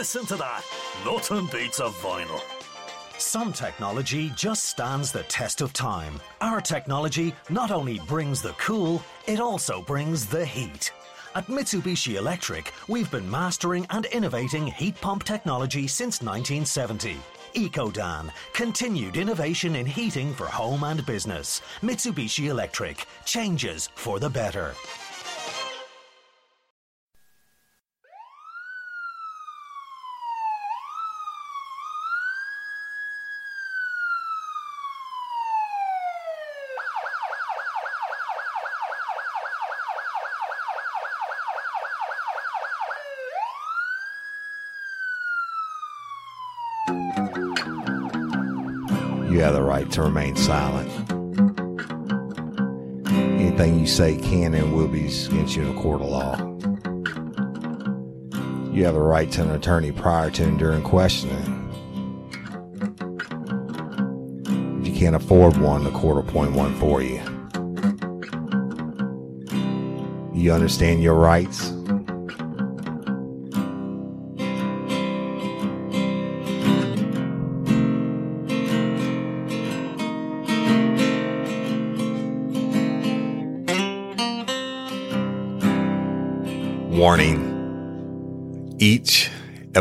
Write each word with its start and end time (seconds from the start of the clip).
Listen 0.00 0.24
to 0.24 0.36
that. 0.36 0.64
Nothing 1.04 1.44
beats 1.52 1.78
a 1.78 1.90
vinyl. 2.02 2.40
Some 3.18 3.52
technology 3.52 4.32
just 4.34 4.64
stands 4.64 5.12
the 5.12 5.24
test 5.24 5.60
of 5.60 5.74
time. 5.74 6.18
Our 6.40 6.62
technology 6.62 7.34
not 7.50 7.70
only 7.70 7.98
brings 8.08 8.40
the 8.40 8.54
cool, 8.54 9.02
it 9.26 9.40
also 9.40 9.82
brings 9.82 10.24
the 10.24 10.46
heat. 10.46 10.90
At 11.34 11.48
Mitsubishi 11.48 12.16
Electric, 12.16 12.72
we've 12.88 13.10
been 13.10 13.30
mastering 13.30 13.86
and 13.90 14.06
innovating 14.06 14.68
heat 14.68 14.98
pump 15.02 15.24
technology 15.24 15.86
since 15.86 16.22
1970. 16.22 17.18
EcoDan, 17.54 18.30
continued 18.54 19.18
innovation 19.18 19.76
in 19.76 19.84
heating 19.84 20.32
for 20.32 20.46
home 20.46 20.82
and 20.82 21.04
business. 21.04 21.60
Mitsubishi 21.82 22.48
Electric, 22.48 23.04
changes 23.26 23.90
for 23.96 24.18
the 24.18 24.30
better. 24.30 24.74
You 49.40 49.46
have 49.46 49.54
the 49.54 49.62
right 49.62 49.90
to 49.92 50.02
remain 50.02 50.36
silent. 50.36 50.90
Anything 53.10 53.80
you 53.80 53.86
say 53.86 54.18
can 54.18 54.52
and 54.52 54.74
will 54.74 54.86
be 54.86 55.06
against 55.06 55.56
you 55.56 55.62
in 55.62 55.74
a 55.74 55.80
court 55.80 56.02
of 56.02 56.08
law. 56.08 56.36
You 58.70 58.84
have 58.84 58.92
the 58.92 59.00
right 59.00 59.32
to 59.32 59.40
an 59.40 59.52
attorney 59.52 59.92
prior 59.92 60.30
to 60.32 60.44
and 60.44 60.58
during 60.58 60.82
questioning. 60.82 61.70
If 64.82 64.88
you 64.88 64.92
can't 64.92 65.16
afford 65.16 65.56
one, 65.56 65.84
the 65.84 65.90
court 65.90 66.16
will 66.16 66.28
appoint 66.28 66.52
one 66.52 66.74
for 66.74 67.00
you. 67.00 67.22
You 70.34 70.52
understand 70.52 71.02
your 71.02 71.14
rights? 71.14 71.72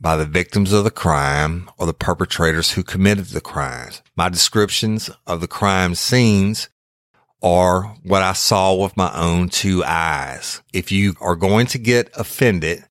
by 0.00 0.16
the 0.16 0.24
victims 0.24 0.72
of 0.72 0.84
the 0.84 0.90
crime 0.90 1.68
or 1.76 1.86
the 1.86 1.92
perpetrators 1.92 2.72
who 2.72 2.82
committed 2.82 3.26
the 3.26 3.40
crimes. 3.40 4.02
My 4.16 4.28
descriptions 4.28 5.10
of 5.26 5.40
the 5.40 5.48
crime 5.48 5.94
scenes 5.94 6.70
are 7.42 7.96
what 8.02 8.22
I 8.22 8.32
saw 8.32 8.74
with 8.74 8.96
my 8.96 9.14
own 9.14 9.50
two 9.50 9.84
eyes. 9.84 10.62
If 10.72 10.90
you 10.90 11.14
are 11.20 11.36
going 11.36 11.66
to 11.66 11.78
get 11.78 12.10
offended, 12.14 12.84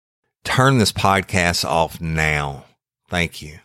turn 0.44 0.78
this 0.78 0.92
podcast 0.92 1.66
off 1.66 2.00
now. 2.00 2.66
Thank 3.10 3.42
you. 3.42 3.60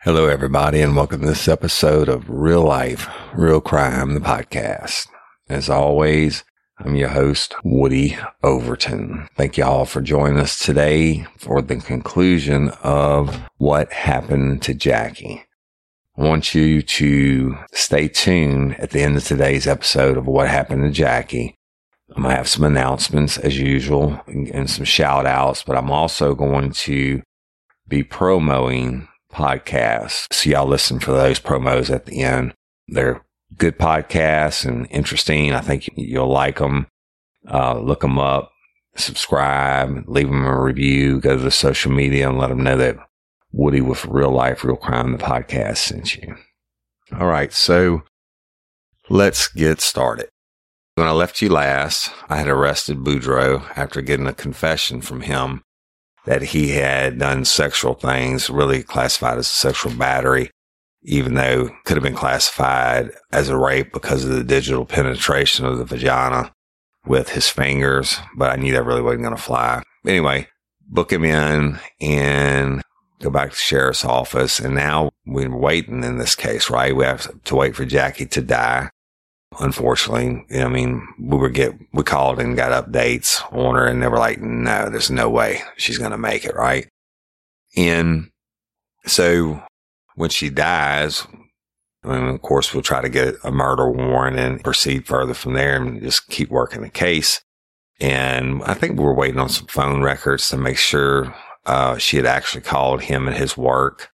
Hello, 0.00 0.26
everybody, 0.26 0.80
and 0.80 0.96
welcome 0.96 1.20
to 1.22 1.26
this 1.26 1.48
episode 1.48 2.08
of 2.08 2.28
Real 2.28 2.62
Life, 2.62 3.08
Real 3.34 3.60
Crime, 3.60 4.14
the 4.14 4.20
podcast. 4.20 5.08
As 5.48 5.70
always, 5.70 6.44
I'm 6.78 6.96
your 6.96 7.08
host, 7.08 7.54
Woody 7.62 8.18
Overton. 8.42 9.28
Thank 9.36 9.56
you 9.56 9.64
all 9.64 9.84
for 9.84 10.00
joining 10.00 10.40
us 10.40 10.58
today 10.58 11.24
for 11.38 11.62
the 11.62 11.76
conclusion 11.76 12.70
of 12.82 13.40
what 13.58 13.92
happened 13.92 14.60
to 14.62 14.74
Jackie. 14.74 15.44
I 16.18 16.22
want 16.22 16.52
you 16.52 16.82
to 16.82 17.56
stay 17.72 18.08
tuned 18.08 18.78
at 18.80 18.90
the 18.90 19.02
end 19.02 19.16
of 19.16 19.24
today's 19.24 19.68
episode 19.68 20.16
of 20.16 20.26
what 20.26 20.48
happened 20.48 20.82
to 20.82 20.90
Jackie. 20.90 21.54
I'm 22.14 22.22
going 22.22 22.32
to 22.32 22.36
have 22.36 22.48
some 22.48 22.64
announcements 22.64 23.38
as 23.38 23.58
usual 23.58 24.20
and 24.26 24.68
some 24.68 24.84
shout 24.84 25.26
outs, 25.26 25.62
but 25.62 25.76
I'm 25.76 25.92
also 25.92 26.34
going 26.34 26.72
to 26.72 27.22
be 27.86 28.02
promoting 28.02 29.06
podcasts. 29.32 30.26
So 30.32 30.50
y'all 30.50 30.66
listen 30.66 30.98
for 30.98 31.12
those 31.12 31.38
promos 31.38 31.88
at 31.88 32.06
the 32.06 32.22
end. 32.22 32.52
They're 32.88 33.24
good 33.56 33.78
podcasts 33.78 34.64
and 34.64 34.86
interesting. 34.90 35.52
I 35.52 35.60
think 35.60 35.88
you'll 35.96 36.30
like 36.30 36.58
them. 36.58 36.86
Uh, 37.48 37.78
look 37.78 38.00
them 38.00 38.18
up, 38.18 38.50
subscribe, 38.96 40.04
leave 40.08 40.28
them 40.28 40.44
a 40.44 40.60
review, 40.60 41.20
go 41.20 41.36
to 41.36 41.42
the 41.42 41.50
social 41.50 41.92
media 41.92 42.28
and 42.28 42.38
let 42.38 42.48
them 42.48 42.62
know 42.62 42.78
that 42.78 42.96
Woody 43.52 43.82
with 43.82 44.06
Real 44.06 44.30
Life, 44.30 44.64
Real 44.64 44.76
Crime, 44.76 45.12
the 45.12 45.18
podcast 45.18 45.76
sent 45.78 46.16
you. 46.16 46.36
All 47.18 47.26
right. 47.26 47.52
So 47.52 48.02
let's 49.10 49.48
get 49.48 49.80
started. 49.80 50.28
When 50.94 51.06
I 51.06 51.12
left 51.12 51.42
you 51.42 51.50
last, 51.50 52.10
I 52.28 52.36
had 52.36 52.48
arrested 52.48 52.98
Boudreaux 52.98 53.64
after 53.76 54.00
getting 54.00 54.26
a 54.26 54.32
confession 54.32 55.00
from 55.00 55.22
him 55.22 55.62
that 56.24 56.42
he 56.42 56.70
had 56.70 57.18
done 57.18 57.44
sexual 57.44 57.94
things, 57.94 58.48
really 58.48 58.82
classified 58.82 59.38
as 59.38 59.46
sexual 59.46 59.92
battery 59.92 60.50
even 61.04 61.34
though 61.34 61.68
could 61.84 61.96
have 61.96 62.02
been 62.02 62.14
classified 62.14 63.10
as 63.30 63.48
a 63.48 63.56
rape 63.56 63.92
because 63.92 64.24
of 64.24 64.30
the 64.30 64.44
digital 64.44 64.86
penetration 64.86 65.66
of 65.66 65.78
the 65.78 65.84
vagina 65.84 66.52
with 67.06 67.30
his 67.30 67.48
fingers, 67.48 68.18
but 68.36 68.50
I 68.50 68.56
knew 68.56 68.72
that 68.72 68.84
really 68.84 69.02
wasn't 69.02 69.22
going 69.22 69.36
to 69.36 69.42
fly. 69.42 69.82
Anyway, 70.06 70.48
book 70.88 71.12
him 71.12 71.24
in 71.24 71.78
and 72.00 72.82
go 73.20 73.30
back 73.30 73.50
to 73.50 73.56
sheriff's 73.56 74.04
office. 74.04 74.58
And 74.58 74.74
now 74.74 75.10
we're 75.26 75.54
waiting 75.54 76.02
in 76.02 76.18
this 76.18 76.34
case, 76.34 76.70
right? 76.70 76.96
We 76.96 77.04
have 77.04 77.42
to 77.44 77.54
wait 77.54 77.76
for 77.76 77.84
Jackie 77.84 78.26
to 78.26 78.40
die. 78.40 78.90
Unfortunately, 79.60 80.44
I 80.58 80.68
mean, 80.68 81.06
we 81.20 81.36
were 81.36 81.50
get, 81.50 81.74
we 81.92 82.02
called 82.02 82.40
and 82.40 82.56
got 82.56 82.86
updates 82.86 83.40
on 83.52 83.76
her 83.76 83.86
and 83.86 84.02
they 84.02 84.08
were 84.08 84.18
like, 84.18 84.40
no, 84.40 84.88
there's 84.88 85.10
no 85.10 85.28
way 85.28 85.62
she's 85.76 85.98
going 85.98 86.10
to 86.10 86.18
make 86.18 86.44
it. 86.44 86.56
Right. 86.56 86.88
And 87.76 88.30
so 89.06 89.62
when 90.14 90.30
she 90.30 90.50
dies, 90.50 91.26
mean, 92.04 92.28
of 92.28 92.42
course, 92.42 92.72
we'll 92.72 92.82
try 92.82 93.00
to 93.00 93.08
get 93.08 93.36
a 93.44 93.50
murder 93.50 93.90
warrant 93.90 94.38
and 94.38 94.62
proceed 94.62 95.06
further 95.06 95.34
from 95.34 95.54
there 95.54 95.76
and 95.76 96.02
just 96.02 96.28
keep 96.28 96.50
working 96.50 96.82
the 96.82 96.90
case. 96.90 97.40
And 98.00 98.62
I 98.64 98.74
think 98.74 98.98
we 98.98 99.04
were 99.04 99.14
waiting 99.14 99.40
on 99.40 99.48
some 99.48 99.66
phone 99.66 100.02
records 100.02 100.48
to 100.50 100.56
make 100.56 100.76
sure 100.76 101.34
uh, 101.66 101.96
she 101.98 102.16
had 102.16 102.26
actually 102.26 102.62
called 102.62 103.02
him 103.02 103.26
and 103.26 103.36
his 103.36 103.56
work, 103.56 104.10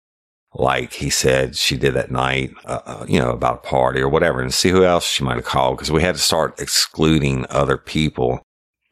like 0.54 0.94
he 0.94 1.10
said 1.10 1.56
she 1.56 1.78
did 1.78 1.94
that 1.94 2.12
night, 2.12 2.52
uh, 2.66 2.81
uh, 2.86 3.06
you 3.07 3.19
know, 3.19 3.31
about 3.31 3.66
a 3.66 3.68
party 3.68 4.02
or 4.02 4.10
whatever, 4.10 4.42
and 4.42 4.54
see 4.54 4.69
who 4.69 4.84
else 4.84 5.06
she 5.06 5.24
might 5.24 5.38
have 5.38 5.45
called 5.45 5.78
because 5.78 5.92
we 5.92 6.02
had 6.02 6.16
to 6.16 6.22
start 6.22 6.60
excluding 6.60 7.45
other 7.50 7.78
people 7.78 8.42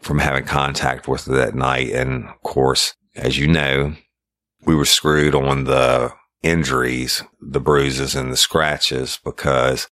from 0.01 0.19
having 0.19 0.45
contact 0.45 1.07
with 1.07 1.25
her 1.25 1.35
that 1.35 1.55
night. 1.55 1.91
And 1.91 2.25
of 2.25 2.41
course, 2.43 2.95
as 3.15 3.37
you 3.37 3.47
know, 3.47 3.95
we 4.65 4.75
were 4.75 4.85
screwed 4.85 5.35
on 5.35 5.65
the 5.65 6.13
injuries, 6.43 7.23
the 7.41 7.59
bruises 7.59 8.15
and 8.15 8.31
the 8.31 8.37
scratches 8.37 9.19
because 9.23 9.89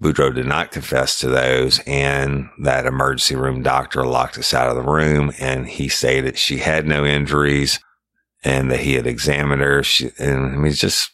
Boudreaux 0.00 0.34
did 0.34 0.46
not 0.46 0.70
confess 0.70 1.18
to 1.18 1.28
those 1.28 1.80
and 1.86 2.48
that 2.62 2.86
emergency 2.86 3.34
room 3.34 3.62
doctor 3.62 4.04
locked 4.06 4.38
us 4.38 4.54
out 4.54 4.68
of 4.68 4.76
the 4.76 4.90
room 4.90 5.32
and 5.40 5.66
he 5.66 5.88
stated 5.88 6.38
she 6.38 6.58
had 6.58 6.86
no 6.86 7.04
injuries 7.04 7.80
and 8.44 8.70
that 8.70 8.80
he 8.80 8.94
had 8.94 9.06
examined 9.06 9.60
her. 9.60 9.82
She, 9.82 10.10
and 10.18 10.46
I 10.46 10.56
mean, 10.56 10.72
just, 10.72 11.10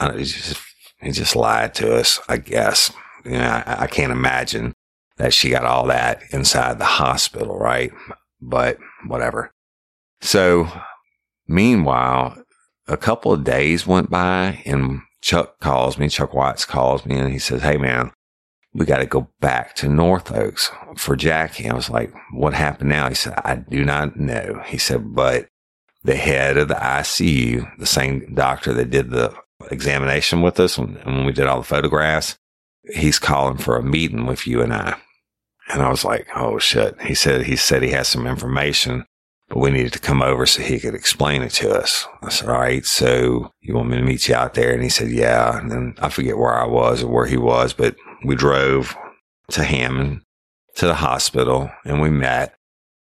I 0.00 0.12
he 0.12 0.24
just, 0.24 0.60
he 1.00 1.12
just 1.12 1.36
lied 1.36 1.74
to 1.74 1.94
us, 1.94 2.18
I 2.28 2.38
guess. 2.38 2.90
You 3.24 3.32
know, 3.32 3.62
I, 3.64 3.82
I 3.82 3.86
can't 3.86 4.12
imagine 4.12 4.74
that 5.18 5.32
she 5.32 5.50
got 5.50 5.64
all 5.64 5.86
that 5.86 6.22
inside 6.30 6.78
the 6.78 6.84
hospital, 6.84 7.56
right? 7.56 7.92
But 8.40 8.78
whatever. 9.06 9.52
So 10.20 10.68
meanwhile, 11.46 12.36
a 12.88 12.96
couple 12.96 13.32
of 13.32 13.44
days 13.44 13.86
went 13.86 14.10
by 14.10 14.62
and 14.64 15.00
Chuck 15.20 15.58
calls 15.60 15.98
me, 15.98 16.08
Chuck 16.08 16.32
Watts 16.32 16.64
calls 16.64 17.04
me 17.04 17.16
and 17.16 17.30
he 17.30 17.38
says, 17.38 17.62
Hey 17.62 17.76
man, 17.76 18.12
we 18.72 18.86
got 18.86 18.98
to 18.98 19.06
go 19.06 19.28
back 19.40 19.74
to 19.76 19.88
North 19.88 20.32
Oaks 20.32 20.70
for 20.96 21.16
Jackie. 21.16 21.68
I 21.68 21.74
was 21.74 21.90
like, 21.90 22.12
what 22.32 22.54
happened 22.54 22.90
now? 22.90 23.08
He 23.08 23.14
said, 23.14 23.34
I 23.38 23.56
do 23.56 23.84
not 23.84 24.16
know. 24.16 24.62
He 24.66 24.78
said, 24.78 25.14
but 25.14 25.48
the 26.04 26.16
head 26.16 26.56
of 26.56 26.68
the 26.68 26.74
ICU, 26.74 27.78
the 27.78 27.86
same 27.86 28.34
doctor 28.34 28.72
that 28.74 28.90
did 28.90 29.10
the 29.10 29.34
examination 29.70 30.42
with 30.42 30.60
us 30.60 30.78
when, 30.78 30.94
when 31.04 31.24
we 31.24 31.32
did 31.32 31.46
all 31.46 31.58
the 31.58 31.64
photographs, 31.64 32.36
he's 32.94 33.18
calling 33.18 33.56
for 33.58 33.76
a 33.76 33.82
meeting 33.82 34.26
with 34.26 34.46
you 34.46 34.62
and 34.62 34.72
I. 34.72 34.96
And 35.70 35.82
I 35.82 35.90
was 35.90 36.04
like, 36.04 36.28
oh 36.34 36.58
shit. 36.58 37.00
He 37.02 37.14
said, 37.14 37.44
he 37.44 37.56
said 37.56 37.82
he 37.82 37.90
has 37.90 38.08
some 38.08 38.26
information, 38.26 39.04
but 39.48 39.58
we 39.58 39.70
needed 39.70 39.92
to 39.94 39.98
come 39.98 40.22
over 40.22 40.44
so 40.44 40.62
he 40.62 40.78
could 40.78 40.94
explain 40.94 41.42
it 41.42 41.52
to 41.52 41.70
us. 41.70 42.06
I 42.22 42.28
said, 42.28 42.48
all 42.48 42.60
right. 42.60 42.84
So 42.84 43.50
you 43.60 43.74
want 43.74 43.88
me 43.88 43.96
to 43.96 44.02
meet 44.02 44.28
you 44.28 44.34
out 44.34 44.54
there? 44.54 44.72
And 44.72 44.82
he 44.82 44.90
said, 44.90 45.10
yeah. 45.10 45.58
And 45.58 45.70
then 45.70 45.94
I 45.98 46.10
forget 46.10 46.36
where 46.36 46.54
I 46.54 46.66
was 46.66 47.02
or 47.02 47.10
where 47.10 47.26
he 47.26 47.38
was, 47.38 47.72
but 47.72 47.96
we 48.24 48.34
drove 48.34 48.94
to 49.50 49.64
Hammond 49.64 50.22
to 50.76 50.86
the 50.86 50.94
hospital 50.94 51.70
and 51.84 52.00
we 52.00 52.10
met 52.10 52.54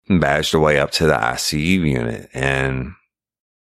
and 0.09 0.21
badged 0.21 0.55
our 0.55 0.61
way 0.61 0.79
up 0.79 0.91
to 0.93 1.07
the 1.07 1.15
ICU 1.15 1.91
unit. 1.91 2.29
And 2.35 2.93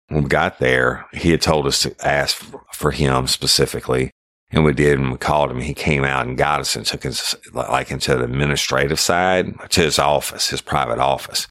when 0.07 0.24
we 0.24 0.30
got 0.30 0.60
there, 0.60 1.06
he 1.12 1.31
had 1.31 1.42
told 1.42 1.68
us 1.68 1.81
to 1.81 1.95
ask 2.06 2.44
for 2.71 2.92
him 2.92 3.27
specifically. 3.27 4.12
And 4.51 4.63
we 4.63 4.74
did, 4.74 5.00
and 5.00 5.12
we 5.12 5.18
called 5.18 5.50
him. 5.50 5.62
He 5.62 5.74
came 5.74 6.04
out 6.04 6.27
and 6.27 6.38
got 6.38 6.60
us 6.60 6.75
and 6.75 6.86
took 6.86 7.07
us 7.07 7.36
like 7.54 7.89
into 7.89 8.15
the 8.15 8.24
administrative 8.24 9.00
side 9.00 9.51
to 9.71 9.81
his 9.81 9.98
office, 9.98 10.50
his 10.50 10.62
private 10.62 11.00
office. 11.00 11.48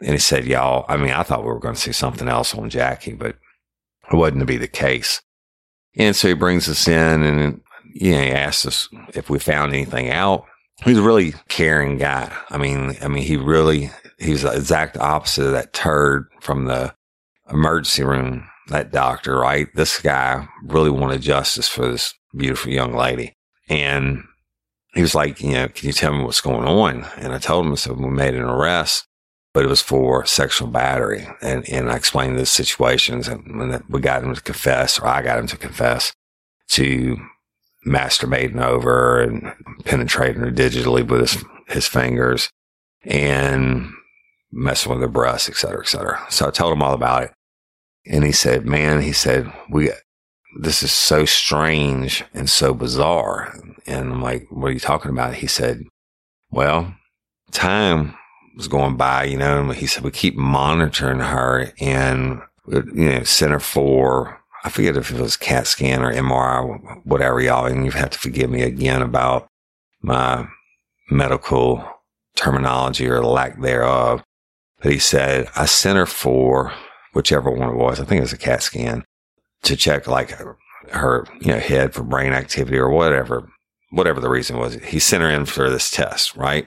And 0.00 0.10
he 0.10 0.18
said, 0.18 0.44
y'all, 0.44 0.84
I 0.88 0.96
mean, 0.96 1.12
I 1.12 1.22
thought 1.22 1.42
we 1.44 1.48
were 1.48 1.58
going 1.58 1.74
to 1.74 1.80
see 1.80 1.92
something 1.92 2.28
else 2.28 2.54
on 2.54 2.68
Jackie, 2.68 3.14
but 3.14 3.36
it 4.10 4.16
wasn't 4.16 4.40
to 4.40 4.46
be 4.46 4.56
the 4.56 4.68
case. 4.68 5.22
And 5.96 6.14
so 6.14 6.28
he 6.28 6.34
brings 6.34 6.68
us 6.68 6.88
in 6.88 7.22
and, 7.22 7.60
you 7.94 8.12
know, 8.12 8.22
he 8.22 8.30
asked 8.30 8.66
us 8.66 8.88
if 9.14 9.30
we 9.30 9.38
found 9.38 9.72
anything 9.72 10.10
out. 10.10 10.44
He's 10.84 10.98
a 10.98 11.02
really 11.02 11.34
caring 11.48 11.98
guy. 11.98 12.36
I 12.50 12.58
mean, 12.58 12.96
I 13.00 13.08
mean, 13.08 13.22
he 13.22 13.36
really 13.36 13.90
he's 14.18 14.42
the 14.42 14.52
exact 14.52 14.96
opposite 14.96 15.46
of 15.46 15.52
that 15.52 15.72
turd 15.72 16.28
from 16.40 16.64
the 16.64 16.94
emergency 17.50 18.02
room, 18.02 18.48
that 18.68 18.90
doctor, 18.90 19.38
right? 19.38 19.68
This 19.74 20.00
guy 20.00 20.48
really 20.64 20.90
wanted 20.90 21.22
justice 21.22 21.68
for 21.68 21.90
this 21.90 22.14
beautiful 22.36 22.72
young 22.72 22.94
lady. 22.94 23.34
And 23.68 24.24
he 24.94 25.02
was 25.02 25.14
like, 25.14 25.40
you 25.40 25.52
know, 25.52 25.68
can 25.68 25.86
you 25.86 25.92
tell 25.92 26.12
me 26.12 26.24
what's 26.24 26.40
going 26.40 26.66
on? 26.66 27.04
And 27.16 27.32
I 27.32 27.38
told 27.38 27.66
him, 27.66 27.76
so 27.76 27.92
we 27.92 28.08
made 28.08 28.34
an 28.34 28.42
arrest, 28.42 29.06
but 29.54 29.64
it 29.64 29.68
was 29.68 29.80
for 29.80 30.26
sexual 30.26 30.68
battery. 30.68 31.26
And, 31.40 31.66
and 31.70 31.90
I 31.90 31.96
explained 31.96 32.38
the 32.38 32.44
situations 32.44 33.28
and 33.28 33.82
we 33.88 34.00
got 34.00 34.22
him 34.22 34.34
to 34.34 34.40
confess, 34.42 34.98
or 34.98 35.06
I 35.06 35.22
got 35.22 35.38
him 35.38 35.46
to 35.46 35.56
confess 35.56 36.12
to 36.70 37.16
masturbating 37.86 38.60
over 38.60 39.20
and 39.20 39.52
penetrating 39.84 40.42
her 40.42 40.50
digitally 40.50 41.06
with 41.06 41.20
his, 41.20 41.44
his 41.68 41.86
fingers 41.86 42.50
and 43.04 43.90
messing 44.50 44.90
with 44.92 45.00
her 45.02 45.08
breasts, 45.08 45.48
et 45.48 45.56
cetera, 45.56 45.80
et 45.80 45.88
cetera. 45.88 46.26
So 46.30 46.48
I 46.48 46.50
told 46.50 46.72
him 46.72 46.82
all 46.82 46.94
about 46.94 47.22
it. 47.24 47.32
And 48.06 48.24
he 48.24 48.32
said, 48.32 48.66
man, 48.66 49.02
he 49.02 49.12
said, 49.12 49.52
we, 49.70 49.90
this 50.60 50.82
is 50.82 50.92
so 50.92 51.24
strange 51.24 52.24
and 52.34 52.50
so 52.50 52.74
bizarre. 52.74 53.56
And 53.86 54.12
I'm 54.12 54.22
like, 54.22 54.46
what 54.50 54.68
are 54.68 54.72
you 54.72 54.80
talking 54.80 55.10
about? 55.10 55.34
He 55.34 55.46
said, 55.46 55.84
well, 56.50 56.94
time 57.50 58.16
was 58.56 58.68
going 58.68 58.96
by, 58.96 59.24
you 59.24 59.36
know, 59.36 59.60
and 59.60 59.74
he 59.74 59.86
said, 59.86 60.04
we 60.04 60.10
keep 60.10 60.36
monitoring 60.36 61.20
her 61.20 61.72
and, 61.80 62.40
you 62.66 63.10
know, 63.10 63.24
Center 63.24 63.58
for, 63.58 64.40
I 64.64 64.70
forget 64.70 64.96
if 64.96 65.10
it 65.10 65.20
was 65.20 65.36
CAT 65.36 65.66
scan 65.66 66.02
or 66.02 66.12
MRI, 66.12 67.04
whatever 67.04 67.40
y'all, 67.40 67.66
and 67.66 67.84
you 67.84 67.90
have 67.92 68.10
to 68.10 68.18
forgive 68.18 68.50
me 68.50 68.62
again 68.62 69.02
about 69.02 69.46
my 70.02 70.46
medical 71.10 71.84
terminology 72.36 73.08
or 73.08 73.24
lack 73.24 73.60
thereof. 73.60 74.22
But 74.80 74.92
he 74.92 74.98
said, 74.98 75.48
I 75.56 75.66
sent 75.66 75.98
her 75.98 76.06
for 76.06 76.72
whichever 77.12 77.50
one 77.50 77.70
it 77.70 77.76
was. 77.76 78.00
I 78.00 78.04
think 78.04 78.18
it 78.18 78.22
was 78.22 78.32
a 78.32 78.38
CAT 78.38 78.62
scan 78.62 79.04
to 79.62 79.76
check 79.76 80.06
like 80.06 80.30
her, 80.90 81.26
you 81.40 81.48
know, 81.48 81.58
head 81.58 81.94
for 81.94 82.02
brain 82.02 82.32
activity 82.32 82.76
or 82.76 82.90
whatever, 82.90 83.48
whatever 83.90 84.20
the 84.20 84.28
reason 84.28 84.58
was. 84.58 84.74
He 84.74 84.98
sent 84.98 85.22
her 85.22 85.30
in 85.30 85.46
for 85.46 85.70
this 85.70 85.90
test, 85.90 86.36
right? 86.36 86.66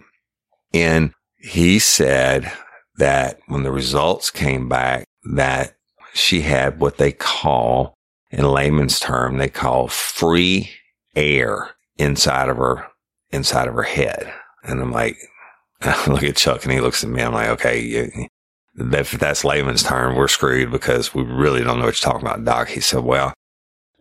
And 0.73 1.13
he 1.37 1.79
said 1.79 2.51
that 2.97 3.39
when 3.47 3.63
the 3.63 3.71
results 3.71 4.29
came 4.29 4.67
back, 4.67 5.05
that 5.33 5.75
she 6.13 6.41
had 6.41 6.79
what 6.79 6.97
they 6.97 7.11
call, 7.11 7.93
in 8.31 8.45
layman's 8.45 8.99
term, 8.99 9.37
they 9.37 9.49
call 9.49 9.87
free 9.87 10.69
air 11.15 11.71
inside 11.97 12.49
of 12.49 12.57
her, 12.57 12.87
inside 13.31 13.67
of 13.67 13.75
her 13.75 13.83
head. 13.83 14.33
And 14.63 14.81
I'm 14.81 14.91
like, 14.91 15.17
I 15.81 16.05
look 16.09 16.23
at 16.23 16.35
Chuck 16.35 16.63
and 16.63 16.73
he 16.73 16.81
looks 16.81 17.03
at 17.03 17.09
me. 17.09 17.21
I'm 17.21 17.33
like, 17.33 17.49
okay, 17.49 18.29
if 18.75 19.11
that's 19.11 19.43
layman's 19.43 19.83
term, 19.83 20.15
we're 20.15 20.27
screwed 20.27 20.71
because 20.71 21.13
we 21.13 21.23
really 21.23 21.63
don't 21.63 21.79
know 21.79 21.85
what 21.85 22.01
you're 22.01 22.11
talking 22.11 22.27
about, 22.27 22.45
Doc. 22.45 22.69
He 22.69 22.79
said, 22.79 23.03
well, 23.03 23.33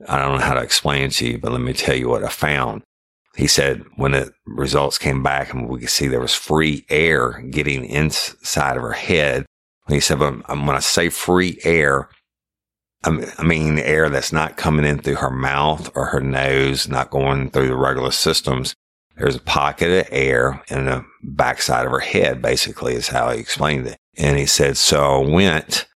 I 0.09 0.19
don't 0.19 0.39
know 0.39 0.45
how 0.45 0.55
to 0.55 0.63
explain 0.63 1.05
it 1.05 1.13
to 1.13 1.27
you, 1.29 1.39
but 1.39 1.53
let 1.53 1.61
me 1.61 1.73
tell 1.73 1.97
you 1.97 2.09
what 2.09 2.25
I 2.25 2.29
found. 2.29 2.83
He 3.37 3.47
said 3.47 3.85
when 3.97 4.13
the 4.13 4.33
results 4.47 4.99
came 4.99 5.23
back 5.23 5.53
and 5.53 5.69
we 5.69 5.81
could 5.81 5.91
see 5.91 6.07
there 6.07 6.21
was 6.21 6.35
free 6.35 6.87
air 6.89 7.43
getting 7.51 7.85
inside 7.85 8.77
of 8.77 8.83
her 8.83 8.93
head. 8.93 9.47
He 9.89 10.01
said, 10.01 10.19
when 10.19 10.43
I 10.49 10.81
say 10.81 11.11
free 11.11 11.59
air, 11.63 12.09
I 13.05 13.43
mean 13.45 13.79
air 13.79 14.09
that's 14.11 14.33
not 14.33 14.57
coming 14.57 14.85
in 14.85 14.99
through 14.99 15.17
her 15.17 15.31
mouth 15.31 15.91
or 15.95 16.07
her 16.07 16.21
nose, 16.21 16.89
not 16.89 17.11
going 17.11 17.51
through 17.51 17.69
the 17.69 17.77
regular 17.77 18.11
systems 18.11 18.75
there's 19.17 19.37
a 19.37 19.41
pocket 19.41 20.07
of 20.07 20.13
air 20.13 20.63
in 20.69 20.85
the 20.85 21.05
backside 21.23 21.87
of 21.87 21.93
her 21.93 22.01
head, 22.01 22.43
basically, 22.43 22.95
is 22.95 23.09
how 23.09 23.31
he 23.31 23.41
explained 23.41 23.87
it. 23.87 23.99
And 24.17 24.39
he 24.39 24.47
said, 24.47 24.77
so 24.77 25.23
I 25.23 25.29
went 25.29 25.87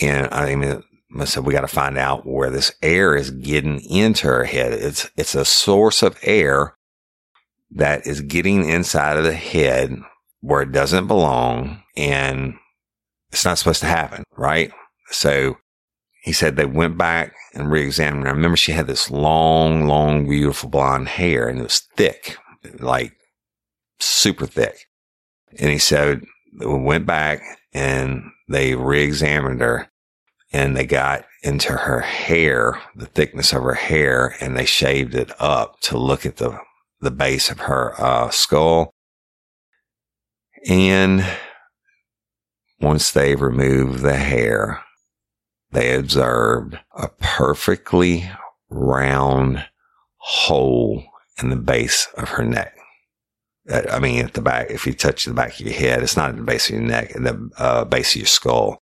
and 0.00 0.28
I 0.32 0.54
mean, 0.54 0.82
I 1.18 1.24
said, 1.24 1.44
we 1.44 1.52
got 1.52 1.62
to 1.62 1.68
find 1.68 1.98
out 1.98 2.26
where 2.26 2.50
this 2.50 2.72
air 2.82 3.16
is 3.16 3.30
getting 3.30 3.80
into 3.90 4.28
her 4.28 4.44
head. 4.44 4.72
It's, 4.72 5.10
it's 5.16 5.34
a 5.34 5.44
source 5.44 6.02
of 6.02 6.18
air 6.22 6.76
that 7.72 8.06
is 8.06 8.20
getting 8.20 8.68
inside 8.68 9.16
of 9.16 9.24
the 9.24 9.32
head 9.32 9.96
where 10.40 10.62
it 10.62 10.72
doesn't 10.72 11.06
belong 11.06 11.82
and 11.96 12.54
it's 13.30 13.44
not 13.44 13.58
supposed 13.58 13.80
to 13.80 13.86
happen, 13.86 14.24
right? 14.36 14.72
So 15.10 15.58
he 16.22 16.32
said 16.32 16.56
they 16.56 16.64
went 16.64 16.96
back 16.98 17.34
and 17.54 17.70
re-examined 17.70 18.24
her. 18.24 18.28
I 18.28 18.32
remember 18.32 18.56
she 18.56 18.72
had 18.72 18.86
this 18.86 19.10
long, 19.10 19.86
long, 19.86 20.28
beautiful 20.28 20.68
blonde 20.68 21.08
hair 21.08 21.48
and 21.48 21.60
it 21.60 21.64
was 21.64 21.80
thick, 21.96 22.36
like 22.78 23.12
super 23.98 24.46
thick. 24.46 24.86
And 25.58 25.70
he 25.70 25.78
said 25.78 26.24
we 26.58 26.66
went 26.66 27.06
back 27.06 27.42
and 27.72 28.22
they 28.48 28.74
re-examined 28.74 29.60
her 29.60 29.88
and 30.52 30.76
they 30.76 30.84
got 30.84 31.24
into 31.42 31.72
her 31.72 32.00
hair, 32.00 32.80
the 32.94 33.06
thickness 33.06 33.52
of 33.52 33.62
her 33.62 33.74
hair, 33.74 34.34
and 34.40 34.56
they 34.56 34.64
shaved 34.64 35.14
it 35.14 35.30
up 35.40 35.80
to 35.80 35.96
look 35.96 36.26
at 36.26 36.36
the, 36.36 36.58
the 37.00 37.10
base 37.10 37.50
of 37.50 37.60
her 37.60 37.94
uh, 38.00 38.30
skull. 38.30 38.92
And 40.68 41.24
once 42.80 43.10
they 43.10 43.36
removed 43.36 44.00
the 44.00 44.16
hair, 44.16 44.82
they 45.70 45.94
observed 45.94 46.78
a 46.96 47.08
perfectly 47.20 48.28
round 48.68 49.64
hole 50.16 51.04
in 51.40 51.50
the 51.50 51.56
base 51.56 52.08
of 52.16 52.30
her 52.30 52.44
neck. 52.44 52.76
I 53.70 54.00
mean, 54.00 54.24
at 54.24 54.34
the 54.34 54.42
back, 54.42 54.70
if 54.70 54.86
you 54.86 54.92
touch 54.92 55.24
the 55.24 55.34
back 55.34 55.54
of 55.54 55.60
your 55.60 55.74
head, 55.74 56.02
it's 56.02 56.16
not 56.16 56.30
at 56.30 56.36
the 56.36 56.42
base 56.42 56.68
of 56.68 56.76
your 56.76 56.84
neck, 56.84 57.14
at 57.14 57.22
the 57.22 57.50
uh, 57.56 57.84
base 57.84 58.14
of 58.14 58.22
your 58.22 58.26
skull. 58.26 58.82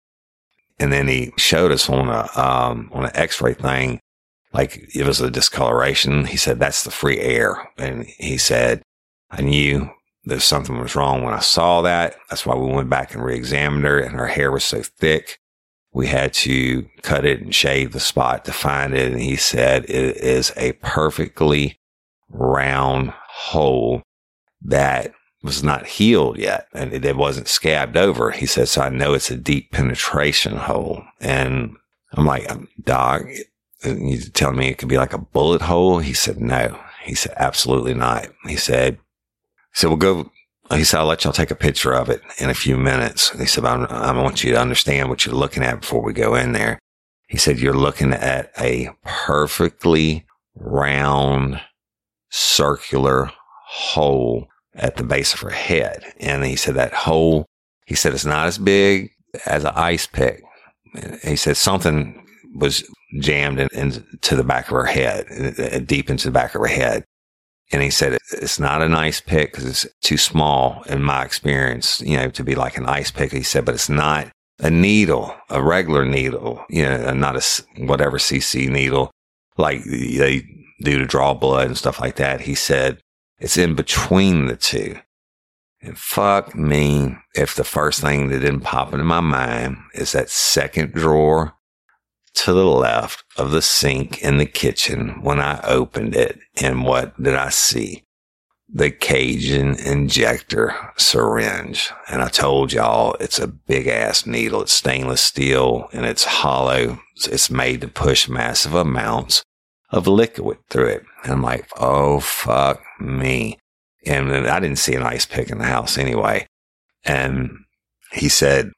And 0.79 0.93
then 0.93 1.09
he 1.09 1.33
showed 1.37 1.73
us 1.73 1.89
on 1.89 2.09
a, 2.09 2.29
um, 2.39 2.91
on 2.93 3.05
an 3.05 3.11
x-ray 3.15 3.55
thing, 3.55 4.01
like 4.53 4.89
it 4.95 5.07
was 5.07 5.21
a 5.21 5.31
discoloration. 5.31 6.27
He 6.27 6.37
said, 6.37 6.59
that's 6.59 6.85
the 6.85 6.91
free 6.91 7.19
air. 7.19 7.71
And 7.79 8.05
he 8.19 8.37
said, 8.37 8.83
I 9.31 9.43
knew 9.43 9.91
that 10.25 10.41
something 10.41 10.79
was 10.79 10.95
wrong 10.95 11.23
when 11.23 11.33
I 11.33 11.39
saw 11.39 11.83
that. 11.83 12.17
That's 12.29 12.45
why 12.45 12.57
we 12.57 12.73
went 12.73 12.91
back 12.91 13.15
and 13.15 13.25
re-examined 13.25 13.85
her 13.85 13.99
and 13.99 14.15
her 14.17 14.27
hair 14.27 14.51
was 14.51 14.65
so 14.65 14.83
thick. 14.83 15.39
We 15.93 16.09
had 16.09 16.35
to 16.35 16.87
cut 17.03 17.25
it 17.25 17.41
and 17.41 17.55
shave 17.55 17.93
the 17.93 18.01
spot 18.01 18.45
to 18.45 18.53
find 18.53 18.93
it. 18.95 19.13
And 19.13 19.21
he 19.21 19.37
said 19.37 19.85
it 19.85 20.17
is 20.19 20.53
a 20.57 20.73
perfectly 20.73 21.79
round 22.29 23.15
hole 23.29 24.03
that 24.63 25.13
was 25.47 25.63
not 25.63 25.87
healed 25.87 26.37
yet 26.37 26.69
and 26.75 26.93
it 26.93 27.17
wasn't 27.17 27.49
scabbed 27.49 27.97
over. 27.97 28.31
He 28.31 28.45
said, 28.45 28.69
so 28.69 28.83
I 28.83 28.91
know 28.91 29.15
it's 29.15 29.31
a 29.31 29.37
deep 29.37 29.73
penetration 29.73 30.57
hole. 30.57 31.03
And 31.21 31.77
I'm 32.13 32.27
like, 32.27 32.51
um, 32.51 32.69
Doc, 32.83 33.23
you 33.85 34.19
telling 34.19 34.59
me 34.59 34.69
it 34.69 34.79
could 34.79 34.89
be 34.89 34.99
like 34.99 35.15
a 35.15 35.19
bullet 35.19 35.63
hole? 35.63 36.01
He 36.01 36.13
said, 36.13 36.41
no. 36.41 36.79
He 37.03 37.15
said, 37.15 37.33
absolutely 37.37 37.95
not. 37.95 38.27
He 38.47 38.57
said, 38.57 38.99
so 39.73 39.89
we'll 39.89 39.97
go. 39.97 40.31
He 40.71 40.83
said, 40.83 40.99
I'll 40.99 41.07
let 41.07 41.23
y'all 41.23 41.33
take 41.33 41.53
a 41.53 41.55
picture 41.55 41.95
of 41.95 42.11
it 42.11 42.21
in 42.39 42.51
a 42.51 42.55
few 42.55 42.77
minutes. 42.77 43.31
He 43.39 43.47
said, 43.47 43.65
I 43.65 44.13
want 44.21 44.43
you 44.43 44.53
to 44.53 44.61
understand 44.61 45.09
what 45.09 45.25
you're 45.25 45.35
looking 45.35 45.63
at 45.63 45.81
before 45.81 46.03
we 46.03 46.13
go 46.13 46.35
in 46.35 46.53
there. 46.53 46.81
He 47.29 47.39
said, 47.39 47.61
you're 47.61 47.73
looking 47.73 48.13
at 48.13 48.51
a 48.59 48.91
perfectly 49.05 50.27
round 50.57 51.61
circular 52.31 53.31
hole 53.69 54.49
at 54.77 54.97
the 54.97 55.05
base 55.05 55.35
of 55.35 55.41
her 55.41 55.51
head. 55.51 56.05
And 56.21 56.45
he 56.45 56.57
said 56.57 56.75
that 56.75 56.93
hole, 56.93 57.47
he 57.87 57.95
said 57.95 58.13
it's 58.13 58.25
not 58.25 58.47
as 58.47 58.59
big 58.59 59.11
as 59.47 59.65
an 59.65 59.73
ice 59.75 60.07
pick. 60.07 60.43
He 61.23 61.37
said 61.37 61.57
something 61.57 62.25
was 62.55 62.85
jammed 63.21 63.61
in, 63.61 63.69
into 63.73 64.37
the 64.37 64.45
back 64.45 64.67
of 64.67 64.73
her 64.73 64.87
head, 64.87 65.27
uh, 65.59 65.79
deep 65.81 66.11
into 66.11 66.29
the 66.29 66.33
back 66.33 66.55
of 66.55 66.61
her 66.61 66.67
head. 66.67 67.05
And 67.73 67.83
he 67.83 67.91
said 67.91 68.17
it's 68.33 68.61
not 68.61 68.83
an 68.83 68.95
ice 68.95 69.21
pick 69.21 69.51
because 69.51 69.67
it's 69.67 69.87
too 70.01 70.17
small 70.17 70.83
in 70.85 71.03
my 71.03 71.25
experience, 71.25 72.01
you 72.01 72.17
know, 72.17 72.31
to 72.31 72.45
be 72.45 72.55
like 72.55 72.77
an 72.77 72.87
ice 72.87 73.11
pick. 73.11 73.33
He 73.33 73.43
said, 73.43 73.65
but 73.65 73.75
it's 73.75 73.89
not 73.89 74.29
a 74.61 74.71
needle, 74.71 75.35
a 75.51 75.63
regular 75.63 76.05
needle, 76.05 76.65
you 76.71 76.85
know, 76.85 77.09
uh, 77.09 77.13
not 77.13 77.37
a 77.37 77.65
whatever 77.79 78.19
CC 78.19 78.69
needle 78.69 79.11
like 79.59 79.83
they 79.85 80.43
do 80.81 80.99
to 80.99 81.07
draw 81.07 81.35
blood 81.35 81.67
and 81.67 81.79
stuff 81.79 82.01
like 82.01 82.17
that. 82.17 82.43
He 82.43 82.55
said 82.55 83.01
it's 83.39 83.57
in 83.57 83.75
between 83.75 84.47
the 84.47 84.57
two. 84.57 84.99
And 85.83 85.97
fuck 85.97 86.55
me 86.55 87.17
if 87.35 87.55
the 87.55 87.65
first 87.65 88.01
thing 88.01 88.29
that 88.29 88.41
didn't 88.41 88.61
pop 88.61 88.93
into 88.93 89.05
my 89.05 89.21
mind 89.21 89.77
is 89.95 90.13
that 90.13 90.31
second 90.31 90.93
drawer 90.93 91.55
to 92.35 92.53
the 92.53 92.65
left 92.65 93.25
of 93.37 93.51
the 93.51 93.63
sink 93.63 94.23
in 94.23 94.39
the 94.39 94.47
kitchen 94.47 95.23
when 95.23 95.41
I 95.41 95.61
opened 95.63 96.15
it. 96.15 96.39
And 96.57 96.85
what 96.85 97.21
did 97.23 97.35
I 97.35 97.51
see? 97.51 98.05
The 98.69 98.91
Cajun 98.91 99.77
injector 99.79 100.75
syringe. 100.97 101.91
And 102.09 102.23
I 102.23 102.29
told 102.29 102.73
y'all 102.73 103.17
it's 103.21 103.39
a 103.39 103.47
big 103.47 103.87
ass 103.87 104.27
needle. 104.27 104.63
It's 104.63 104.73
stainless 104.73 105.23
steel 105.23 105.89
and 105.93 106.05
it's 106.05 106.25
hollow. 106.25 106.99
It's 107.17 107.51
made 107.51 107.83
to 107.83 107.89
push 107.89 108.29
massive 108.29 108.75
amounts 108.75 109.43
of 109.91 110.07
liquid 110.07 110.59
through 110.69 110.89
it. 110.89 111.05
And 111.23 111.33
I'm 111.33 111.43
like, 111.43 111.69
oh, 111.79 112.21
fuck 112.21 112.83
me. 113.01 113.59
And 114.05 114.31
I 114.33 114.61
didn't 114.61 114.79
see 114.79 114.95
an 114.95 115.03
ice 115.03 115.27
pick 115.27 115.51
in 115.51 115.59
the 115.59 115.65
house 115.65 115.99
anyway. 115.99 116.47
And 117.05 117.51
he 118.13 118.29
said, 118.29 118.71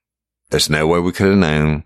there's 0.51 0.71
no 0.71 0.87
way 0.87 1.01
we 1.01 1.13
could 1.13 1.29
have 1.29 1.39
known 1.39 1.85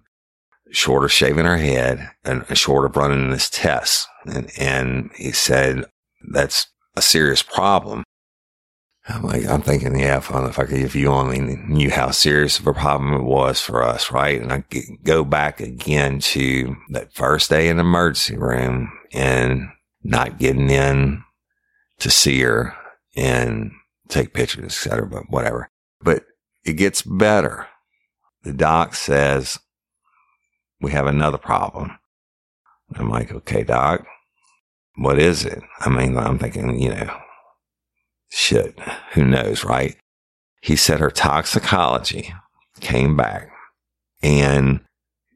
short 0.71 1.05
of 1.05 1.13
shaving 1.13 1.45
her 1.45 1.59
head 1.59 2.11
and 2.25 2.45
short 2.57 2.87
of 2.87 2.97
running 2.97 3.31
this 3.31 3.51
test. 3.51 4.07
And, 4.27 4.51
and 4.59 5.11
he 5.17 5.33
said, 5.33 5.85
that's 6.33 6.69
a 6.97 7.03
serious 7.03 7.43
problem. 7.43 8.05
I'm 9.09 9.23
like, 9.23 9.45
I'm 9.47 9.63
thinking, 9.63 9.99
yeah, 9.99 10.19
if, 10.19 10.31
if 10.31 10.59
I 10.59 10.65
could, 10.65 10.79
if 10.79 10.95
you 10.95 11.09
only 11.09 11.41
knew 11.41 11.91
how 11.91 12.13
serious 12.13 12.61
of 12.61 12.69
a 12.69 12.73
problem 12.73 13.15
it 13.15 13.25
was 13.25 13.61
for 13.61 13.83
us, 13.83 14.13
right? 14.13 14.41
And 14.41 14.53
I 14.53 14.65
go 15.03 15.25
back 15.25 15.61
again 15.61 16.21
to 16.21 16.77
that 16.91 17.13
first 17.13 17.51
day 17.51 17.69
in 17.69 17.79
the 17.79 17.83
emergency 17.83 18.37
room 18.37 18.93
and 19.13 19.69
not 20.05 20.39
getting 20.39 20.71
in 20.71 21.25
to 22.03 22.11
see 22.11 22.41
her 22.41 22.75
and 23.17 23.71
take 24.09 24.35
pictures, 24.35 24.65
etc. 24.65 25.07
But 25.07 25.31
whatever. 25.31 25.71
But 26.01 26.25
it 26.65 26.75
gets 26.75 27.03
better. 27.03 27.69
The 28.43 28.53
doc 28.53 28.95
says 28.95 29.59
we 30.81 30.91
have 30.91 31.07
another 31.07 31.39
problem. 31.39 31.93
I'm 32.97 33.09
like, 33.09 33.33
okay, 33.33 33.63
doc, 33.63 34.05
what 34.97 35.19
is 35.19 35.45
it? 35.45 35.63
I 35.81 35.89
mean, 35.89 36.19
I'm 36.19 36.39
thinking, 36.39 36.79
you 36.81 36.91
know, 36.91 37.17
shit, 38.31 38.79
who 39.13 39.25
knows, 39.25 39.65
right? 39.65 39.97
He 40.61 40.77
said 40.77 40.99
her 40.99 41.11
toxicology 41.11 42.35
came 42.81 43.17
back 43.17 43.49
and 44.23 44.81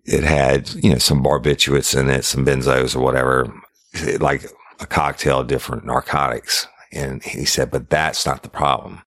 it 0.04 0.24
had, 0.24 0.74
you 0.74 0.90
know, 0.90 0.98
some 0.98 1.22
barbiturates 1.22 1.98
in 1.98 2.10
it, 2.10 2.24
some 2.24 2.44
benzos 2.44 2.96
or 2.96 3.00
whatever, 3.00 3.52
like 4.18 4.50
a 4.80 4.86
cocktail 4.86 5.40
of 5.40 5.46
different 5.46 5.84
narcotics. 5.84 6.66
And 6.92 7.22
he 7.22 7.44
said, 7.44 7.70
but 7.70 7.90
that's 7.90 8.24
not 8.26 8.42
the 8.42 8.48
problem. 8.48 9.02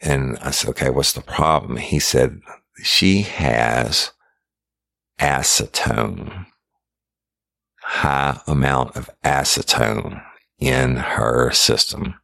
And 0.00 0.38
I 0.38 0.50
said, 0.50 0.70
okay, 0.70 0.90
what's 0.90 1.12
the 1.12 1.20
problem? 1.20 1.76
He 1.76 1.98
said, 1.98 2.40
she 2.82 3.22
has 3.22 4.12
acetone, 5.20 6.46
high 7.80 8.40
amount 8.46 8.96
of 8.96 9.10
acetone 9.24 10.22
in 10.58 10.96
her 10.96 11.50
system. 11.52 12.14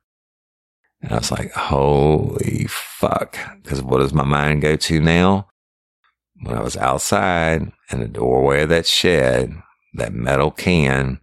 And 1.00 1.12
I 1.12 1.18
was 1.18 1.30
like, 1.30 1.52
holy 1.52 2.66
fuck. 2.68 3.38
Cause 3.64 3.82
what 3.82 3.98
does 3.98 4.12
my 4.12 4.24
mind 4.24 4.62
go 4.62 4.74
to 4.74 5.00
now? 5.00 5.48
When 6.42 6.56
I 6.56 6.62
was 6.62 6.76
outside 6.76 7.72
in 7.90 8.00
the 8.00 8.08
doorway 8.08 8.62
of 8.62 8.68
that 8.70 8.86
shed, 8.86 9.54
that 9.94 10.12
metal 10.12 10.50
can, 10.50 11.20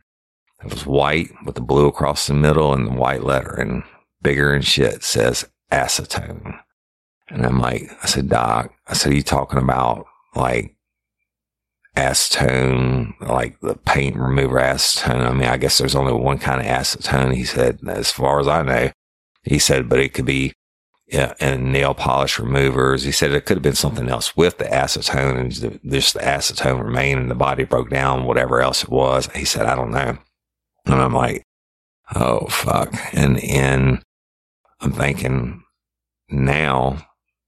it 0.66 0.72
was 0.72 0.86
white 0.86 1.30
with 1.46 1.56
the 1.56 1.62
blue 1.62 1.88
across 1.88 2.28
the 2.28 2.34
middle 2.34 2.74
and 2.74 2.88
the 2.88 2.92
white 2.92 3.24
lettering, 3.24 3.84
bigger 4.22 4.54
and 4.54 4.66
shit 4.66 5.04
says 5.04 5.48
acetone. 5.72 6.60
And 7.30 7.46
I'm 7.46 7.60
like, 7.60 7.90
I 8.04 8.08
said, 8.08 8.30
Doc, 8.30 8.74
I 8.88 8.94
said, 8.94 9.12
are 9.12 9.16
you 9.16 9.24
talking 9.24 9.60
about 9.60 10.06
like 10.36 10.76
acetone, 11.96 13.20
like 13.22 13.60
the 13.62 13.76
paint 13.76 14.16
remover 14.16 14.60
acetone? 14.60 15.26
I 15.26 15.34
mean, 15.34 15.48
I 15.48 15.58
guess 15.58 15.78
there's 15.78 15.96
only 15.96 16.14
one 16.14 16.40
kind 16.40 16.62
of 16.62 16.68
acetone. 16.68 17.34
He 17.34 17.44
said, 17.44 17.80
as 17.88 18.12
far 18.12 18.40
as 18.40 18.48
I 18.48 18.62
know, 18.64 18.92
he 19.44 19.60
said, 19.60 19.90
but 19.90 20.00
it 20.00 20.14
could 20.14 20.26
be 20.26 20.54
yeah, 21.08 21.36
and 21.40 21.72
nail 21.72 21.94
polish 21.94 22.40
removers. 22.40 23.04
He 23.04 23.12
said 23.12 23.32
it 23.32 23.46
could 23.46 23.58
have 23.58 23.64
been 23.64 23.76
something 23.76 24.10
else 24.10 24.36
with 24.36 24.58
the 24.58 24.66
acetone 24.66 25.40
and 25.40 25.52
just 25.92 26.14
the 26.16 26.20
acetone 26.20 26.84
remained 26.84 27.22
and 27.22 27.30
the 27.30 27.36
body 27.36 27.64
broke 27.64 27.92
down, 27.92 28.26
whatever 28.26 28.60
else 28.60 28.84
it 28.84 28.90
was. 28.90 29.30
He 29.36 29.46
said, 29.46 29.68
I 29.68 29.76
don't 29.76 29.92
know. 29.92 30.18
And 30.86 30.96
I'm 30.96 31.14
like, 31.14 31.44
oh 32.16 32.48
fuck. 32.48 32.94
And, 33.14 33.44
and 33.44 34.02
I'm 34.82 34.92
thinking 34.92 35.64
now, 36.30 37.08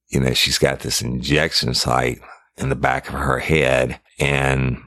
you 0.10 0.20
know, 0.20 0.34
she's 0.34 0.58
got 0.58 0.80
this 0.80 1.02
injection 1.02 1.74
site 1.74 2.20
in 2.58 2.70
the 2.70 2.76
back 2.76 3.08
of 3.08 3.16
her 3.16 3.40
head 3.40 4.00
and 4.20 4.80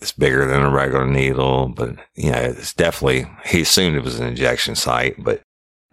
it's 0.00 0.12
bigger 0.12 0.46
than 0.46 0.62
a 0.62 0.70
regular 0.70 1.06
needle, 1.06 1.68
but 1.68 1.96
you 2.14 2.30
know, 2.30 2.38
it's 2.38 2.74
definitely, 2.74 3.24
he 3.44 3.60
assumed 3.60 3.96
it 3.96 4.02
was 4.02 4.18
an 4.18 4.26
injection 4.26 4.74
site, 4.74 5.22
but 5.22 5.42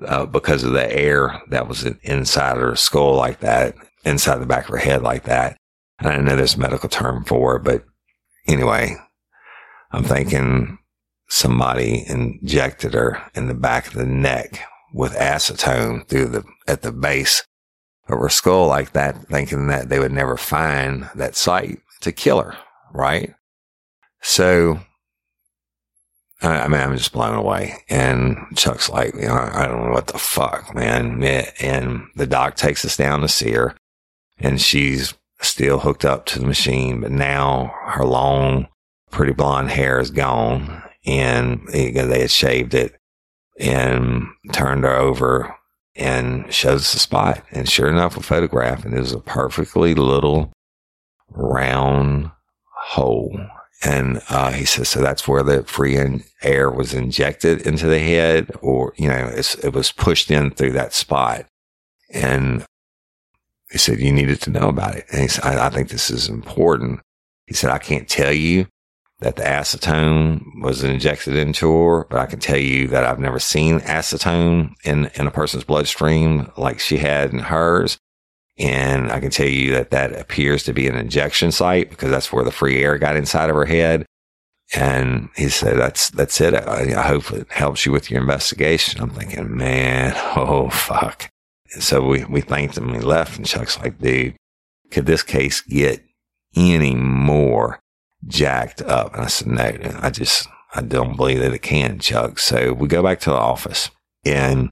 uh, 0.05 0.25
because 0.25 0.63
of 0.63 0.71
the 0.71 0.91
air 0.91 1.41
that 1.49 1.67
was 1.67 1.85
inside 2.03 2.57
her 2.57 2.75
skull 2.75 3.15
like 3.15 3.39
that, 3.41 3.75
inside 4.05 4.37
the 4.37 4.47
back 4.47 4.63
of 4.63 4.71
her 4.71 4.77
head 4.77 5.03
like 5.03 5.23
that. 5.25 5.57
And 5.99 6.07
I 6.07 6.17
know 6.17 6.35
there's 6.35 6.55
a 6.55 6.59
medical 6.59 6.89
term 6.89 7.23
for 7.25 7.57
it, 7.57 7.63
but 7.63 7.83
anyway, 8.47 8.95
I'm 9.91 10.03
thinking 10.03 10.79
somebody 11.29 12.03
injected 12.07 12.93
her 12.93 13.29
in 13.35 13.47
the 13.47 13.53
back 13.53 13.87
of 13.87 13.93
the 13.93 14.05
neck 14.05 14.61
with 14.93 15.13
acetone 15.13 16.05
through 16.07 16.25
the, 16.25 16.43
at 16.67 16.81
the 16.81 16.91
base 16.91 17.43
of 18.07 18.19
her 18.19 18.29
skull 18.29 18.67
like 18.67 18.93
that, 18.93 19.27
thinking 19.27 19.67
that 19.67 19.89
they 19.89 19.99
would 19.99 20.11
never 20.11 20.35
find 20.35 21.09
that 21.15 21.35
site 21.35 21.79
to 22.01 22.11
kill 22.11 22.41
her, 22.41 22.57
right? 22.91 23.35
So, 24.21 24.79
I 26.41 26.67
mean, 26.67 26.81
I'm 26.81 26.97
just 26.97 27.13
blown 27.13 27.35
away. 27.35 27.83
And 27.89 28.37
Chuck's 28.55 28.89
like, 28.89 29.13
you 29.13 29.27
know, 29.27 29.49
I 29.53 29.67
don't 29.67 29.85
know 29.85 29.91
what 29.91 30.07
the 30.07 30.17
fuck, 30.17 30.73
man. 30.73 31.23
And 31.61 32.07
the 32.15 32.27
doc 32.27 32.55
takes 32.55 32.83
us 32.83 32.97
down 32.97 33.21
to 33.21 33.27
see 33.27 33.51
her 33.51 33.75
and 34.39 34.59
she's 34.59 35.13
still 35.41 35.79
hooked 35.79 36.05
up 36.05 36.25
to 36.25 36.39
the 36.39 36.45
machine, 36.45 37.01
but 37.01 37.11
now 37.11 37.73
her 37.85 38.05
long, 38.05 38.67
pretty 39.11 39.33
blonde 39.33 39.69
hair 39.69 39.99
is 39.99 40.11
gone 40.11 40.83
and 41.05 41.67
they 41.69 41.91
had 41.91 42.31
shaved 42.31 42.73
it 42.73 42.95
and 43.59 44.27
turned 44.51 44.83
her 44.83 44.95
over 44.95 45.55
and 45.95 46.51
shows 46.53 46.81
us 46.81 46.93
the 46.93 46.99
spot. 46.99 47.43
And 47.51 47.67
sure 47.67 47.89
enough, 47.89 48.17
a 48.17 48.21
photograph 48.21 48.85
and 48.85 48.93
it 48.93 48.99
was 48.99 49.13
a 49.13 49.19
perfectly 49.19 49.93
little 49.95 50.51
round 51.29 52.31
hole. 52.73 53.37
And 53.81 54.21
uh, 54.29 54.51
he 54.51 54.65
says, 54.65 54.89
so 54.89 55.01
that's 55.01 55.27
where 55.27 55.43
the 55.43 55.63
free 55.63 55.97
air 56.41 56.69
was 56.69 56.93
injected 56.93 57.65
into 57.65 57.87
the 57.87 57.99
head, 57.99 58.51
or, 58.61 58.93
you 58.97 59.07
know, 59.07 59.31
it 59.33 59.73
was 59.73 59.91
pushed 59.93 60.29
in 60.29 60.51
through 60.51 60.73
that 60.73 60.93
spot. 60.93 61.45
And 62.11 62.65
he 63.71 63.77
said, 63.77 63.99
you 63.99 64.11
needed 64.11 64.41
to 64.41 64.49
know 64.49 64.67
about 64.67 64.95
it. 64.95 65.05
And 65.11 65.21
he 65.21 65.27
said, 65.29 65.45
I, 65.45 65.67
I 65.67 65.69
think 65.69 65.89
this 65.89 66.09
is 66.09 66.27
important. 66.27 66.99
He 67.45 67.53
said, 67.53 67.69
I 67.69 67.77
can't 67.77 68.09
tell 68.09 68.33
you 68.33 68.67
that 69.19 69.35
the 69.35 69.43
acetone 69.43 70.61
was 70.61 70.83
injected 70.83 71.35
into 71.35 71.71
her, 71.71 72.05
but 72.09 72.19
I 72.19 72.25
can 72.25 72.39
tell 72.39 72.57
you 72.57 72.87
that 72.87 73.03
I've 73.03 73.19
never 73.19 73.39
seen 73.39 73.81
acetone 73.81 74.73
in, 74.83 75.11
in 75.15 75.27
a 75.27 75.31
person's 75.31 75.65
bloodstream 75.65 76.51
like 76.57 76.79
she 76.79 76.97
had 76.97 77.33
in 77.33 77.39
hers. 77.39 77.97
And 78.57 79.11
I 79.11 79.19
can 79.19 79.29
tell 79.29 79.47
you 79.47 79.71
that 79.73 79.91
that 79.91 80.17
appears 80.17 80.63
to 80.63 80.73
be 80.73 80.87
an 80.87 80.95
injection 80.95 81.51
site 81.51 81.89
because 81.89 82.09
that's 82.09 82.31
where 82.31 82.43
the 82.43 82.51
free 82.51 82.81
air 82.83 82.97
got 82.97 83.15
inside 83.15 83.49
of 83.49 83.55
her 83.55 83.65
head. 83.65 84.05
And 84.73 85.29
he 85.35 85.49
said, 85.49 85.77
that's, 85.77 86.09
that's 86.11 86.39
it. 86.39 86.53
I, 86.53 86.93
I 86.97 87.07
hope 87.07 87.31
it 87.31 87.51
helps 87.51 87.85
you 87.85 87.91
with 87.91 88.11
your 88.11 88.21
investigation. 88.21 89.01
I'm 89.01 89.09
thinking, 89.09 89.55
man, 89.55 90.13
oh, 90.35 90.69
fuck. 90.69 91.29
so 91.79 92.05
we, 92.05 92.23
we 92.25 92.41
thanked 92.41 92.77
him 92.77 92.87
and 92.89 92.97
he 92.97 93.01
left. 93.01 93.37
And 93.37 93.45
Chuck's 93.45 93.79
like, 93.79 93.97
dude, 93.99 94.35
could 94.91 95.05
this 95.05 95.23
case 95.23 95.61
get 95.61 96.03
any 96.55 96.95
more 96.95 97.79
jacked 98.27 98.81
up? 98.81 99.13
And 99.13 99.23
I 99.23 99.27
said, 99.27 99.47
no, 99.47 99.97
I 100.01 100.09
just, 100.09 100.47
I 100.73 100.81
don't 100.81 101.15
believe 101.15 101.39
that 101.39 101.53
it 101.53 101.61
can, 101.61 101.99
Chuck. 101.99 102.39
So 102.39 102.73
we 102.73 102.87
go 102.87 103.03
back 103.03 103.19
to 103.21 103.29
the 103.29 103.35
office 103.35 103.89
and 104.25 104.69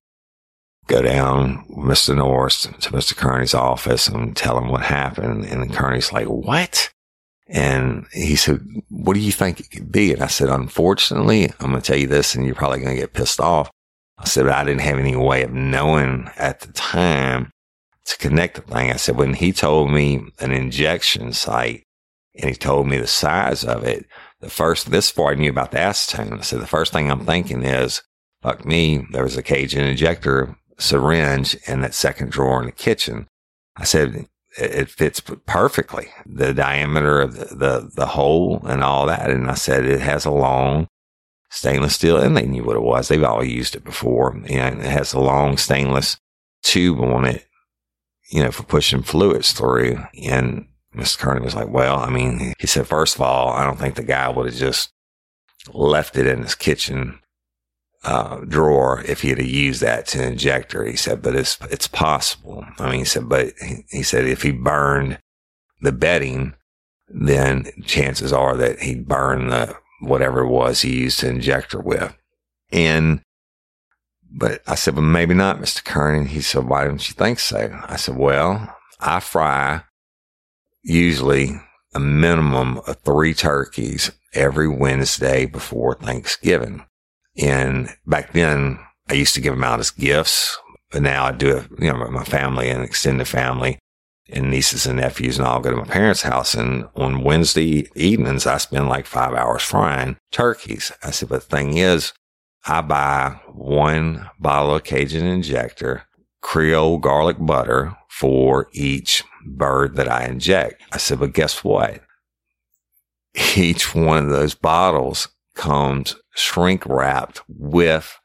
go 0.87 1.01
down 1.01 1.65
Mr. 1.69 2.15
Norris 2.15 2.63
to 2.63 2.91
Mr. 2.91 3.15
Kearney's 3.15 3.53
office 3.53 4.07
and 4.07 4.35
tell 4.35 4.57
him 4.57 4.69
what 4.69 4.83
happened. 4.83 5.45
And 5.45 5.73
Kearney's 5.73 6.11
like, 6.11 6.27
what? 6.27 6.89
And 7.49 8.05
he 8.11 8.35
said, 8.35 8.61
what 8.89 9.13
do 9.13 9.19
you 9.19 9.31
think 9.31 9.59
it 9.59 9.71
could 9.71 9.91
be? 9.91 10.13
And 10.13 10.21
I 10.21 10.27
said, 10.27 10.49
unfortunately, 10.49 11.45
I'm 11.59 11.71
going 11.71 11.81
to 11.81 11.85
tell 11.85 11.97
you 11.97 12.07
this 12.07 12.35
and 12.35 12.45
you're 12.45 12.55
probably 12.55 12.79
going 12.79 12.95
to 12.95 13.01
get 13.01 13.13
pissed 13.13 13.39
off. 13.39 13.69
I 14.17 14.25
said, 14.25 14.47
I 14.47 14.63
didn't 14.63 14.81
have 14.81 14.97
any 14.97 15.15
way 15.15 15.43
of 15.43 15.53
knowing 15.53 16.29
at 16.37 16.61
the 16.61 16.73
time 16.73 17.51
to 18.05 18.17
connect 18.17 18.55
the 18.55 18.61
thing. 18.61 18.91
I 18.91 18.95
said, 18.95 19.15
when 19.15 19.33
he 19.33 19.51
told 19.51 19.91
me 19.91 20.21
an 20.39 20.51
injection 20.51 21.33
site 21.33 21.83
and 22.39 22.49
he 22.49 22.55
told 22.55 22.87
me 22.87 22.97
the 22.97 23.07
size 23.07 23.63
of 23.63 23.83
it, 23.83 24.05
the 24.39 24.49
first, 24.49 24.91
this 24.91 25.11
before 25.11 25.31
I 25.31 25.35
knew 25.35 25.49
about 25.49 25.71
the 25.71 25.77
acetone, 25.77 26.37
I 26.37 26.41
said, 26.41 26.61
the 26.61 26.67
first 26.67 26.93
thing 26.93 27.09
I'm 27.09 27.25
thinking 27.25 27.63
is, 27.63 28.03
fuck 28.41 28.65
me, 28.65 29.05
there 29.11 29.23
was 29.23 29.37
a 29.37 29.43
Cajun 29.43 29.83
injector 29.83 30.55
syringe 30.77 31.55
in 31.67 31.81
that 31.81 31.95
second 31.95 32.31
drawer 32.31 32.59
in 32.59 32.67
the 32.67 32.71
kitchen. 32.71 33.27
I 33.75 33.83
said, 33.83 34.27
it 34.59 34.89
fits 34.89 35.19
perfectly. 35.19 36.07
The 36.25 36.53
diameter 36.53 37.21
of 37.21 37.35
the, 37.35 37.55
the, 37.55 37.91
the 37.95 38.05
hole 38.07 38.61
and 38.65 38.83
all 38.83 39.05
that. 39.05 39.29
And 39.29 39.49
I 39.49 39.53
said, 39.55 39.85
it 39.85 40.01
has 40.01 40.25
a 40.25 40.31
long 40.31 40.87
stainless 41.49 41.95
steel, 41.95 42.17
and 42.17 42.35
they 42.35 42.45
knew 42.45 42.63
what 42.63 42.75
it 42.75 42.81
was. 42.81 43.07
They've 43.07 43.23
all 43.23 43.43
used 43.43 43.75
it 43.75 43.83
before. 43.83 44.31
And 44.31 44.79
it 44.81 44.85
has 44.85 45.13
a 45.13 45.19
long 45.19 45.57
stainless 45.57 46.17
tube 46.63 46.99
on 46.99 47.25
it, 47.25 47.45
you 48.29 48.43
know, 48.43 48.51
for 48.51 48.63
pushing 48.63 49.03
fluids 49.03 49.51
through. 49.51 50.03
And 50.23 50.67
Mr. 50.97 51.19
Kearney 51.19 51.41
was 51.41 51.55
like, 51.55 51.69
well, 51.69 51.99
I 51.99 52.09
mean, 52.09 52.53
he 52.59 52.67
said, 52.67 52.87
first 52.87 53.15
of 53.15 53.21
all, 53.21 53.49
I 53.49 53.63
don't 53.63 53.77
think 53.77 53.95
the 53.95 54.03
guy 54.03 54.29
would 54.29 54.47
have 54.47 54.55
just 54.55 54.91
left 55.73 56.17
it 56.17 56.25
in 56.25 56.43
his 56.43 56.55
kitchen 56.55 57.19
uh, 58.03 58.37
drawer 58.47 59.03
if 59.05 59.21
he 59.21 59.29
had 59.29 59.41
used 59.41 59.81
that 59.81 60.07
to 60.07 60.25
inject 60.25 60.71
her. 60.71 60.85
He 60.85 60.95
said, 60.95 61.21
but 61.21 61.35
it's, 61.35 61.57
it's 61.69 61.87
possible. 61.87 62.65
I 62.79 62.89
mean, 62.89 62.99
he 62.99 63.05
said, 63.05 63.29
but 63.29 63.53
he 63.89 64.03
said 64.03 64.25
if 64.25 64.41
he 64.41 64.51
burned 64.51 65.19
the 65.81 65.91
bedding, 65.91 66.53
then 67.07 67.69
chances 67.85 68.33
are 68.33 68.57
that 68.57 68.79
he'd 68.79 69.07
burn 69.07 69.49
the 69.49 69.75
whatever 70.01 70.41
it 70.41 70.49
was 70.49 70.81
he 70.81 70.99
used 71.01 71.19
to 71.19 71.29
inject 71.29 71.73
her 71.73 71.81
with. 71.81 72.15
And, 72.71 73.21
but 74.29 74.61
I 74.67 74.75
said, 74.75 74.95
well, 74.95 75.03
maybe 75.03 75.33
not, 75.33 75.59
Mr. 75.59 75.83
Kearney. 75.83 76.27
He 76.27 76.41
said, 76.41 76.67
why 76.67 76.85
don't 76.85 77.07
you 77.07 77.13
think 77.13 77.39
so? 77.39 77.79
I 77.87 77.95
said, 77.95 78.17
well, 78.17 78.75
I 78.99 79.19
fry 79.19 79.83
usually 80.87 81.51
a 81.93 81.99
minimum 81.99 82.79
of 82.79 82.97
three 83.01 83.33
turkeys 83.33 84.11
every 84.33 84.67
Wednesday 84.67 85.45
before 85.45 85.95
Thanksgiving. 85.95 86.85
And 87.37 87.89
back 88.05 88.33
then 88.33 88.79
I 89.09 89.13
used 89.13 89.35
to 89.35 89.41
give 89.41 89.53
them 89.53 89.63
out 89.63 89.79
as 89.79 89.91
gifts, 89.91 90.57
but 90.91 91.01
now 91.01 91.25
I 91.25 91.31
do 91.31 91.57
it, 91.57 91.67
you 91.79 91.91
know, 91.91 92.09
my 92.09 92.23
family 92.23 92.69
and 92.69 92.83
extended 92.83 93.27
family 93.27 93.79
and 94.29 94.49
nieces 94.49 94.85
and 94.85 94.97
nephews 94.97 95.37
and 95.37 95.47
all 95.47 95.59
go 95.59 95.71
to 95.71 95.77
my 95.77 95.85
parents' 95.85 96.23
house. 96.23 96.53
And 96.53 96.87
on 96.95 97.23
Wednesday 97.23 97.89
evenings, 97.95 98.45
I 98.45 98.57
spend 98.57 98.89
like 98.89 99.05
five 99.05 99.33
hours 99.33 99.63
frying 99.63 100.17
turkeys. 100.31 100.91
I 101.03 101.11
said, 101.11 101.29
but 101.29 101.41
the 101.49 101.57
thing 101.57 101.77
is, 101.77 102.13
I 102.65 102.81
buy 102.81 103.39
one 103.47 104.29
bottle 104.39 104.75
of 104.75 104.83
Cajun 104.83 105.25
injector, 105.25 106.03
Creole 106.41 106.97
garlic 106.97 107.37
butter 107.39 107.95
for 108.09 108.67
each 108.73 109.23
bird 109.47 109.95
that 109.95 110.09
I 110.09 110.25
inject. 110.25 110.81
I 110.91 110.97
said, 110.97 111.19
but 111.19 111.33
guess 111.33 111.63
what? 111.63 112.01
Each 113.55 113.93
one 113.95 114.25
of 114.25 114.29
those 114.29 114.55
bottles 114.55 115.27
comes 115.55 116.15
shrink 116.35 116.85
wrapped 116.85 117.41
with 117.47 118.19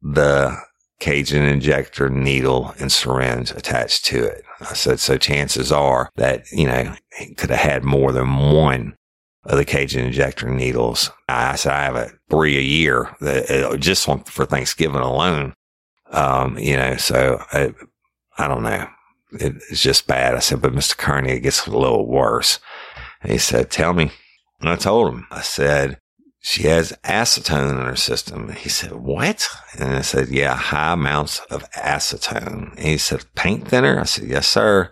the 0.00 0.56
Cajun 1.00 1.42
injector 1.42 2.08
needle 2.08 2.74
and 2.78 2.92
syringe 2.92 3.50
attached 3.50 4.04
to 4.06 4.24
it. 4.24 4.44
I 4.60 4.74
said, 4.74 5.00
so 5.00 5.16
chances 5.16 5.72
are 5.72 6.10
that, 6.16 6.44
you 6.52 6.66
know, 6.66 6.94
he 7.18 7.34
could 7.34 7.50
have 7.50 7.58
had 7.58 7.84
more 7.84 8.12
than 8.12 8.36
one 8.36 8.96
of 9.44 9.58
the 9.58 9.64
Cajun 9.64 10.06
injector 10.06 10.48
needles. 10.48 11.10
I 11.28 11.56
said, 11.56 11.72
I 11.72 11.82
have 11.82 11.96
a 11.96 12.12
three 12.30 12.56
a 12.56 12.62
year 12.62 13.16
that, 13.20 13.50
uh, 13.50 13.76
just 13.76 14.08
for 14.26 14.46
Thanksgiving 14.46 15.00
alone. 15.00 15.54
Um, 16.12 16.58
you 16.58 16.76
know, 16.76 16.96
so 16.96 17.42
I, 17.52 17.74
I 18.38 18.46
don't 18.46 18.62
know. 18.62 18.86
It, 19.32 19.56
it's 19.70 19.82
just 19.82 20.06
bad. 20.06 20.34
I 20.34 20.40
said, 20.40 20.62
but 20.62 20.72
Mr. 20.72 20.96
Kearney, 20.96 21.32
it 21.32 21.40
gets 21.40 21.66
a 21.66 21.70
little 21.70 22.06
worse. 22.06 22.58
And 23.22 23.32
he 23.32 23.38
said, 23.38 23.70
tell 23.70 23.92
me. 23.92 24.10
And 24.60 24.68
I 24.68 24.76
told 24.76 25.12
him, 25.12 25.26
I 25.30 25.40
said, 25.40 25.98
she 26.40 26.64
has 26.64 26.92
acetone 27.04 27.70
in 27.70 27.86
her 27.86 27.96
system. 27.96 28.52
He 28.52 28.68
said, 28.68 28.92
what? 28.92 29.46
And 29.78 29.94
I 29.94 30.00
said, 30.00 30.28
yeah, 30.28 30.56
high 30.56 30.92
amounts 30.92 31.38
of 31.50 31.68
acetone. 31.70 32.72
And 32.76 32.84
he 32.84 32.98
said, 32.98 33.24
paint 33.34 33.68
thinner? 33.68 34.00
I 34.00 34.04
said, 34.04 34.28
yes, 34.28 34.48
sir. 34.48 34.90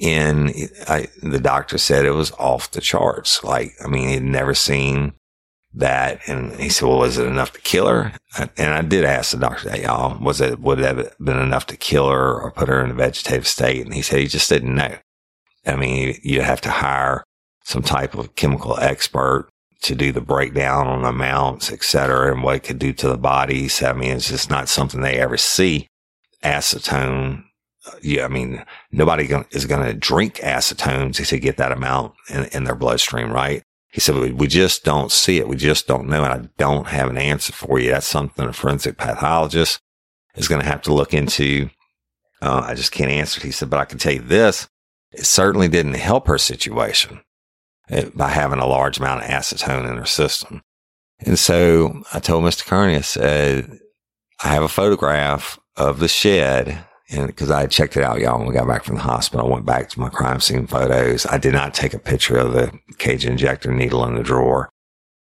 And 0.00 0.54
I, 0.88 1.08
the 1.22 1.40
doctor 1.40 1.76
said 1.76 2.06
it 2.06 2.12
was 2.12 2.32
off 2.32 2.70
the 2.70 2.80
charts. 2.80 3.44
Like, 3.44 3.72
I 3.84 3.88
mean, 3.88 4.08
he'd 4.08 4.22
never 4.22 4.54
seen 4.54 5.12
that. 5.72 6.20
And 6.28 6.54
he 6.58 6.68
said, 6.68 6.88
well, 6.88 6.98
was 6.98 7.18
it 7.18 7.26
enough 7.26 7.52
to 7.52 7.60
kill 7.60 7.86
her? 7.86 8.12
And 8.56 8.74
I 8.74 8.82
did 8.82 9.04
ask 9.04 9.30
the 9.30 9.38
doctor, 9.38 9.70
hey, 9.70 9.84
y'all, 9.84 10.18
was 10.18 10.40
it, 10.40 10.60
would 10.60 10.80
it 10.80 10.84
have 10.84 11.16
been 11.18 11.38
enough 11.38 11.66
to 11.66 11.76
kill 11.76 12.10
her 12.10 12.40
or 12.40 12.50
put 12.50 12.68
her 12.68 12.84
in 12.84 12.90
a 12.90 12.94
vegetative 12.94 13.46
state? 13.46 13.84
And 13.84 13.94
he 13.94 14.02
said 14.02 14.18
he 14.18 14.26
just 14.26 14.48
didn't 14.48 14.74
know. 14.74 14.96
I 15.66 15.76
mean, 15.76 16.18
you 16.22 16.40
have 16.40 16.60
to 16.62 16.70
hire 16.70 17.22
some 17.64 17.82
type 17.82 18.14
of 18.14 18.34
chemical 18.34 18.78
expert 18.80 19.48
to 19.82 19.94
do 19.94 20.12
the 20.12 20.20
breakdown 20.20 20.86
on 20.86 21.04
amounts, 21.04 21.70
et 21.70 21.84
cetera, 21.84 22.32
and 22.32 22.42
what 22.42 22.56
it 22.56 22.64
could 22.64 22.78
do 22.78 22.92
to 22.94 23.08
the 23.08 23.16
body. 23.16 23.68
So, 23.68 23.88
I 23.88 23.92
mean, 23.92 24.12
it's 24.12 24.28
just 24.28 24.50
not 24.50 24.68
something 24.68 25.00
they 25.00 25.18
ever 25.18 25.36
see. 25.36 25.86
Acetone. 26.42 27.44
Yeah. 28.02 28.24
I 28.24 28.28
mean, 28.28 28.64
nobody 28.90 29.28
is 29.52 29.66
going 29.66 29.86
to 29.86 29.94
drink 29.94 30.36
acetone 30.36 31.14
to 31.14 31.38
get 31.38 31.58
that 31.58 31.72
amount 31.72 32.14
in, 32.28 32.44
in 32.46 32.64
their 32.64 32.74
bloodstream, 32.74 33.32
right? 33.32 33.62
He 33.92 34.00
said, 34.00 34.16
we, 34.16 34.46
just 34.46 34.84
don't 34.84 35.10
see 35.10 35.38
it. 35.38 35.48
We 35.48 35.56
just 35.56 35.88
don't 35.88 36.08
know. 36.08 36.22
And 36.22 36.32
I 36.32 36.48
don't 36.58 36.86
have 36.86 37.10
an 37.10 37.18
answer 37.18 37.52
for 37.52 37.80
you. 37.80 37.90
That's 37.90 38.06
something 38.06 38.46
a 38.46 38.52
forensic 38.52 38.96
pathologist 38.96 39.80
is 40.36 40.46
going 40.46 40.60
to 40.60 40.68
have 40.68 40.82
to 40.82 40.94
look 40.94 41.12
into. 41.12 41.70
Uh, 42.40 42.62
I 42.64 42.74
just 42.74 42.92
can't 42.92 43.10
answer 43.10 43.40
it. 43.40 43.44
He 43.44 43.50
said, 43.50 43.68
but 43.68 43.80
I 43.80 43.84
can 43.84 43.98
tell 43.98 44.12
you 44.12 44.20
this. 44.20 44.68
It 45.10 45.26
certainly 45.26 45.66
didn't 45.66 45.94
help 45.94 46.28
her 46.28 46.38
situation 46.38 47.20
by 48.14 48.28
having 48.28 48.60
a 48.60 48.66
large 48.66 48.98
amount 48.98 49.24
of 49.24 49.28
acetone 49.28 49.90
in 49.90 49.96
her 49.96 50.06
system. 50.06 50.62
And 51.18 51.38
so 51.38 52.02
I 52.12 52.20
told 52.20 52.44
Mr. 52.44 52.64
Kearney, 52.64 52.96
I 52.96 53.00
said, 53.00 53.80
I 54.42 54.48
have 54.48 54.62
a 54.62 54.68
photograph 54.68 55.58
of 55.76 55.98
the 55.98 56.08
shed 56.08 56.84
And 57.12 57.26
because 57.26 57.50
I 57.50 57.66
checked 57.66 57.96
it 57.96 58.04
out, 58.04 58.20
y'all, 58.20 58.38
when 58.38 58.46
we 58.46 58.54
got 58.54 58.68
back 58.68 58.84
from 58.84 58.94
the 58.96 59.02
hospital, 59.02 59.46
I 59.46 59.50
went 59.50 59.66
back 59.66 59.88
to 59.90 60.00
my 60.00 60.08
crime 60.08 60.40
scene 60.40 60.66
photos. 60.66 61.26
I 61.26 61.38
did 61.38 61.52
not 61.52 61.74
take 61.74 61.92
a 61.92 61.98
picture 61.98 62.36
of 62.36 62.52
the 62.52 62.72
Cajun 62.98 63.32
injector 63.32 63.72
needle 63.72 64.04
in 64.04 64.14
the 64.14 64.22
drawer 64.22 64.70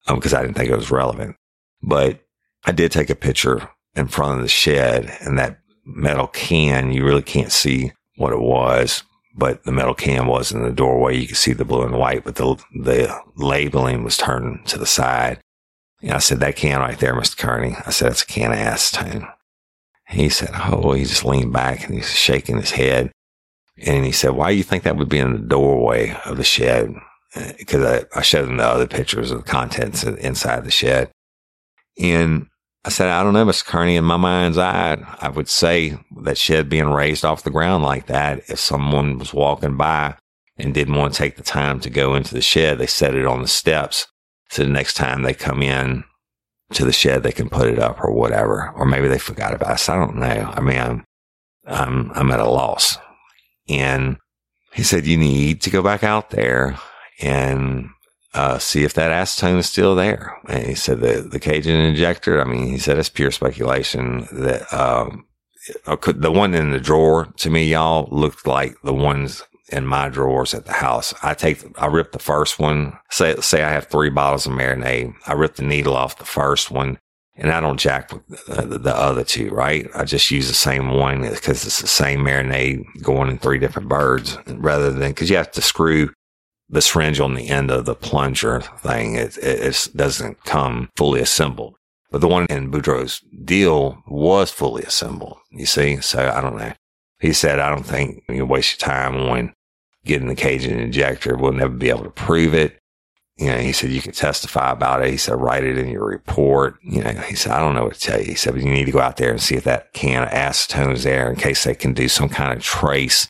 because 0.07 0.35
um, 0.35 0.39
I 0.39 0.43
didn't 0.43 0.57
think 0.57 0.71
it 0.71 0.77
was 0.77 0.91
relevant. 0.91 1.37
But 1.83 2.21
I 2.65 2.73
did 2.73 2.93
take 2.93 3.09
a 3.09 3.15
picture 3.15 3.71
in 3.95 4.09
front 4.09 4.37
of 4.37 4.43
the 4.43 4.49
shed 4.49 5.17
and 5.21 5.39
that 5.39 5.61
metal 5.85 6.27
can, 6.29 6.93
you 6.93 7.05
really 7.05 7.23
can't 7.23 7.51
see 7.51 7.93
what 8.17 8.33
it 8.33 8.41
was, 8.41 9.03
but 9.35 9.65
the 9.65 9.73
metal 9.73 9.95
can 9.95 10.27
was 10.27 10.53
in 10.53 10.63
the 10.63 10.71
doorway. 10.71 11.17
You 11.17 11.29
could 11.29 11.37
see 11.37 11.55
the 11.55 11.65
blue 11.65 11.83
and 11.83 11.97
white, 11.97 12.25
but 12.25 12.37
the, 12.37 12.63
the 12.83 13.19
labeling 13.37 14.05
was 14.05 14.19
turned 14.19 14.67
to 14.67 14.79
the 14.79 14.87
side. 14.87 15.41
And 16.03 16.13
I 16.13 16.19
said, 16.19 16.41
that 16.41 16.57
can 16.57 16.81
right 16.81 16.99
there, 16.99 17.15
Mr. 17.15 17.37
Kearney. 17.37 17.77
I 17.87 17.91
said, 17.91 18.13
it's 18.13 18.23
a 18.23 18.27
can 18.27 18.53
of 18.53 18.59
acetone. 18.59 19.31
He 20.11 20.29
said, 20.29 20.51
Oh, 20.55 20.93
he 20.93 21.05
just 21.05 21.25
leaned 21.25 21.53
back 21.53 21.87
and 21.87 21.95
he's 21.95 22.13
shaking 22.13 22.59
his 22.59 22.73
head. 22.73 23.13
And 23.79 24.05
he 24.05 24.13
said, 24.13 24.33
Why 24.33 24.51
do 24.51 24.57
you 24.57 24.65
think 24.65 24.83
that 24.83 24.97
would 24.97 25.09
be 25.09 25.19
in 25.19 25.33
the 25.33 25.39
doorway 25.39 26.17
of 26.25 26.37
the 26.37 26.45
shed? 26.45 26.95
Uh, 27.35 27.53
because 27.59 27.85
I, 27.85 28.19
I 28.19 28.23
showed 28.23 28.49
him 28.49 28.57
the 28.57 28.65
other 28.65 28.89
pictures 28.89 29.31
of 29.31 29.45
the 29.45 29.51
contents 29.51 30.03
inside 30.03 30.65
the 30.65 30.71
shed. 30.71 31.11
And 31.97 32.49
I 32.85 32.89
said, 32.89 33.09
I 33.09 33.23
don't 33.23 33.35
know, 33.35 33.45
Mr. 33.45 33.65
Kearney, 33.65 33.97
in 33.97 34.05
my 34.05 34.17
mind's 34.17 34.59
eye, 34.59 34.97
I 35.21 35.29
would 35.29 35.49
say 35.49 35.99
that 36.23 36.39
shed 36.39 36.69
being 36.69 36.91
raised 36.91 37.25
off 37.25 37.45
the 37.45 37.51
ground 37.51 37.85
like 37.85 38.07
that, 38.07 38.43
if 38.49 38.59
someone 38.59 39.19
was 39.19 39.33
walking 39.33 39.77
by 39.77 40.17
and 40.57 40.75
didn't 40.75 40.95
want 40.97 41.13
to 41.15 41.19
take 41.19 41.37
the 41.37 41.43
time 41.43 41.79
to 41.81 41.91
go 41.91 42.15
into 42.15 42.35
the 42.35 42.43
shed, 42.43 42.79
they 42.79 42.87
set 42.87 43.15
it 43.15 43.27
on 43.27 43.43
the 43.43 43.49
steps. 43.49 44.07
So 44.51 44.65
the 44.65 44.71
next 44.71 44.95
time 44.95 45.23
they 45.23 45.35
come 45.35 45.63
in, 45.63 46.05
to 46.73 46.85
the 46.85 46.93
shed, 46.93 47.23
they 47.23 47.33
can 47.33 47.49
put 47.49 47.69
it 47.69 47.79
up 47.79 48.03
or 48.03 48.13
whatever. 48.13 48.71
Or 48.77 48.85
maybe 48.85 49.09
they 49.09 49.19
forgot 49.19 49.55
about 49.55 49.73
us. 49.73 49.89
I 49.89 49.97
don't 49.97 50.17
know. 50.17 50.53
I 50.57 50.61
mean, 50.61 50.79
I'm, 50.79 51.05
I'm, 51.67 52.13
I'm 52.15 52.31
at 52.31 52.41
a 52.41 52.49
loss. 52.49 52.97
And 53.69 54.17
he 54.73 54.83
said, 54.83 55.07
you 55.07 55.17
need 55.17 55.61
to 55.63 55.71
go 55.71 55.83
back 55.83 56.05
out 56.05 56.31
there 56.31 56.79
and, 57.21 57.89
uh, 58.35 58.59
see 58.59 58.85
if 58.85 58.95
that 58.95 59.11
acetone 59.11 59.59
is 59.59 59.69
still 59.69 59.97
there. 59.97 60.37
And 60.49 60.67
he 60.67 60.75
said 60.75 61.01
the, 61.01 61.23
the 61.23 61.41
Cajun 61.41 61.75
injector, 61.75 62.41
I 62.41 62.45
mean, 62.45 62.69
he 62.69 62.79
said 62.79 62.99
it's 62.99 63.09
pure 63.09 63.33
speculation 63.33 64.29
that, 64.33 64.73
um, 64.73 65.27
the 65.85 66.33
one 66.33 66.55
in 66.55 66.71
the 66.71 66.81
drawer 66.81 67.27
to 67.37 67.51
me, 67.51 67.65
y'all 67.65 68.09
looked 68.11 68.47
like 68.47 68.77
the 68.83 68.95
ones 68.95 69.43
in 69.73 69.87
my 69.87 70.09
drawers 70.09 70.55
at 70.55 70.67
the 70.67 70.73
house. 70.73 71.15
I 71.23 71.35
take, 71.35 71.65
I 71.81 71.87
rip 71.87 72.13
the 72.13 72.19
first 72.19 72.59
one. 72.59 72.99
Say, 73.11 73.37
say 73.37 73.63
I 73.63 73.71
have 73.71 73.87
three 73.87 74.11
bottles 74.11 74.47
of 74.47 74.53
marinade. 74.53 75.15
I 75.27 75.33
rip 75.33 75.57
the 75.57 75.63
needle 75.63 75.97
off 75.97 76.19
the 76.19 76.25
first 76.25 76.71
one 76.71 76.99
and 77.41 77.51
I 77.51 77.61
don't 77.61 77.81
jack 77.81 78.11
the, 78.11 78.79
the, 78.79 78.95
other 78.95 79.25
two, 79.25 79.49
right? 79.49 79.89
I 79.95 80.05
just 80.05 80.31
use 80.31 80.49
the 80.49 80.55
same 80.55 80.91
one 80.91 81.23
because 81.23 81.65
it's 81.65 81.81
the 81.81 81.87
same 81.87 82.21
marinade 82.21 82.85
going 83.03 83.31
in 83.31 83.39
three 83.39 83.59
different 83.59 83.89
birds 83.89 84.37
rather 84.47 84.93
than, 84.93 85.15
cause 85.15 85.31
you 85.31 85.37
have 85.37 85.51
to 85.53 85.63
screw 85.63 86.13
the 86.69 86.83
syringe 86.83 87.19
on 87.19 87.35
the 87.35 87.49
end 87.49 87.71
of 87.71 87.87
the 87.87 87.95
plunger 87.95 88.61
thing. 88.61 89.15
It, 89.15 89.39
it, 89.39 89.61
it 89.61 89.89
doesn't 89.97 90.45
come 90.45 90.91
fully 90.97 91.21
assembled. 91.21 91.77
But 92.11 92.21
the 92.21 92.29
one 92.29 92.47
in 92.51 92.71
Boudreaux's 92.71 93.21
deal 93.45 94.03
was 94.07 94.51
fully 94.51 94.83
assembled. 94.83 95.39
You 95.51 95.67
see? 95.67 96.01
So 96.01 96.29
I 96.29 96.41
don't 96.41 96.59
know. 96.59 96.73
He 97.21 97.33
said, 97.33 97.59
I 97.59 97.71
don't 97.71 97.87
think 97.87 98.23
you 98.29 98.45
waste 98.45 98.81
your 98.81 98.89
time 98.89 99.17
on 99.17 99.53
getting 100.05 100.29
the 100.29 100.35
Cajun 100.35 100.79
injector. 100.79 101.37
We'll 101.37 101.53
never 101.53 101.75
be 101.75 101.91
able 101.91 102.05
to 102.05 102.11
prove 102.11 102.55
it. 102.55 102.79
You 103.37 103.47
know, 103.47 103.59
he 103.59 103.73
said, 103.73 103.91
you 103.91 104.03
can 104.03 104.13
testify 104.13 104.71
about 104.71 105.03
it. 105.03 105.11
He 105.11 105.17
said, 105.17 105.41
write 105.41 105.65
it 105.65 105.79
in 105.79 105.89
your 105.89 106.05
report. 106.05 106.77
You 106.83 107.03
know, 107.03 107.11
he 107.11 107.35
said, 107.35 107.53
I 107.53 107.59
don't 107.59 107.75
know 107.75 107.85
what 107.85 107.95
to 107.95 108.01
tell 108.01 108.19
you. 108.19 108.27
He 108.27 108.35
said, 108.35 108.53
but 108.53 108.63
you 108.63 108.71
need 108.71 108.85
to 108.85 108.93
go 108.93 109.01
out 109.01 109.17
there 109.17 109.31
and 109.31 109.41
see 109.41 109.57
if 109.57 109.65
that 109.65 109.95
can 109.95 110.25
of 110.25 110.29
acetone 110.29 110.93
is 110.93 111.05
there 111.05 111.31
in 111.31 111.37
case 111.37 111.65
they 111.65 111.75
can 111.75 111.95
do 111.95 112.07
some 112.07 112.29
kind 112.29 112.53
of 112.53 112.63
trace 112.63 113.29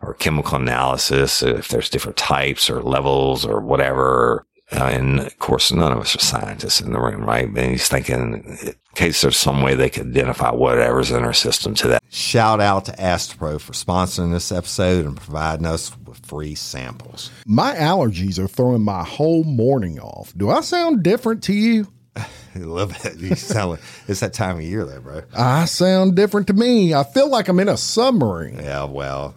or 0.00 0.14
chemical 0.14 0.56
analysis, 0.56 1.42
if 1.42 1.68
there's 1.68 1.90
different 1.90 2.16
types 2.16 2.70
or 2.70 2.82
levels 2.82 3.44
or 3.44 3.60
whatever. 3.60 4.46
Uh, 4.72 4.84
and 4.84 5.20
of 5.20 5.38
course, 5.38 5.72
none 5.72 5.92
of 5.92 5.98
us 5.98 6.14
are 6.14 6.20
scientists 6.20 6.80
in 6.80 6.92
the 6.92 7.00
room, 7.00 7.24
right? 7.24 7.46
And 7.46 7.58
he's 7.58 7.88
thinking, 7.88 8.44
in 8.62 8.74
case 8.94 9.20
there's 9.22 9.36
some 9.36 9.62
way 9.62 9.74
they 9.74 9.90
could 9.90 10.08
identify 10.08 10.50
whatever's 10.50 11.10
in 11.10 11.24
our 11.24 11.32
system 11.32 11.74
to 11.74 11.88
that. 11.88 12.02
Shout 12.10 12.60
out 12.60 12.84
to 12.86 12.92
Astepro 12.92 13.60
for 13.60 13.72
sponsoring 13.72 14.32
this 14.32 14.52
episode 14.52 15.06
and 15.06 15.16
providing 15.16 15.66
us 15.66 15.96
with 16.06 16.24
free 16.24 16.54
samples. 16.54 17.30
My 17.46 17.74
allergies 17.74 18.38
are 18.38 18.48
throwing 18.48 18.82
my 18.82 19.02
whole 19.04 19.44
morning 19.44 19.98
off. 19.98 20.32
Do 20.36 20.50
I 20.50 20.60
sound 20.60 21.02
different 21.02 21.42
to 21.44 21.52
you? 21.52 21.88
A 22.16 22.58
little 22.58 22.86
bit. 23.02 23.16
You 23.16 23.36
sound 23.36 23.72
like 23.72 23.80
it's 24.08 24.20
that 24.20 24.32
time 24.32 24.56
of 24.56 24.62
year, 24.62 24.84
though, 24.84 25.00
bro. 25.00 25.22
I 25.36 25.66
sound 25.66 26.16
different 26.16 26.48
to 26.48 26.52
me. 26.52 26.94
I 26.94 27.04
feel 27.04 27.28
like 27.28 27.46
I'm 27.48 27.60
in 27.60 27.68
a 27.68 27.76
submarine. 27.76 28.56
Yeah, 28.56 28.84
well, 28.84 29.36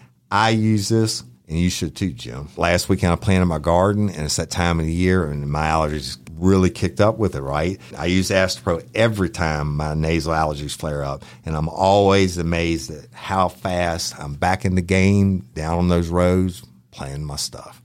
I 0.31 0.51
use 0.51 0.87
this, 0.87 1.23
and 1.49 1.59
you 1.59 1.69
should 1.69 1.95
too, 1.95 2.11
Jim. 2.11 2.47
Last 2.55 2.87
weekend 2.87 3.11
I 3.11 3.17
planted 3.17 3.47
my 3.47 3.59
garden, 3.59 4.09
and 4.09 4.23
it's 4.23 4.37
that 4.37 4.49
time 4.49 4.79
of 4.79 4.85
the 4.85 4.93
year, 4.93 5.25
and 5.25 5.51
my 5.51 5.67
allergies 5.67 6.17
really 6.35 6.69
kicked 6.69 7.01
up 7.01 7.17
with 7.17 7.35
it, 7.35 7.41
right? 7.41 7.79
I 7.97 8.05
use 8.05 8.29
Astepro 8.29 8.87
every 8.95 9.29
time 9.29 9.75
my 9.75 9.93
nasal 9.93 10.33
allergies 10.33 10.75
flare 10.75 11.03
up, 11.03 11.25
and 11.45 11.55
I'm 11.55 11.67
always 11.67 12.37
amazed 12.37 12.89
at 12.91 13.07
how 13.11 13.49
fast 13.49 14.17
I'm 14.17 14.33
back 14.35 14.63
in 14.63 14.75
the 14.75 14.81
game 14.81 15.49
down 15.53 15.77
on 15.77 15.89
those 15.89 16.07
roads 16.07 16.63
playing 16.91 17.25
my 17.25 17.35
stuff. 17.35 17.80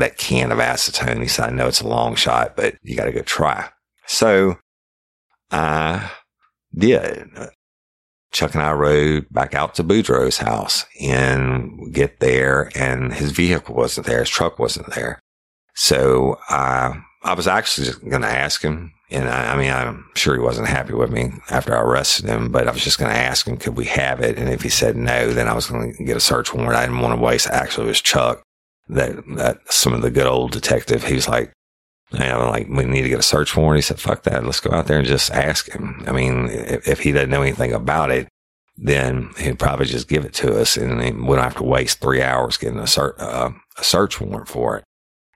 That 0.00 0.18
can 0.18 0.52
of 0.52 0.58
acetone. 0.58 1.22
He 1.22 1.28
said, 1.28 1.50
I 1.50 1.52
know 1.52 1.68
it's 1.68 1.80
a 1.80 1.88
long 1.88 2.14
shot, 2.14 2.56
but 2.56 2.76
you 2.82 2.96
got 2.96 3.06
to 3.06 3.12
go 3.12 3.22
try. 3.22 3.70
So 4.06 4.56
I 5.50 6.10
did. 6.74 7.28
Chuck 8.32 8.54
and 8.54 8.62
I 8.62 8.72
rode 8.72 9.26
back 9.30 9.54
out 9.54 9.74
to 9.74 9.84
Boudreaux's 9.84 10.38
house 10.38 10.84
and 11.00 11.92
get 11.92 12.20
there 12.20 12.70
and 12.76 13.12
his 13.12 13.32
vehicle 13.32 13.74
wasn't 13.74 14.06
there. 14.06 14.20
His 14.20 14.28
truck 14.28 14.58
wasn't 14.58 14.94
there. 14.94 15.18
So, 15.74 16.38
uh, 16.48 16.94
I 17.22 17.34
was 17.34 17.46
actually 17.46 17.86
just 17.86 18.08
going 18.08 18.22
to 18.22 18.28
ask 18.28 18.62
him. 18.62 18.92
And 19.10 19.28
I, 19.28 19.54
I, 19.54 19.56
mean, 19.56 19.70
I'm 19.70 20.08
sure 20.14 20.34
he 20.34 20.40
wasn't 20.40 20.68
happy 20.68 20.94
with 20.94 21.10
me 21.10 21.32
after 21.50 21.76
I 21.76 21.80
arrested 21.80 22.26
him, 22.26 22.50
but 22.50 22.68
I 22.68 22.70
was 22.70 22.82
just 22.82 22.98
going 22.98 23.10
to 23.10 23.18
ask 23.18 23.46
him, 23.46 23.56
could 23.56 23.76
we 23.76 23.84
have 23.86 24.20
it? 24.20 24.38
And 24.38 24.48
if 24.48 24.62
he 24.62 24.68
said 24.68 24.96
no, 24.96 25.32
then 25.32 25.48
I 25.48 25.54
was 25.54 25.66
going 25.66 25.94
to 25.94 26.04
get 26.04 26.16
a 26.16 26.20
search 26.20 26.54
warrant. 26.54 26.76
I 26.76 26.86
didn't 26.86 27.00
want 27.00 27.18
to 27.18 27.22
waste. 27.22 27.48
Actually, 27.48 27.86
it 27.86 27.88
was 27.88 28.00
Chuck 28.00 28.42
that, 28.94 29.22
that 29.36 29.60
some 29.72 29.92
of 29.92 30.02
the 30.02 30.10
good 30.10 30.26
old 30.26 30.52
detective, 30.52 31.04
he 31.04 31.14
was 31.14 31.28
like, 31.28 31.52
know, 32.12 32.48
like 32.50 32.68
we 32.68 32.84
need 32.84 33.02
to 33.02 33.08
get 33.08 33.20
a 33.20 33.22
search 33.22 33.56
warrant. 33.56 33.78
He 33.78 33.82
said, 33.82 34.00
fuck 34.00 34.24
that. 34.24 34.44
Let's 34.44 34.60
go 34.60 34.72
out 34.72 34.86
there 34.86 34.98
and 34.98 35.06
just 35.06 35.30
ask 35.30 35.70
him. 35.70 36.02
I 36.06 36.12
mean, 36.12 36.48
if, 36.50 36.86
if 36.88 37.00
he 37.00 37.12
doesn't 37.12 37.30
know 37.30 37.42
anything 37.42 37.72
about 37.72 38.10
it, 38.10 38.28
then 38.76 39.30
he'd 39.38 39.58
probably 39.58 39.86
just 39.86 40.08
give 40.08 40.24
it 40.24 40.32
to 40.34 40.58
us 40.58 40.76
and 40.76 41.00
we 41.00 41.36
don't 41.36 41.44
have 41.44 41.56
to 41.56 41.62
waste 41.62 42.00
three 42.00 42.22
hours 42.22 42.56
getting 42.56 42.78
a, 42.78 42.86
ser- 42.86 43.16
uh, 43.18 43.50
a 43.78 43.84
search 43.84 44.20
warrant 44.20 44.48
for 44.48 44.78
it. 44.78 44.84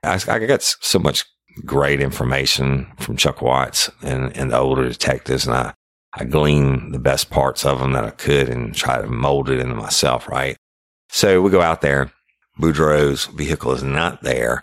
I, 0.02 0.20
I 0.28 0.38
got 0.40 0.62
so 0.62 0.98
much 0.98 1.24
great 1.64 2.00
information 2.00 2.90
from 2.98 3.16
Chuck 3.16 3.42
Watts 3.42 3.90
and, 4.02 4.36
and 4.36 4.50
the 4.50 4.58
older 4.58 4.88
detectives, 4.88 5.46
and 5.46 5.54
I, 5.54 5.74
I 6.14 6.24
gleaned 6.24 6.94
the 6.94 6.98
best 6.98 7.30
parts 7.30 7.64
of 7.64 7.78
them 7.78 7.92
that 7.92 8.04
I 8.04 8.10
could 8.10 8.48
and 8.48 8.74
try 8.74 9.00
to 9.00 9.06
mold 9.06 9.50
it 9.50 9.60
into 9.60 9.74
myself, 9.74 10.28
right? 10.28 10.56
So 11.10 11.42
we 11.42 11.50
go 11.50 11.60
out 11.60 11.80
there. 11.80 12.12
Boudreaux's 12.58 13.26
vehicle 13.26 13.72
is 13.72 13.82
not 13.82 14.22
there. 14.22 14.62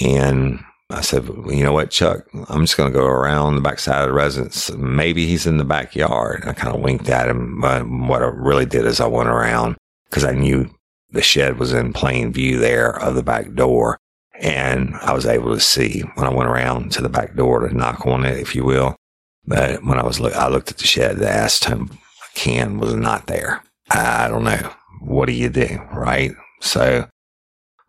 And 0.00 0.60
I 0.90 1.02
said, 1.02 1.28
well, 1.28 1.52
you 1.52 1.64
know 1.64 1.72
what, 1.72 1.90
Chuck, 1.90 2.26
I'm 2.48 2.62
just 2.62 2.76
going 2.76 2.90
to 2.90 2.98
go 2.98 3.04
around 3.04 3.56
the 3.56 3.60
backside 3.60 4.02
of 4.02 4.08
the 4.08 4.14
residence. 4.14 4.70
Maybe 4.72 5.26
he's 5.26 5.46
in 5.46 5.58
the 5.58 5.64
backyard. 5.64 6.44
I 6.46 6.52
kind 6.52 6.74
of 6.74 6.80
winked 6.80 7.08
at 7.08 7.28
him. 7.28 7.60
But 7.60 7.88
what 7.88 8.22
I 8.22 8.26
really 8.26 8.66
did 8.66 8.86
is 8.86 9.00
I 9.00 9.06
went 9.06 9.28
around 9.28 9.76
because 10.08 10.24
I 10.24 10.32
knew 10.32 10.70
the 11.10 11.22
shed 11.22 11.58
was 11.58 11.72
in 11.72 11.92
plain 11.92 12.32
view 12.32 12.58
there 12.58 12.98
of 13.02 13.14
the 13.14 13.22
back 13.22 13.52
door. 13.54 13.98
And 14.40 14.94
I 14.96 15.12
was 15.12 15.26
able 15.26 15.52
to 15.52 15.60
see 15.60 16.00
when 16.14 16.26
I 16.26 16.32
went 16.32 16.48
around 16.48 16.92
to 16.92 17.02
the 17.02 17.08
back 17.08 17.34
door 17.34 17.66
to 17.66 17.76
knock 17.76 18.06
on 18.06 18.24
it, 18.24 18.38
if 18.38 18.54
you 18.54 18.64
will. 18.64 18.96
But 19.44 19.82
when 19.82 19.98
I 19.98 20.04
was 20.04 20.20
look, 20.20 20.34
I 20.36 20.48
looked 20.48 20.70
at 20.70 20.78
the 20.78 20.86
shed, 20.86 21.16
the 21.16 21.66
him, 21.66 21.98
Ken 22.34 22.78
was 22.78 22.94
not 22.94 23.26
there. 23.26 23.62
I 23.90 24.28
don't 24.28 24.44
know. 24.44 24.72
What 25.00 25.26
do 25.26 25.32
you 25.32 25.48
do? 25.48 25.80
Right. 25.92 26.32
So 26.60 27.08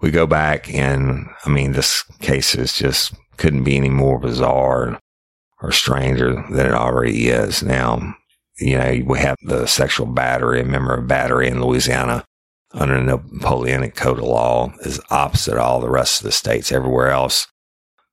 we 0.01 0.11
go 0.11 0.25
back 0.25 0.73
and 0.73 1.27
I 1.45 1.49
mean, 1.49 1.73
this 1.73 2.03
case 2.21 2.55
is 2.55 2.73
just 2.73 3.13
couldn't 3.37 3.63
be 3.63 3.77
any 3.77 3.89
more 3.89 4.19
bizarre 4.19 4.99
or 5.61 5.71
stranger 5.71 6.33
than 6.49 6.65
it 6.65 6.73
already 6.73 7.29
is. 7.29 7.63
Now, 7.63 8.15
you 8.59 8.77
know, 8.77 9.01
we 9.05 9.19
have 9.19 9.37
the 9.41 9.65
sexual 9.65 10.05
battery, 10.05 10.61
a 10.61 10.65
member 10.65 10.93
of 10.93 11.07
battery 11.07 11.47
in 11.47 11.61
Louisiana 11.61 12.25
under 12.71 12.95
the 13.03 13.21
Napoleonic 13.31 13.95
Code 13.95 14.19
of 14.19 14.25
Law 14.25 14.71
is 14.81 15.01
opposite 15.09 15.57
all 15.57 15.79
the 15.79 15.89
rest 15.89 16.19
of 16.19 16.25
the 16.25 16.31
states. 16.31 16.71
Everywhere 16.71 17.09
else, 17.09 17.47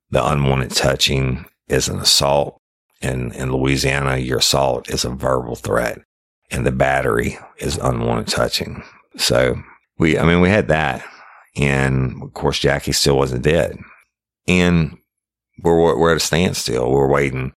the 0.09 0.25
unwanted 0.25 0.71
touching 0.71 1.45
is 1.67 1.87
an 1.87 1.99
assault. 1.99 2.57
And 3.01 3.33
in 3.33 3.51
Louisiana, 3.51 4.17
your 4.17 4.39
assault 4.39 4.89
is 4.89 5.05
a 5.05 5.09
verbal 5.09 5.55
threat 5.55 5.99
and 6.49 6.65
the 6.65 6.71
battery 6.71 7.37
is 7.57 7.77
unwanted 7.77 8.27
touching. 8.27 8.83
So 9.17 9.61
we, 9.97 10.17
I 10.17 10.25
mean, 10.25 10.41
we 10.41 10.49
had 10.49 10.67
that. 10.69 11.05
And 11.55 12.21
of 12.21 12.33
course, 12.33 12.59
Jackie 12.59 12.91
still 12.91 13.17
wasn't 13.17 13.43
dead. 13.43 13.77
And 14.47 14.97
we're, 15.63 15.97
we're 15.97 16.11
at 16.11 16.17
a 16.17 16.19
standstill. 16.19 16.91
We're 16.91 17.09
waiting. 17.09 17.53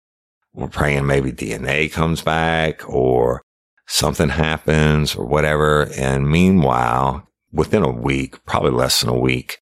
We're 0.53 0.67
praying 0.67 1.05
maybe 1.05 1.31
DNA 1.31 1.91
comes 1.91 2.21
back 2.21 2.87
or 2.89 3.41
something 3.87 4.29
happens 4.29 5.15
or 5.15 5.25
whatever. 5.25 5.89
And 5.97 6.29
meanwhile, 6.29 7.27
within 7.51 7.83
a 7.83 7.91
week, 7.91 8.43
probably 8.45 8.71
less 8.71 9.01
than 9.01 9.09
a 9.09 9.17
week, 9.17 9.59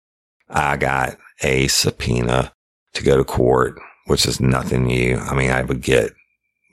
I 0.50 0.78
got 0.78 1.18
a 1.42 1.68
subpoena 1.68 2.54
to 2.94 3.04
go 3.04 3.18
to 3.18 3.24
court, 3.24 3.80
which 4.06 4.26
is 4.26 4.40
nothing 4.40 4.86
new. 4.86 5.18
I 5.18 5.36
mean, 5.36 5.52
I 5.52 5.64
would 5.64 5.82
get 5.82 6.12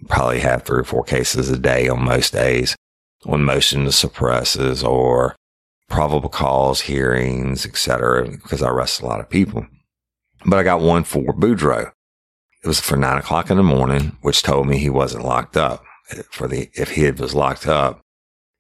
probably 0.09 0.41
have 0.41 0.63
three 0.63 0.81
or 0.81 0.85
four 0.85 1.05
cases 1.05 1.51
a 1.51 1.59
day 1.59 1.89
on 1.89 2.05
most 2.05 2.33
days 2.33 2.77
on 3.25 3.43
motion 3.43 3.85
to 3.85 3.93
suppresses 3.93 4.83
or 4.85 5.35
probable 5.95 6.29
cause 6.29 6.81
hearings, 6.81 7.65
etc., 7.65 8.29
because 8.29 8.63
I 8.63 8.69
arrest 8.69 9.01
a 9.01 9.07
lot 9.07 9.21
of 9.21 9.31
people. 9.31 9.65
But 10.45 10.59
I 10.59 10.65
got 10.65 10.81
one 10.81 11.05
for 11.05 11.33
Boudreaux. 11.33 11.93
It 12.65 12.67
was 12.67 12.81
for 12.81 12.97
nine 12.97 13.19
o'clock 13.19 13.49
in 13.49 13.57
the 13.57 13.63
morning, 13.63 14.17
which 14.21 14.43
told 14.43 14.67
me 14.67 14.79
he 14.79 14.91
wasn't 14.91 15.25
locked 15.25 15.57
up 15.57 15.85
for 16.31 16.49
the, 16.49 16.69
if 16.75 16.91
he 16.91 17.09
was 17.13 17.33
locked 17.33 17.69
up 17.69 18.01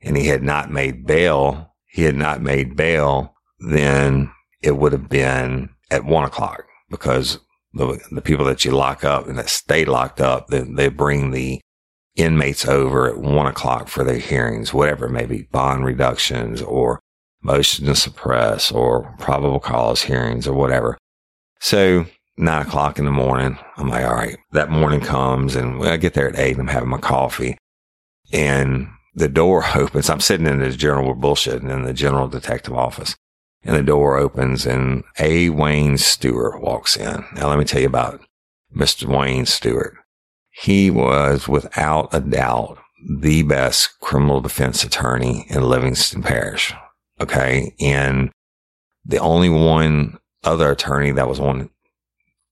and 0.00 0.16
he 0.16 0.28
had 0.28 0.44
not 0.44 0.70
made 0.70 1.06
bail, 1.06 1.74
he 1.86 2.04
had 2.04 2.14
not 2.14 2.40
made 2.40 2.76
bail, 2.76 3.34
then 3.58 4.30
it 4.62 4.76
would 4.76 4.92
have 4.92 5.08
been 5.08 5.70
at 5.90 6.04
one 6.04 6.24
o'clock 6.24 6.64
because 6.88 7.40
the, 7.72 7.98
the 8.12 8.22
people 8.22 8.44
that 8.44 8.64
you 8.64 8.70
lock 8.70 9.02
up 9.02 9.26
and 9.26 9.36
that 9.38 9.48
stay 9.48 9.84
locked 9.84 10.20
up, 10.20 10.46
they, 10.48 10.60
they 10.60 10.88
bring 10.88 11.32
the 11.32 11.60
inmates 12.14 12.64
over 12.64 13.08
at 13.08 13.18
one 13.18 13.46
o'clock 13.46 13.88
for 13.88 14.04
their 14.04 14.18
hearings, 14.18 14.72
whatever 14.72 15.06
it 15.06 15.10
may 15.10 15.26
be, 15.26 15.48
bond 15.50 15.84
reductions 15.84 16.62
or 16.62 17.00
motion 17.44 17.86
to 17.86 17.94
suppress 17.94 18.72
or 18.72 19.14
probable 19.18 19.60
cause 19.60 20.02
hearings 20.02 20.48
or 20.48 20.54
whatever. 20.54 20.98
So 21.60 22.06
nine 22.36 22.66
o'clock 22.66 22.98
in 22.98 23.04
the 23.04 23.10
morning. 23.10 23.58
I'm 23.76 23.88
like, 23.88 24.04
all 24.04 24.14
right, 24.14 24.38
that 24.52 24.70
morning 24.70 25.00
comes 25.00 25.54
and 25.54 25.82
I 25.84 25.96
get 25.96 26.14
there 26.14 26.28
at 26.28 26.38
eight 26.38 26.52
and 26.52 26.62
I'm 26.62 26.74
having 26.74 26.88
my 26.88 26.98
coffee 26.98 27.56
and 28.32 28.88
the 29.14 29.28
door 29.28 29.64
opens. 29.74 30.10
I'm 30.10 30.20
sitting 30.20 30.46
in 30.46 30.58
the 30.58 30.70
general 30.70 31.14
bullshitting 31.14 31.70
in 31.70 31.84
the 31.84 31.92
general 31.92 32.28
detective 32.28 32.74
office 32.74 33.14
and 33.62 33.76
the 33.76 33.82
door 33.82 34.16
opens 34.16 34.66
and 34.66 35.04
A. 35.18 35.50
Wayne 35.50 35.98
Stewart 35.98 36.60
walks 36.60 36.96
in. 36.96 37.24
Now 37.34 37.48
let 37.48 37.58
me 37.58 37.64
tell 37.64 37.80
you 37.80 37.86
about 37.86 38.20
Mr. 38.74 39.06
Wayne 39.06 39.46
Stewart. 39.46 39.94
He 40.50 40.90
was 40.90 41.48
without 41.48 42.08
a 42.12 42.20
doubt 42.20 42.78
the 43.20 43.42
best 43.42 44.00
criminal 44.00 44.40
defense 44.40 44.82
attorney 44.82 45.46
in 45.50 45.62
Livingston 45.62 46.22
Parish. 46.22 46.72
Okay. 47.20 47.74
And 47.80 48.30
the 49.04 49.18
only 49.18 49.48
one 49.48 50.18
other 50.42 50.70
attorney 50.70 51.12
that 51.12 51.28
was 51.28 51.40
on 51.40 51.70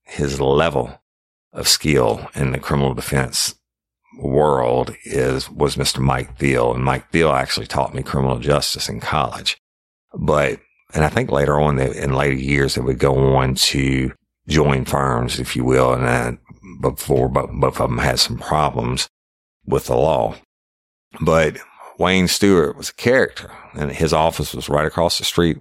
his 0.03 0.39
level 0.39 1.01
of 1.51 1.67
skill 1.67 2.27
in 2.35 2.51
the 2.51 2.59
criminal 2.59 2.93
defense 2.93 3.55
world 4.17 4.95
is 5.05 5.49
was 5.49 5.75
Mr. 5.75 5.99
Mike 5.99 6.37
Thiel, 6.37 6.73
and 6.73 6.83
Mike 6.83 7.11
Thiel 7.11 7.31
actually 7.31 7.67
taught 7.67 7.93
me 7.93 8.03
criminal 8.03 8.39
justice 8.39 8.89
in 8.89 8.99
college. 8.99 9.57
But 10.13 10.59
and 10.93 11.03
I 11.03 11.09
think 11.09 11.31
later 11.31 11.59
on 11.59 11.79
in 11.79 12.13
later 12.13 12.35
years 12.35 12.75
they 12.75 12.81
would 12.81 12.99
go 12.99 13.35
on 13.35 13.55
to 13.55 14.13
join 14.47 14.85
firms, 14.85 15.39
if 15.39 15.55
you 15.55 15.63
will, 15.63 15.93
and 15.93 16.05
then 16.05 16.39
before 16.81 17.29
both 17.29 17.79
of 17.79 17.89
them 17.89 17.97
had 17.97 18.19
some 18.19 18.37
problems 18.37 19.07
with 19.65 19.87
the 19.87 19.95
law. 19.95 20.35
But 21.21 21.57
Wayne 21.97 22.27
Stewart 22.27 22.75
was 22.75 22.89
a 22.89 22.93
character, 22.93 23.51
and 23.73 23.91
his 23.91 24.13
office 24.13 24.53
was 24.53 24.69
right 24.69 24.85
across 24.85 25.17
the 25.17 25.25
street 25.25 25.57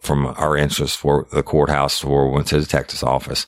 from 0.00 0.26
our 0.26 0.56
entrance 0.56 0.94
for 0.94 1.26
the 1.32 1.42
courthouse 1.42 2.02
where 2.02 2.26
we 2.26 2.32
went 2.32 2.46
to 2.48 2.56
the 2.56 2.62
detective's 2.62 3.02
office. 3.02 3.46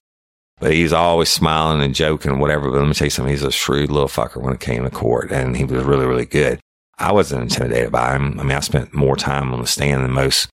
But 0.61 0.73
he's 0.73 0.93
always 0.93 1.29
smiling 1.29 1.83
and 1.83 1.95
joking, 1.95 2.39
whatever. 2.39 2.71
But 2.71 2.79
let 2.79 2.87
me 2.87 2.95
tell 2.95 3.07
you 3.07 3.11
something. 3.11 3.33
He's 3.33 3.43
a 3.43 3.51
shrewd 3.51 3.91
little 3.91 4.09
fucker 4.09 4.41
when 4.41 4.55
it 4.55 4.61
came 4.61 4.85
to 4.85 4.91
court, 4.91 5.33
and 5.33 5.57
he 5.57 5.65
was 5.65 5.85
really, 5.85 6.07
really 6.07 6.27
good. 6.27 6.61
I 6.99 7.13
wasn't 7.13 7.43
intimidated 7.43 7.91
by 7.91 8.15
him. 8.15 8.39
I 8.39 8.43
mean, 8.45 8.57
I 8.57 8.61
spent 8.61 8.95
more 8.95 9.17
time 9.17 9.53
on 9.53 9.61
the 9.61 9.67
stand 9.67 10.05
than 10.05 10.13
most 10.13 10.49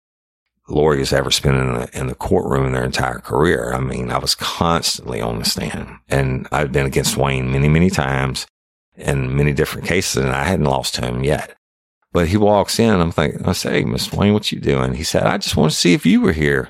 lawyers 0.68 1.14
ever 1.14 1.30
spent 1.30 1.58
in 1.58 1.74
the, 1.74 2.00
in 2.00 2.08
the 2.08 2.16
courtroom 2.16 2.66
in 2.66 2.74
their 2.74 2.86
entire 2.86 3.20
career. 3.20 3.74
I 3.74 3.80
mean, 3.80 4.10
I 4.10 4.18
was 4.18 4.36
constantly 4.36 5.22
on 5.22 5.40
the 5.40 5.46
stand, 5.46 5.98
and 6.08 6.48
I've 6.52 6.72
been 6.72 6.86
against 6.86 7.18
Wayne 7.18 7.52
many, 7.52 7.68
many 7.68 7.90
times 7.90 8.48
in 9.00 9.36
many 9.36 9.54
different 9.54 9.88
cases, 9.88 10.18
and 10.18 10.30
I 10.30 10.44
hadn't 10.44 10.66
lost 10.66 10.98
him 10.98 11.24
yet. 11.24 11.56
But 12.12 12.28
he 12.28 12.38
walks 12.38 12.80
in, 12.80 13.00
I'm 13.00 13.12
thinking, 13.12 13.46
I 13.46 13.52
say, 13.54 13.84
Miss 13.84 14.12
Wayne, 14.12 14.34
what 14.34 14.52
you 14.52 14.60
doing? 14.60 14.96
He 14.96 15.04
said, 15.04 15.24
I 15.24 15.38
just 15.38 15.56
want 15.56 15.72
to 15.72 15.78
see 15.78 15.94
if 15.94 16.06
you 16.06 16.22
were 16.22 16.34
here. 16.34 16.70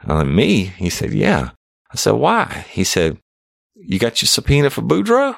I'm 0.00 0.18
like, 0.18 0.26
me? 0.26 0.64
He 0.64 0.90
said, 0.90 1.12
yeah. 1.12 1.50
I 1.90 1.96
said, 1.96 2.12
why? 2.12 2.66
He 2.70 2.84
said, 2.84 3.18
you 3.74 3.98
got 3.98 4.20
your 4.20 4.26
subpoena 4.26 4.70
for 4.70 4.82
Boudreaux? 4.82 5.36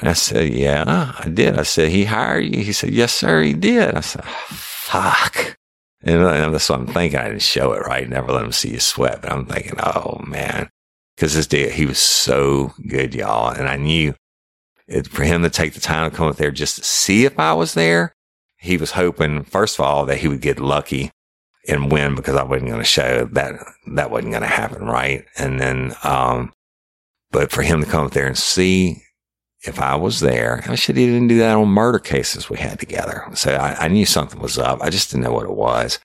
And 0.00 0.08
I 0.08 0.14
said, 0.14 0.52
yeah, 0.52 1.12
I 1.18 1.28
did. 1.28 1.58
I 1.58 1.62
said, 1.62 1.90
he 1.90 2.04
hired 2.04 2.44
you? 2.44 2.64
He 2.64 2.72
said, 2.72 2.90
yes, 2.90 3.12
sir, 3.12 3.42
he 3.42 3.52
did. 3.52 3.94
I 3.94 4.00
said, 4.00 4.24
fuck. 4.24 5.56
And 6.02 6.22
uh, 6.22 6.50
that's 6.50 6.68
what 6.68 6.80
I'm 6.80 6.86
thinking. 6.86 7.18
I 7.18 7.28
didn't 7.28 7.42
show 7.42 7.72
it 7.72 7.80
right. 7.80 8.08
Never 8.08 8.32
let 8.32 8.44
him 8.44 8.52
see 8.52 8.70
you 8.70 8.80
sweat. 8.80 9.20
But 9.22 9.32
I'm 9.32 9.46
thinking, 9.46 9.74
oh 9.78 10.20
man, 10.26 10.70
because 11.14 11.34
this 11.34 11.46
day 11.46 11.70
he 11.70 11.84
was 11.84 11.98
so 11.98 12.72
good, 12.88 13.14
y'all. 13.14 13.50
And 13.50 13.68
I 13.68 13.76
knew 13.76 14.14
it, 14.90 15.06
for 15.06 15.22
him 15.22 15.42
to 15.42 15.50
take 15.50 15.72
the 15.72 15.80
time 15.80 16.10
to 16.10 16.16
come 16.16 16.26
up 16.26 16.36
there 16.36 16.50
just 16.50 16.76
to 16.76 16.84
see 16.84 17.24
if 17.24 17.38
I 17.38 17.54
was 17.54 17.74
there. 17.74 18.12
He 18.58 18.76
was 18.76 18.90
hoping, 18.90 19.44
first 19.44 19.78
of 19.78 19.84
all, 19.84 20.04
that 20.04 20.18
he 20.18 20.28
would 20.28 20.42
get 20.42 20.60
lucky 20.60 21.10
and 21.66 21.90
win 21.90 22.14
because 22.14 22.36
I 22.36 22.42
wasn't 22.42 22.68
going 22.68 22.80
to 22.80 22.84
show 22.84 23.24
that 23.32 23.54
that 23.94 24.10
wasn't 24.10 24.32
going 24.32 24.42
to 24.42 24.48
happen, 24.48 24.84
right? 24.84 25.24
And 25.38 25.60
then, 25.60 25.94
um, 26.02 26.52
but 27.30 27.50
for 27.52 27.62
him 27.62 27.80
to 27.80 27.86
come 27.88 28.04
up 28.04 28.12
there 28.12 28.26
and 28.26 28.36
see 28.36 29.02
if 29.64 29.80
I 29.80 29.94
was 29.94 30.20
there, 30.20 30.62
I 30.66 30.74
should 30.74 30.96
he 30.96 31.06
didn't 31.06 31.28
do 31.28 31.38
that 31.38 31.56
on 31.56 31.68
murder 31.68 31.98
cases 31.98 32.50
we 32.50 32.58
had 32.58 32.80
together. 32.80 33.26
So 33.34 33.54
I, 33.54 33.84
I 33.84 33.88
knew 33.88 34.04
something 34.04 34.40
was 34.40 34.58
up. 34.58 34.82
I 34.82 34.90
just 34.90 35.10
didn't 35.10 35.24
know 35.24 35.32
what 35.32 35.44
it 35.44 35.54
was. 35.54 35.98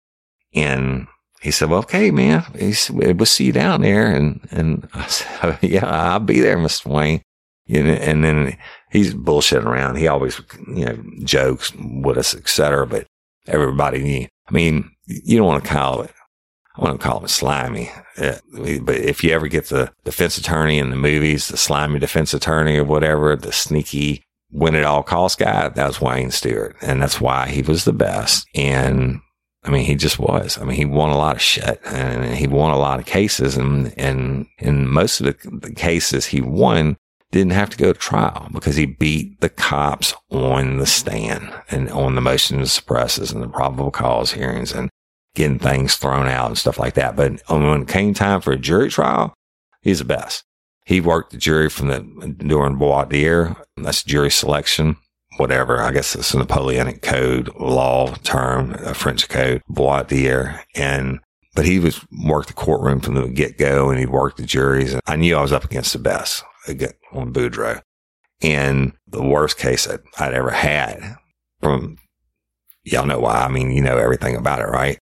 And 0.53 1.07
he 1.41 1.51
said, 1.51 1.69
well, 1.69 1.79
okay, 1.79 2.11
man, 2.11 2.45
he 2.57 2.73
said, 2.73 2.95
we'll 2.95 3.25
see 3.25 3.45
you 3.45 3.51
down 3.51 3.81
there. 3.81 4.07
And, 4.07 4.47
and 4.51 4.87
I 4.93 5.07
said, 5.07 5.59
yeah, 5.61 5.85
I'll 5.85 6.19
be 6.19 6.39
there, 6.39 6.57
Mr. 6.57 6.85
Wayne. 6.87 7.21
And 7.67 8.23
then 8.23 8.57
he's 8.91 9.13
bullshitting 9.13 9.65
around. 9.65 9.97
He 9.97 10.07
always, 10.07 10.39
you 10.67 10.85
know, 10.85 11.03
jokes 11.23 11.73
with 11.75 12.17
us, 12.17 12.35
etc. 12.35 12.85
But 12.85 13.07
everybody 13.47 14.03
knew. 14.03 14.27
I 14.47 14.51
mean, 14.51 14.91
you 15.07 15.37
don't 15.37 15.47
want 15.47 15.63
to 15.63 15.69
call 15.69 16.01
it 16.01 16.11
I 16.77 16.81
want 16.81 16.99
to 16.99 17.07
call 17.07 17.19
him 17.19 17.27
slimy. 17.27 17.89
Yeah. 18.17 18.39
But 18.81 18.95
if 18.95 19.23
you 19.23 19.31
ever 19.31 19.47
get 19.47 19.67
the 19.67 19.91
defense 20.03 20.37
attorney 20.37 20.77
in 20.77 20.89
the 20.89 20.95
movies, 20.95 21.47
the 21.47 21.57
slimy 21.57 21.99
defense 21.99 22.33
attorney 22.33 22.77
or 22.77 22.83
whatever, 22.83 23.35
the 23.35 23.51
sneaky 23.51 24.23
win 24.51 24.75
at 24.75 24.83
all 24.83 25.03
cost 25.03 25.39
guy, 25.39 25.69
that 25.69 25.87
was 25.87 26.01
Wayne 26.01 26.31
Stewart. 26.31 26.75
And 26.81 27.01
that's 27.01 27.21
why 27.21 27.47
he 27.47 27.61
was 27.61 27.85
the 27.85 27.93
best. 27.93 28.45
And 28.55 29.21
I 29.63 29.69
mean, 29.69 29.85
he 29.85 29.95
just 29.95 30.19
was. 30.19 30.57
I 30.57 30.65
mean, 30.65 30.75
he 30.75 30.85
won 30.85 31.09
a 31.09 31.17
lot 31.17 31.37
of 31.37 31.41
shit 31.41 31.79
and 31.85 32.35
he 32.35 32.47
won 32.47 32.71
a 32.71 32.77
lot 32.77 32.99
of 32.99 33.05
cases. 33.05 33.55
And, 33.55 33.93
and 33.97 34.45
in 34.59 34.87
most 34.87 35.21
of 35.21 35.27
the, 35.27 35.59
the 35.59 35.73
cases 35.73 36.25
he 36.25 36.41
won, 36.41 36.97
didn't 37.39 37.53
have 37.53 37.69
to 37.69 37.77
go 37.77 37.93
to 37.93 37.99
trial 37.99 38.49
because 38.51 38.75
he 38.75 38.85
beat 38.85 39.39
the 39.41 39.49
cops 39.49 40.13
on 40.29 40.77
the 40.77 40.85
stand 40.85 41.53
and 41.69 41.89
on 41.89 42.15
the 42.15 42.21
motion 42.21 42.59
to 42.59 42.67
suppresses 42.67 43.31
and 43.31 43.43
the 43.43 43.47
probable 43.47 43.91
cause 43.91 44.31
hearings. 44.31 44.71
And 44.71 44.89
getting 45.35 45.59
things 45.59 45.95
thrown 45.95 46.27
out 46.27 46.47
and 46.47 46.57
stuff 46.57 46.79
like 46.79 46.95
that. 46.95 47.15
But 47.15 47.41
when 47.49 47.81
it 47.81 47.87
came 47.87 48.13
time 48.13 48.41
for 48.41 48.53
a 48.53 48.57
jury 48.57 48.89
trial, 48.89 49.33
he's 49.81 49.99
the 49.99 50.05
best. 50.05 50.43
He 50.85 51.01
worked 51.01 51.31
the 51.31 51.37
jury 51.37 51.69
from 51.69 51.87
the 51.87 52.35
during 52.37 52.77
voir 52.77 53.05
dire. 53.05 53.55
That's 53.75 54.03
jury 54.03 54.31
selection, 54.31 54.97
whatever. 55.37 55.81
I 55.81 55.91
guess 55.91 56.15
it's 56.15 56.33
a 56.33 56.37
Napoleonic 56.37 57.01
code 57.01 57.53
law 57.59 58.13
term, 58.23 58.75
a 58.75 58.93
French 58.93 59.27
code, 59.27 59.61
voir 59.67 60.03
dire. 60.03 60.63
And 60.73 61.19
but 61.53 61.65
he 61.65 61.79
was 61.79 62.05
worked 62.25 62.49
the 62.49 62.53
courtroom 62.53 62.99
from 62.99 63.15
the 63.15 63.27
get 63.27 63.57
go, 63.57 63.89
and 63.89 63.99
he 63.99 64.05
worked 64.05 64.37
the 64.37 64.43
juries. 64.43 64.93
And 64.93 65.01
I 65.05 65.15
knew 65.15 65.35
I 65.35 65.41
was 65.41 65.53
up 65.53 65.63
against 65.65 65.93
the 65.93 65.99
best 65.99 66.43
on 67.11 67.33
Boudreaux. 67.33 67.81
And 68.41 68.93
the 69.07 69.23
worst 69.23 69.57
case 69.57 69.85
that 69.85 70.01
I'd 70.19 70.33
ever 70.33 70.51
had 70.51 71.15
from 71.61 71.97
y'all 72.83 73.05
know 73.05 73.19
why. 73.19 73.41
I 73.41 73.47
mean, 73.47 73.71
you 73.71 73.81
know 73.81 73.97
everything 73.97 74.35
about 74.35 74.59
it, 74.59 74.67
right? 74.67 74.99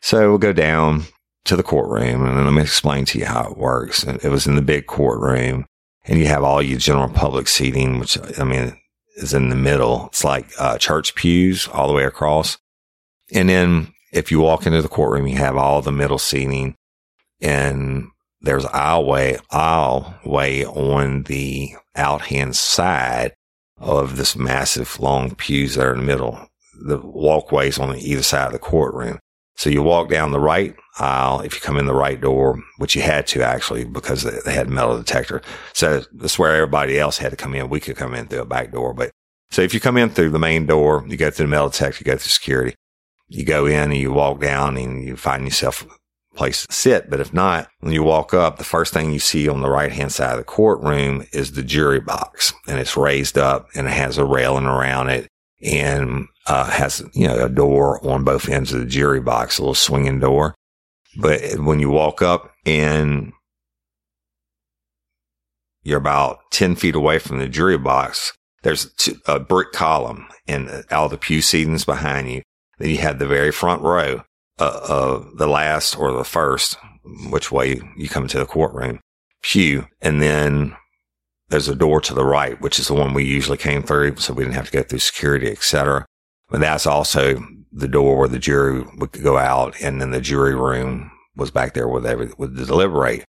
So 0.00 0.28
we'll 0.28 0.38
go 0.38 0.52
down 0.52 1.04
to 1.46 1.56
the 1.56 1.62
courtroom 1.62 2.24
and 2.24 2.44
let 2.44 2.52
me 2.52 2.62
explain 2.62 3.04
to 3.06 3.18
you 3.18 3.24
how 3.24 3.50
it 3.50 3.56
works. 3.56 4.04
It 4.04 4.30
was 4.30 4.46
in 4.46 4.56
the 4.56 4.62
big 4.62 4.86
courtroom 4.86 5.64
and 6.04 6.18
you 6.18 6.26
have 6.26 6.44
all 6.44 6.62
your 6.62 6.78
general 6.78 7.08
public 7.08 7.48
seating, 7.48 7.98
which 7.98 8.18
I 8.38 8.44
mean 8.44 8.76
is 9.16 9.32
in 9.32 9.48
the 9.48 9.56
middle. 9.56 10.06
It's 10.06 10.24
like 10.24 10.48
uh, 10.58 10.78
church 10.78 11.14
pews 11.14 11.66
all 11.68 11.88
the 11.88 11.94
way 11.94 12.04
across. 12.04 12.58
And 13.32 13.48
then 13.48 13.92
if 14.12 14.30
you 14.30 14.40
walk 14.40 14.66
into 14.66 14.82
the 14.82 14.88
courtroom, 14.88 15.26
you 15.26 15.36
have 15.36 15.56
all 15.56 15.82
the 15.82 15.92
middle 15.92 16.18
seating 16.18 16.76
and 17.40 18.08
there's 18.40 18.64
aisleway, 18.66 19.38
aisleway 19.50 20.64
on 20.66 21.24
the 21.24 21.74
out 21.94 22.22
hand 22.22 22.56
side 22.56 23.32
of 23.78 24.16
this 24.16 24.36
massive 24.36 24.98
long 25.00 25.34
pews 25.34 25.74
that 25.74 25.86
are 25.86 25.92
in 25.92 26.00
the 26.00 26.04
middle. 26.04 26.48
The 26.78 26.98
walkways 26.98 27.78
on 27.78 27.96
either 27.96 28.22
side 28.22 28.48
of 28.48 28.52
the 28.52 28.58
courtroom. 28.58 29.18
So 29.56 29.70
you 29.70 29.82
walk 29.82 30.10
down 30.10 30.32
the 30.32 30.40
right 30.40 30.76
aisle 30.98 31.40
if 31.40 31.54
you 31.54 31.60
come 31.60 31.78
in 31.78 31.86
the 31.86 31.94
right 31.94 32.20
door, 32.20 32.62
which 32.76 32.94
you 32.94 33.00
had 33.00 33.26
to 33.28 33.42
actually 33.42 33.84
because 33.84 34.22
they 34.22 34.52
had 34.52 34.68
metal 34.68 34.98
detector. 34.98 35.40
So 35.72 36.02
that's 36.12 36.38
where 36.38 36.54
everybody 36.54 36.98
else 36.98 37.16
had 37.16 37.30
to 37.30 37.36
come 37.36 37.54
in. 37.54 37.70
We 37.70 37.80
could 37.80 37.96
come 37.96 38.14
in 38.14 38.28
through 38.28 38.42
a 38.42 38.46
back 38.46 38.70
door, 38.72 38.92
but 38.92 39.10
so 39.50 39.62
if 39.62 39.72
you 39.72 39.80
come 39.80 39.96
in 39.96 40.10
through 40.10 40.30
the 40.30 40.38
main 40.38 40.66
door, 40.66 41.04
you 41.08 41.16
go 41.16 41.30
through 41.30 41.46
the 41.46 41.50
metal 41.50 41.70
detector, 41.70 41.98
you 42.00 42.04
go 42.04 42.18
through 42.18 42.28
security, 42.28 42.74
you 43.28 43.44
go 43.44 43.64
in 43.66 43.90
and 43.90 43.96
you 43.96 44.12
walk 44.12 44.40
down 44.40 44.76
and 44.76 45.02
you 45.04 45.16
find 45.16 45.44
yourself 45.44 45.86
place 46.36 46.66
to 46.66 46.72
sit. 46.72 47.10
But 47.10 47.20
if 47.20 47.32
not, 47.32 47.68
when 47.80 47.92
you 47.92 48.02
walk 48.02 48.34
up, 48.34 48.58
the 48.58 48.64
first 48.64 48.92
thing 48.92 49.12
you 49.12 49.18
see 49.18 49.48
on 49.48 49.62
the 49.62 49.70
right 49.70 49.92
hand 49.92 50.12
side 50.12 50.32
of 50.32 50.38
the 50.38 50.44
courtroom 50.44 51.26
is 51.32 51.52
the 51.52 51.62
jury 51.62 52.00
box 52.00 52.52
and 52.68 52.78
it's 52.78 52.96
raised 52.96 53.38
up 53.38 53.68
and 53.74 53.86
it 53.86 53.92
has 53.92 54.18
a 54.18 54.24
railing 54.24 54.66
around 54.66 55.08
it 55.08 55.28
and 55.62 56.28
uh, 56.46 56.70
has 56.70 57.02
you 57.14 57.26
know 57.26 57.44
a 57.44 57.48
door 57.48 58.04
on 58.06 58.24
both 58.24 58.48
ends 58.48 58.72
of 58.72 58.80
the 58.80 58.86
jury 58.86 59.20
box, 59.20 59.58
a 59.58 59.62
little 59.62 59.74
swinging 59.74 60.20
door. 60.20 60.54
But 61.16 61.58
when 61.58 61.80
you 61.80 61.90
walk 61.90 62.22
up 62.22 62.52
and 62.64 63.32
you're 65.82 65.98
about 65.98 66.40
ten 66.50 66.76
feet 66.76 66.94
away 66.94 67.18
from 67.18 67.38
the 67.38 67.48
jury 67.48 67.78
box, 67.78 68.32
there's 68.62 68.92
a 69.26 69.40
brick 69.40 69.72
column 69.72 70.26
and 70.46 70.84
all 70.90 71.08
the 71.08 71.16
pew 71.16 71.38
seatings 71.40 71.86
behind 71.86 72.30
you. 72.30 72.42
Then 72.78 72.90
you 72.90 72.98
have 72.98 73.18
the 73.18 73.26
very 73.26 73.50
front 73.50 73.82
row 73.82 74.22
uh, 74.58 74.80
of 74.88 75.36
the 75.38 75.46
last 75.46 75.98
or 75.98 76.12
the 76.12 76.24
first, 76.24 76.76
which 77.30 77.52
way 77.52 77.80
you 77.96 78.08
come 78.08 78.24
into 78.24 78.38
the 78.38 78.46
courtroom 78.46 79.00
pew, 79.46 79.86
and 80.02 80.20
then 80.20 80.76
there's 81.48 81.68
a 81.68 81.74
door 81.74 82.00
to 82.00 82.14
the 82.14 82.24
right, 82.24 82.60
which 82.60 82.78
is 82.78 82.88
the 82.88 82.94
one 82.94 83.14
we 83.14 83.24
usually 83.24 83.56
came 83.56 83.82
through. 83.82 84.16
So 84.16 84.32
we 84.32 84.42
didn't 84.42 84.56
have 84.56 84.66
to 84.66 84.72
go 84.72 84.82
through 84.82 84.98
security, 84.98 85.48
etc. 85.50 86.04
But 86.50 86.60
that's 86.60 86.86
also 86.86 87.44
the 87.72 87.88
door 87.88 88.18
where 88.18 88.28
the 88.28 88.38
jury 88.38 88.84
would 88.96 89.12
go 89.12 89.38
out. 89.38 89.80
And 89.80 90.00
then 90.00 90.10
the 90.10 90.20
jury 90.20 90.54
room 90.54 91.12
was 91.36 91.50
back 91.50 91.74
there 91.74 91.88
they 92.00 92.16
would, 92.16 92.36
would 92.38 92.56
deliberate. 92.56 93.24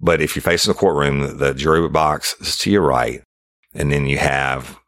But 0.00 0.20
if 0.20 0.36
you're 0.36 0.42
facing 0.42 0.72
the 0.72 0.78
courtroom, 0.78 1.38
the 1.38 1.54
jury 1.54 1.88
box 1.88 2.36
is 2.40 2.56
to 2.58 2.70
your 2.70 2.82
right. 2.82 3.22
And 3.74 3.90
then 3.90 4.06
you 4.06 4.18
have 4.18 4.78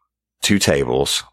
two 0.41 0.59
tables. 0.59 1.23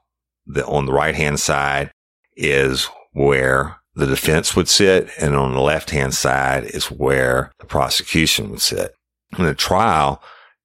The, 0.46 0.66
on 0.66 0.86
the 0.86 0.92
right 0.92 1.14
hand 1.14 1.38
side 1.38 1.92
is 2.36 2.88
where 3.12 3.77
the 3.98 4.06
defense 4.06 4.54
would 4.54 4.68
sit. 4.68 5.10
And 5.18 5.34
on 5.34 5.52
the 5.52 5.60
left 5.60 5.90
hand 5.90 6.14
side 6.14 6.64
is 6.64 6.90
where 6.90 7.52
the 7.58 7.66
prosecution 7.66 8.50
would 8.50 8.60
sit. 8.60 8.94
In 9.36 9.44
the 9.44 9.54
trial, 9.54 10.22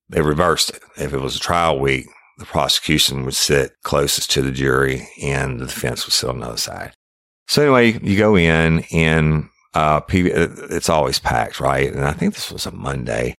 they 0.07 0.21
reversed 0.21 0.69
it. 0.69 0.81
If 0.97 1.13
it 1.13 1.19
was 1.19 1.35
a 1.35 1.39
trial 1.39 1.79
week, 1.79 2.05
the 2.37 2.45
prosecution 2.45 3.25
would 3.25 3.33
sit 3.33 3.73
closest 3.83 4.29
to 4.31 4.43
the 4.43 4.51
jury 4.51 5.07
and 5.21 5.59
the 5.59 5.65
defense 5.65 6.05
would 6.05 6.13
sit 6.13 6.29
on 6.29 6.39
the 6.39 6.47
other 6.47 6.57
side. 6.57 6.93
So 7.47 7.63
anyway, 7.63 7.99
you 8.03 8.17
go 8.17 8.35
in 8.37 8.85
and, 8.91 9.49
uh, 9.73 10.01
it's 10.09 10.89
always 10.89 11.17
packed, 11.17 11.59
right? 11.59 11.91
And 11.91 12.05
I 12.05 12.13
think 12.13 12.35
this 12.35 12.51
was 12.51 12.67
a 12.67 12.71
Monday. 12.71 13.33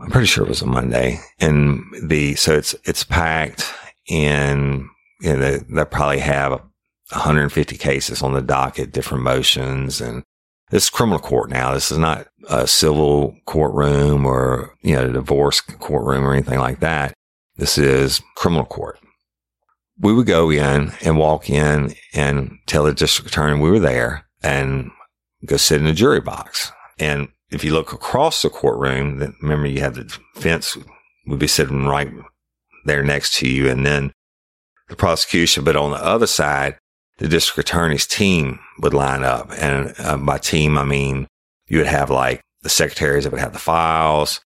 I'm 0.00 0.10
pretty 0.10 0.28
sure 0.28 0.44
it 0.44 0.48
was 0.48 0.62
a 0.62 0.66
Monday 0.66 1.18
and 1.40 1.82
the, 2.00 2.36
so 2.36 2.56
it's, 2.56 2.74
it's 2.84 3.02
packed 3.02 3.70
and, 4.08 4.86
you 5.20 5.32
know, 5.32 5.38
they, 5.38 5.58
they 5.58 5.84
probably 5.84 6.20
have 6.20 6.62
150 7.10 7.76
cases 7.76 8.22
on 8.22 8.32
the 8.32 8.42
docket, 8.42 8.92
different 8.92 9.24
motions 9.24 10.00
and 10.00 10.22
this 10.70 10.84
is 10.84 10.90
criminal 10.90 11.18
court 11.18 11.50
now. 11.50 11.74
This 11.74 11.90
is 11.90 11.98
not 11.98 12.28
a 12.48 12.66
civil 12.66 13.36
courtroom 13.44 14.24
or, 14.24 14.76
you 14.82 14.94
know, 14.94 15.12
divorce 15.12 15.60
courtroom 15.60 16.24
or 16.24 16.32
anything 16.32 16.60
like 16.60 16.80
that. 16.80 17.12
This 17.56 17.76
is 17.76 18.22
criminal 18.36 18.64
court. 18.64 18.98
We 19.98 20.14
would 20.14 20.26
go 20.26 20.50
in 20.50 20.92
and 21.04 21.18
walk 21.18 21.50
in 21.50 21.94
and 22.14 22.56
tell 22.66 22.84
the 22.84 22.94
district 22.94 23.30
attorney 23.30 23.60
we 23.60 23.70
were 23.70 23.80
there 23.80 24.26
and 24.42 24.90
go 25.44 25.56
sit 25.56 25.80
in 25.80 25.86
the 25.86 25.92
jury 25.92 26.20
box. 26.20 26.72
And 26.98 27.28
if 27.50 27.64
you 27.64 27.72
look 27.72 27.92
across 27.92 28.42
the 28.42 28.48
courtroom, 28.48 29.34
remember 29.42 29.66
you 29.66 29.80
have 29.80 29.96
the 29.96 30.16
fence 30.36 30.78
would 31.26 31.40
be 31.40 31.48
sitting 31.48 31.86
right 31.86 32.10
there 32.84 33.02
next 33.02 33.34
to 33.38 33.48
you. 33.48 33.68
And 33.68 33.84
then 33.84 34.12
the 34.88 34.96
prosecution, 34.96 35.64
but 35.64 35.76
on 35.76 35.90
the 35.90 36.02
other 36.02 36.26
side, 36.28 36.78
the 37.20 37.28
district 37.28 37.68
attorney's 37.68 38.06
team 38.06 38.58
would 38.78 38.94
line 38.94 39.22
up. 39.22 39.52
And 39.52 39.94
uh, 39.98 40.16
by 40.16 40.38
team, 40.38 40.78
I 40.78 40.84
mean, 40.84 41.28
you 41.66 41.78
would 41.78 41.86
have 41.86 42.10
like 42.10 42.40
the 42.62 42.70
secretaries 42.70 43.24
that 43.24 43.30
would 43.30 43.40
have 43.40 43.52
the 43.52 43.58
files, 43.58 44.40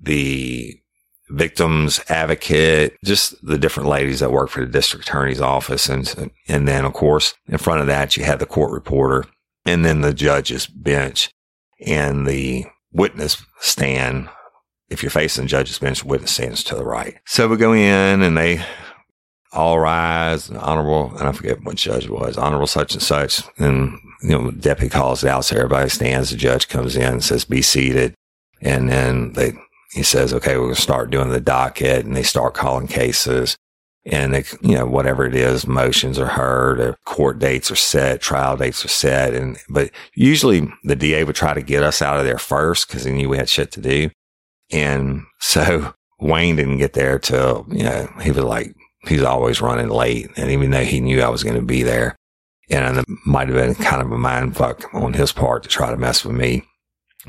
the 0.00 0.80
victims 1.28 2.00
advocate, 2.08 2.96
just 3.04 3.34
the 3.44 3.58
different 3.58 3.88
ladies 3.88 4.20
that 4.20 4.32
work 4.32 4.48
for 4.48 4.64
the 4.64 4.70
district 4.70 5.08
attorney's 5.08 5.40
office. 5.40 5.88
And, 5.88 6.30
and 6.48 6.68
then 6.68 6.84
of 6.84 6.92
course, 6.92 7.34
in 7.48 7.58
front 7.58 7.80
of 7.80 7.88
that, 7.88 8.16
you 8.16 8.24
had 8.24 8.38
the 8.38 8.46
court 8.46 8.72
reporter 8.72 9.26
and 9.66 9.84
then 9.84 10.00
the 10.00 10.14
judge's 10.14 10.66
bench 10.66 11.30
and 11.84 12.26
the 12.26 12.64
witness 12.92 13.44
stand. 13.58 14.28
If 14.88 15.02
you're 15.02 15.10
facing 15.10 15.48
judge's 15.48 15.78
bench, 15.78 16.04
witness 16.04 16.32
stands 16.32 16.64
to 16.64 16.76
the 16.76 16.84
right. 16.84 17.18
So 17.26 17.48
we 17.48 17.56
go 17.56 17.72
in 17.72 18.22
and 18.22 18.36
they 18.36 18.64
all 19.52 19.80
rise, 19.80 20.50
honorable, 20.50 21.16
and 21.18 21.28
I 21.28 21.32
forget 21.32 21.62
what 21.64 21.76
judge 21.76 22.08
was, 22.08 22.36
honorable 22.36 22.66
such 22.66 22.94
and 22.94 23.02
such. 23.02 23.42
And, 23.58 23.98
you 24.22 24.30
know, 24.30 24.50
deputy 24.52 24.88
calls 24.88 25.24
it 25.24 25.28
out. 25.28 25.44
So 25.44 25.56
everybody 25.56 25.88
stands. 25.88 26.30
The 26.30 26.36
judge 26.36 26.68
comes 26.68 26.96
in 26.96 27.02
and 27.02 27.24
says, 27.24 27.44
be 27.44 27.62
seated. 27.62 28.14
And 28.62 28.88
then 28.88 29.32
they, 29.32 29.52
he 29.92 30.02
says, 30.02 30.32
okay, 30.32 30.56
we're 30.56 30.64
going 30.64 30.74
to 30.76 30.80
start 30.80 31.10
doing 31.10 31.30
the 31.30 31.40
docket 31.40 32.04
and 32.04 32.16
they 32.16 32.22
start 32.22 32.54
calling 32.54 32.86
cases 32.86 33.56
and 34.06 34.32
they, 34.32 34.44
you 34.62 34.76
know, 34.76 34.86
whatever 34.86 35.26
it 35.26 35.34
is, 35.34 35.66
motions 35.66 36.18
are 36.18 36.26
heard 36.26 36.80
or 36.80 36.96
court 37.04 37.38
dates 37.38 37.70
are 37.70 37.76
set, 37.76 38.20
trial 38.20 38.56
dates 38.56 38.84
are 38.84 38.88
set. 38.88 39.34
And, 39.34 39.58
but 39.68 39.90
usually 40.14 40.68
the 40.84 40.96
DA 40.96 41.24
would 41.24 41.36
try 41.36 41.52
to 41.52 41.62
get 41.62 41.82
us 41.82 42.00
out 42.00 42.18
of 42.18 42.24
there 42.24 42.38
first 42.38 42.88
because 42.88 43.04
he 43.04 43.12
knew 43.12 43.28
we 43.28 43.36
had 43.36 43.48
shit 43.48 43.72
to 43.72 43.80
do. 43.80 44.10
And 44.70 45.24
so 45.38 45.92
Wayne 46.20 46.56
didn't 46.56 46.78
get 46.78 46.94
there 46.94 47.18
till, 47.18 47.66
you 47.70 47.84
know, 47.84 48.08
he 48.22 48.30
was 48.30 48.44
like, 48.44 48.74
he's 49.06 49.22
always 49.22 49.60
running 49.60 49.88
late. 49.88 50.30
And 50.36 50.50
even 50.50 50.70
though 50.70 50.84
he 50.84 51.00
knew 51.00 51.22
I 51.22 51.28
was 51.28 51.44
going 51.44 51.56
to 51.56 51.62
be 51.62 51.82
there, 51.82 52.16
and 52.70 52.98
it 52.98 53.04
might 53.26 53.48
have 53.48 53.56
been 53.56 53.74
kind 53.74 54.00
of 54.00 54.12
a 54.12 54.18
mind 54.18 54.56
fuck 54.56 54.92
on 54.94 55.12
his 55.12 55.32
part 55.32 55.64
to 55.64 55.68
try 55.68 55.90
to 55.90 55.96
mess 55.96 56.24
with 56.24 56.36
me. 56.36 56.62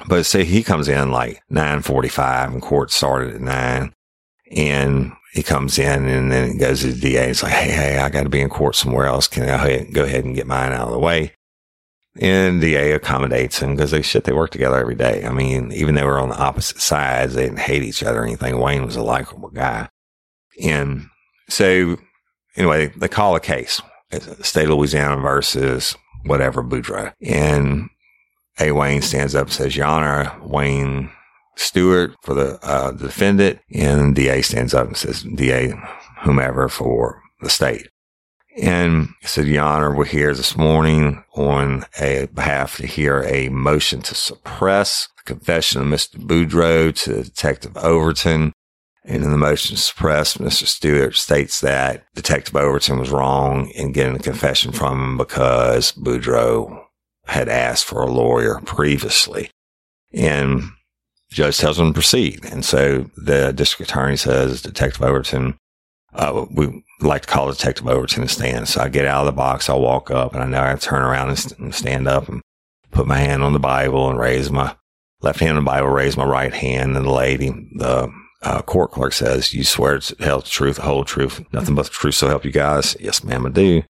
But 0.08 0.26
see, 0.26 0.46
he 0.46 0.64
comes 0.64 0.88
in 0.88 1.12
like 1.12 1.42
945 1.50 2.54
and 2.54 2.62
court 2.62 2.92
started 2.92 3.36
at 3.36 3.42
nine 3.42 3.94
and 4.56 5.14
he 5.34 5.44
comes 5.44 5.80
in 5.80 6.08
and 6.08 6.32
then 6.32 6.58
goes 6.58 6.82
to 6.82 6.92
the 6.92 7.00
DA. 7.00 7.30
It's 7.30 7.44
like, 7.44 7.54
Hey, 7.54 7.72
hey, 7.72 7.98
I 8.00 8.10
got 8.10 8.24
to 8.24 8.30
be 8.30 8.42
in 8.42 8.50
court 8.50 8.76
somewhere 8.76 9.06
else. 9.06 9.28
Can 9.28 9.50
I 9.50 9.84
go 9.92 10.04
ahead 10.04 10.26
and 10.26 10.36
get 10.36 10.48
mine 10.48 10.72
out 10.72 10.88
of 10.88 10.94
the 10.94 11.00
way? 11.00 11.34
And 12.20 12.60
DA 12.60 12.92
accommodates 12.92 13.62
him 13.62 13.76
because 13.76 13.92
they 13.92 14.02
shit, 14.02 14.26
they 14.26 14.34
work 14.34 14.52
together 14.52 14.78
every 14.78 14.96
day. 14.96 15.24
I 15.26 15.32
mean, 15.32 15.72
even 15.72 15.96
though 15.96 16.06
we're 16.06 16.20
on 16.20 16.30
the 16.30 16.38
opposite 16.38 16.82
sides, 16.82 17.34
they 17.34 17.44
didn't 17.44 17.60
hate 17.60 17.84
each 17.84 18.04
other 18.04 18.22
or 18.22 18.26
anything. 18.26 18.60
Wayne 18.60 18.86
was 18.86 18.98
a 18.98 19.02
likable 19.02 19.50
guy. 19.50 19.90
And 20.62 21.08
so 21.52 21.98
anyway, 22.56 22.88
they 22.98 23.08
call 23.08 23.36
a 23.36 23.40
case. 23.40 23.82
State 24.42 24.66
of 24.66 24.72
Louisiana 24.72 25.22
versus 25.22 25.96
whatever 26.26 26.64
Boudreaux. 26.64 27.14
And 27.22 27.90
A. 28.60 28.72
Wayne 28.72 29.02
stands 29.02 29.36
up 29.36 29.48
and 29.48 29.54
says, 29.54 29.76
Your 29.76 29.88
Honor, 29.88 30.36
Wayne 30.42 31.10
Stewart 31.56 32.16
for 32.22 32.34
the, 32.34 32.60
uh, 32.62 32.92
defendant. 32.92 33.60
And 33.74 34.16
DA 34.16 34.42
stands 34.42 34.74
up 34.74 34.88
and 34.88 34.98
says, 34.98 35.24
DA, 35.24 35.74
whomever 36.24 36.68
for 36.68 37.22
the 37.42 37.50
state. 37.50 37.88
And 38.58 39.10
he 39.22 39.28
said, 39.28 39.48
Your 39.48 39.64
Honor, 39.64 39.96
we're 39.96 40.06
here 40.06 40.34
this 40.34 40.58
morning 40.58 41.24
on 41.36 41.86
a 42.00 42.28
behalf 42.34 42.78
to 42.78 42.86
hear 42.86 43.24
a 43.24 43.48
motion 43.50 44.02
to 44.02 44.16
suppress 44.16 45.08
the 45.18 45.24
confession 45.24 45.82
of 45.82 45.88
Mr. 45.88 46.18
Boudreaux 46.18 46.94
to 47.04 47.24
Detective 47.24 47.78
Overton. 47.78 48.52
And 49.04 49.24
in 49.24 49.32
the 49.32 49.38
motion 49.38 49.76
to 49.76 49.82
suppress, 49.82 50.38
Mr. 50.38 50.68
Stewart 50.68 51.16
states 51.16 51.62
that 51.62 52.04
Detective 52.14 52.56
Overton 52.56 53.00
was 53.00 53.10
wrong 53.10 53.70
in 53.70 53.94
getting 53.94 54.16
a 54.16 54.20
confession 54.20 54.72
from 54.72 55.02
him 55.02 55.18
because 55.18 55.92
Boudreaux 55.94 56.86
had 57.26 57.50
asked 57.50 57.86
for 57.86 58.02
a 58.02 58.12
lawyer 58.12 58.60
previously. 58.66 59.50
And 60.14 60.62
the 61.30 61.36
judge 61.36 61.58
tells 61.58 61.80
him 61.80 61.88
to 61.88 61.94
proceed. 61.94 62.46
And 62.46 62.64
so 62.64 63.10
the 63.18 63.52
district 63.54 63.90
attorney 63.90 64.18
says, 64.18 64.62
Detective 64.62 65.02
Overton, 65.02 65.58
uh, 66.14 66.46
we 66.52 66.84
like 67.00 67.24
to 67.24 67.28
call 67.28 67.50
Detective 67.50 67.88
Overton 67.88 68.24
to 68.24 68.28
stand. 68.28 68.68
So 68.68 68.82
I 68.82 68.90
get 68.90 69.06
out 69.06 69.22
of 69.22 69.26
the 69.28 69.32
box, 69.32 69.70
I 69.70 69.74
walk 69.74 70.12
up, 70.12 70.34
and 70.34 70.44
I 70.44 70.48
know 70.48 70.64
I 70.64 70.76
turn 70.76 71.02
around 71.02 71.30
and 71.58 71.74
stand 71.74 72.08
up 72.08 72.28
and 72.28 72.42
put 72.92 73.08
my 73.08 73.18
hand 73.18 73.42
on 73.44 73.54
the 73.54 73.60
Bible 73.60 74.10
and 74.10 74.20
raise 74.20 74.52
my 74.52 74.76
left 75.22 75.40
hand 75.40 75.58
on 75.58 75.64
the 75.64 75.70
Bible, 75.70 75.88
raise 75.88 76.18
my 76.18 76.26
right 76.26 76.54
hand. 76.54 76.96
And 76.96 77.06
the 77.06 77.12
lady, 77.12 77.50
the 77.76 78.12
uh, 78.44 78.62
court 78.62 78.92
clerk 78.92 79.14
says, 79.14 79.54
you 79.54 79.64
swear 79.64 80.00
to 80.00 80.16
tell 80.16 80.40
the 80.40 80.48
truth, 80.48 80.78
the 80.78 80.82
whole 80.82 81.04
truth, 81.04 81.44
nothing 81.54 81.76
but 81.76 81.86
the 81.86 81.92
truth. 81.92 82.16
So 82.16 82.28
help 82.28 82.46
you 82.46 82.52
guys. 82.52 82.96
Yes, 83.00 83.24
ma'am, 83.24 83.46
I 83.46 83.50
do. 83.50 83.84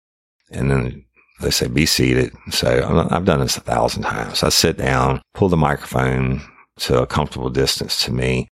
And 0.52 0.70
then 0.70 1.06
they 1.40 1.52
say, 1.52 1.68
be 1.68 1.86
seated. 1.86 2.34
So 2.52 3.08
I've 3.12 3.26
done 3.26 3.40
this 3.40 3.58
a 3.58 3.62
thousand 3.62 4.04
times. 4.04 4.44
I 4.44 4.50
sit 4.50 4.78
down, 4.78 5.22
pull 5.34 5.50
the 5.50 5.58
microphone 5.58 6.42
to 6.80 7.02
a 7.02 7.08
comfortable 7.08 7.50
distance 7.50 8.04
to 8.04 8.12
me 8.12 8.48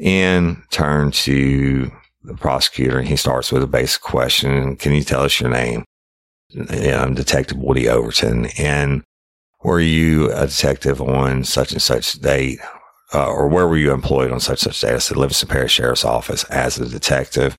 and 0.00 0.62
turn 0.70 1.10
to 1.10 1.90
the 2.22 2.34
prosecutor 2.34 2.98
and 2.98 3.06
he 3.08 3.16
starts 3.16 3.52
with 3.52 3.62
a 3.62 3.66
basic 3.66 4.02
question. 4.02 4.76
Can 4.76 4.92
you 4.92 5.02
tell 5.02 5.22
us 5.22 5.40
your 5.40 5.50
name? 5.50 5.84
And 6.54 6.94
I'm 6.94 7.14
Detective 7.14 7.58
Woody 7.58 7.88
Overton. 7.88 8.46
And 8.58 9.02
were 9.62 9.80
you 9.80 10.32
a 10.32 10.46
detective 10.46 11.00
on 11.00 11.44
such 11.44 11.72
and 11.72 11.82
such 11.82 12.12
date? 12.14 12.60
Uh, 13.14 13.28
or 13.28 13.46
where 13.46 13.68
were 13.68 13.76
you 13.76 13.92
employed 13.92 14.32
on 14.32 14.40
such 14.40 14.58
such 14.58 14.80
date? 14.80 14.94
I 14.94 14.98
said, 14.98 15.16
Livingston 15.16 15.48
Parish 15.48 15.72
Sheriff's 15.72 16.04
Office 16.04 16.44
as 16.44 16.78
a 16.78 16.88
detective. 16.88 17.56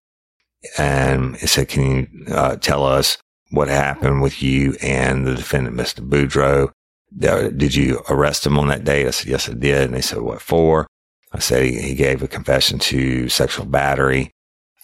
And 0.77 1.37
he 1.37 1.47
said, 1.47 1.69
can 1.69 1.83
you 1.83 2.33
uh, 2.33 2.57
tell 2.57 2.85
us 2.85 3.17
what 3.51 3.67
happened 3.67 4.21
with 4.21 4.41
you 4.43 4.75
and 4.81 5.25
the 5.25 5.35
defendant, 5.35 5.77
Mr. 5.77 6.07
Boudreaux? 6.07 6.71
Did 7.17 7.73
you 7.73 8.01
arrest 8.09 8.45
him 8.45 8.59
on 8.59 8.67
that 8.67 8.83
date? 8.83 9.07
I 9.07 9.11
said, 9.11 9.27
yes, 9.27 9.47
I 9.49 9.53
did. 9.53 9.83
And 9.83 9.93
they 9.93 10.01
said, 10.01 10.21
what 10.21 10.41
for? 10.41 10.87
I 11.31 11.39
said, 11.39 11.63
he, 11.63 11.79
he 11.79 11.95
gave 11.95 12.21
a 12.21 12.27
confession 12.27 12.79
to 12.79 13.29
sexual 13.29 13.65
battery 13.65 14.31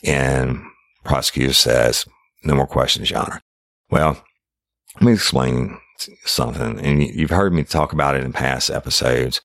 and 0.04 0.62
prosecutor 1.04 1.54
says, 1.54 2.06
no 2.44 2.56
more 2.56 2.68
questions, 2.68 3.10
Your 3.10 3.20
Honor. 3.20 3.42
Well, 3.90 4.24
let 4.96 5.04
me 5.04 5.14
explain 5.14 5.80
something. 6.26 6.80
And 6.80 7.04
you've 7.04 7.30
heard 7.30 7.54
me 7.54 7.64
talk 7.64 7.94
about 7.94 8.16
it 8.16 8.24
in 8.24 8.34
past 8.34 8.70
episodes. 8.70 9.42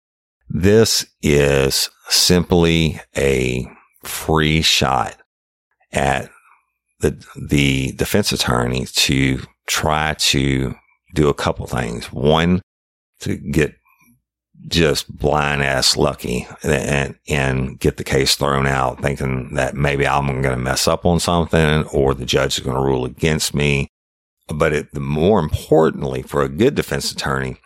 This 0.58 1.04
is 1.20 1.90
simply 2.08 2.98
a 3.14 3.68
free 4.04 4.62
shot 4.62 5.18
at 5.92 6.30
the, 7.00 7.22
the 7.36 7.92
defense 7.92 8.32
attorney 8.32 8.86
to 8.86 9.42
try 9.66 10.14
to 10.14 10.74
do 11.14 11.28
a 11.28 11.34
couple 11.34 11.66
things. 11.66 12.06
One, 12.10 12.62
to 13.20 13.36
get 13.36 13.74
just 14.66 15.14
blind 15.14 15.62
ass 15.62 15.94
lucky 15.94 16.48
and, 16.62 17.18
and 17.28 17.78
get 17.78 17.98
the 17.98 18.04
case 18.04 18.34
thrown 18.34 18.66
out 18.66 19.02
thinking 19.02 19.52
that 19.56 19.74
maybe 19.74 20.08
I'm 20.08 20.26
going 20.26 20.42
to 20.42 20.56
mess 20.56 20.88
up 20.88 21.04
on 21.04 21.20
something 21.20 21.84
or 21.92 22.14
the 22.14 22.24
judge 22.24 22.56
is 22.56 22.64
going 22.64 22.76
to 22.76 22.82
rule 22.82 23.04
against 23.04 23.54
me. 23.54 23.88
But 24.48 24.72
it, 24.72 24.96
more 24.96 25.38
importantly, 25.38 26.22
for 26.22 26.42
a 26.42 26.48
good 26.48 26.76
defense 26.76 27.12
attorney, 27.12 27.58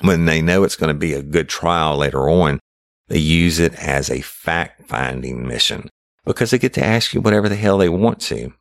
when 0.00 0.26
they 0.26 0.42
know 0.42 0.64
it's 0.64 0.76
going 0.76 0.92
to 0.92 0.98
be 0.98 1.12
a 1.12 1.22
good 1.22 1.48
trial 1.48 1.96
later 1.96 2.28
on, 2.28 2.60
they 3.08 3.18
use 3.18 3.58
it 3.58 3.74
as 3.74 4.10
a 4.10 4.20
fact 4.20 4.86
finding 4.86 5.46
mission 5.46 5.88
because 6.24 6.50
they 6.50 6.58
get 6.58 6.72
to 6.74 6.84
ask 6.84 7.12
you 7.12 7.20
whatever 7.20 7.48
the 7.48 7.56
hell 7.56 7.78
they 7.78 7.88
want 7.88 8.20
to. 8.20 8.52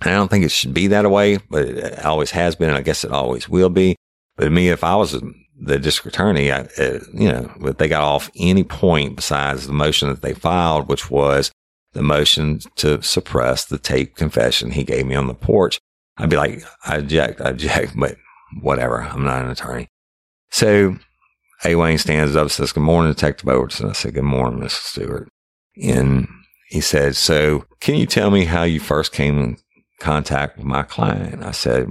And 0.00 0.10
I 0.10 0.14
don't 0.14 0.28
think 0.28 0.44
it 0.44 0.50
should 0.50 0.74
be 0.74 0.88
that 0.88 1.10
way, 1.10 1.38
but 1.50 1.66
it 1.66 2.04
always 2.04 2.32
has 2.32 2.56
been. 2.56 2.68
And 2.68 2.78
I 2.78 2.82
guess 2.82 3.04
it 3.04 3.12
always 3.12 3.48
will 3.48 3.70
be. 3.70 3.96
But 4.36 4.52
me, 4.52 4.68
if 4.68 4.84
I 4.84 4.94
was 4.96 5.18
the 5.58 5.78
district 5.78 6.14
attorney, 6.14 6.52
I, 6.52 6.62
uh, 6.78 6.98
you 7.14 7.32
know, 7.32 7.50
if 7.62 7.78
they 7.78 7.88
got 7.88 8.02
off 8.02 8.30
any 8.36 8.64
point 8.64 9.16
besides 9.16 9.66
the 9.66 9.72
motion 9.72 10.08
that 10.10 10.20
they 10.20 10.34
filed, 10.34 10.88
which 10.88 11.10
was 11.10 11.50
the 11.92 12.02
motion 12.02 12.60
to 12.76 13.00
suppress 13.00 13.64
the 13.64 13.78
tape 13.78 14.16
confession 14.16 14.72
he 14.72 14.84
gave 14.84 15.06
me 15.06 15.14
on 15.14 15.28
the 15.28 15.34
porch, 15.34 15.78
I'd 16.18 16.28
be 16.28 16.36
like, 16.36 16.62
I 16.84 16.96
object, 16.96 17.40
I 17.40 17.50
object, 17.50 17.94
but 17.96 18.16
whatever. 18.60 19.02
I'm 19.02 19.24
not 19.24 19.44
an 19.44 19.50
attorney. 19.50 19.88
So 20.56 20.96
A. 21.66 21.74
Wayne 21.74 21.98
stands 21.98 22.34
up, 22.34 22.50
says, 22.50 22.72
good 22.72 22.80
morning, 22.80 23.12
Detective 23.12 23.46
Overton. 23.46 23.90
I 23.90 23.92
said, 23.92 24.14
good 24.14 24.24
morning, 24.24 24.58
Mr. 24.58 24.70
Stewart. 24.70 25.28
And 25.82 26.26
he 26.70 26.80
said, 26.80 27.14
so 27.14 27.66
can 27.80 27.96
you 27.96 28.06
tell 28.06 28.30
me 28.30 28.46
how 28.46 28.62
you 28.62 28.80
first 28.80 29.12
came 29.12 29.38
in 29.38 29.58
contact 30.00 30.56
with 30.56 30.64
my 30.64 30.82
client? 30.82 31.42
I 31.42 31.50
said, 31.50 31.90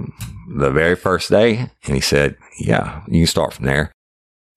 the 0.52 0.72
very 0.72 0.96
first 0.96 1.30
day. 1.30 1.70
And 1.84 1.94
he 1.94 2.00
said, 2.00 2.36
yeah, 2.58 3.02
you 3.06 3.20
can 3.20 3.26
start 3.28 3.52
from 3.54 3.66
there. 3.66 3.92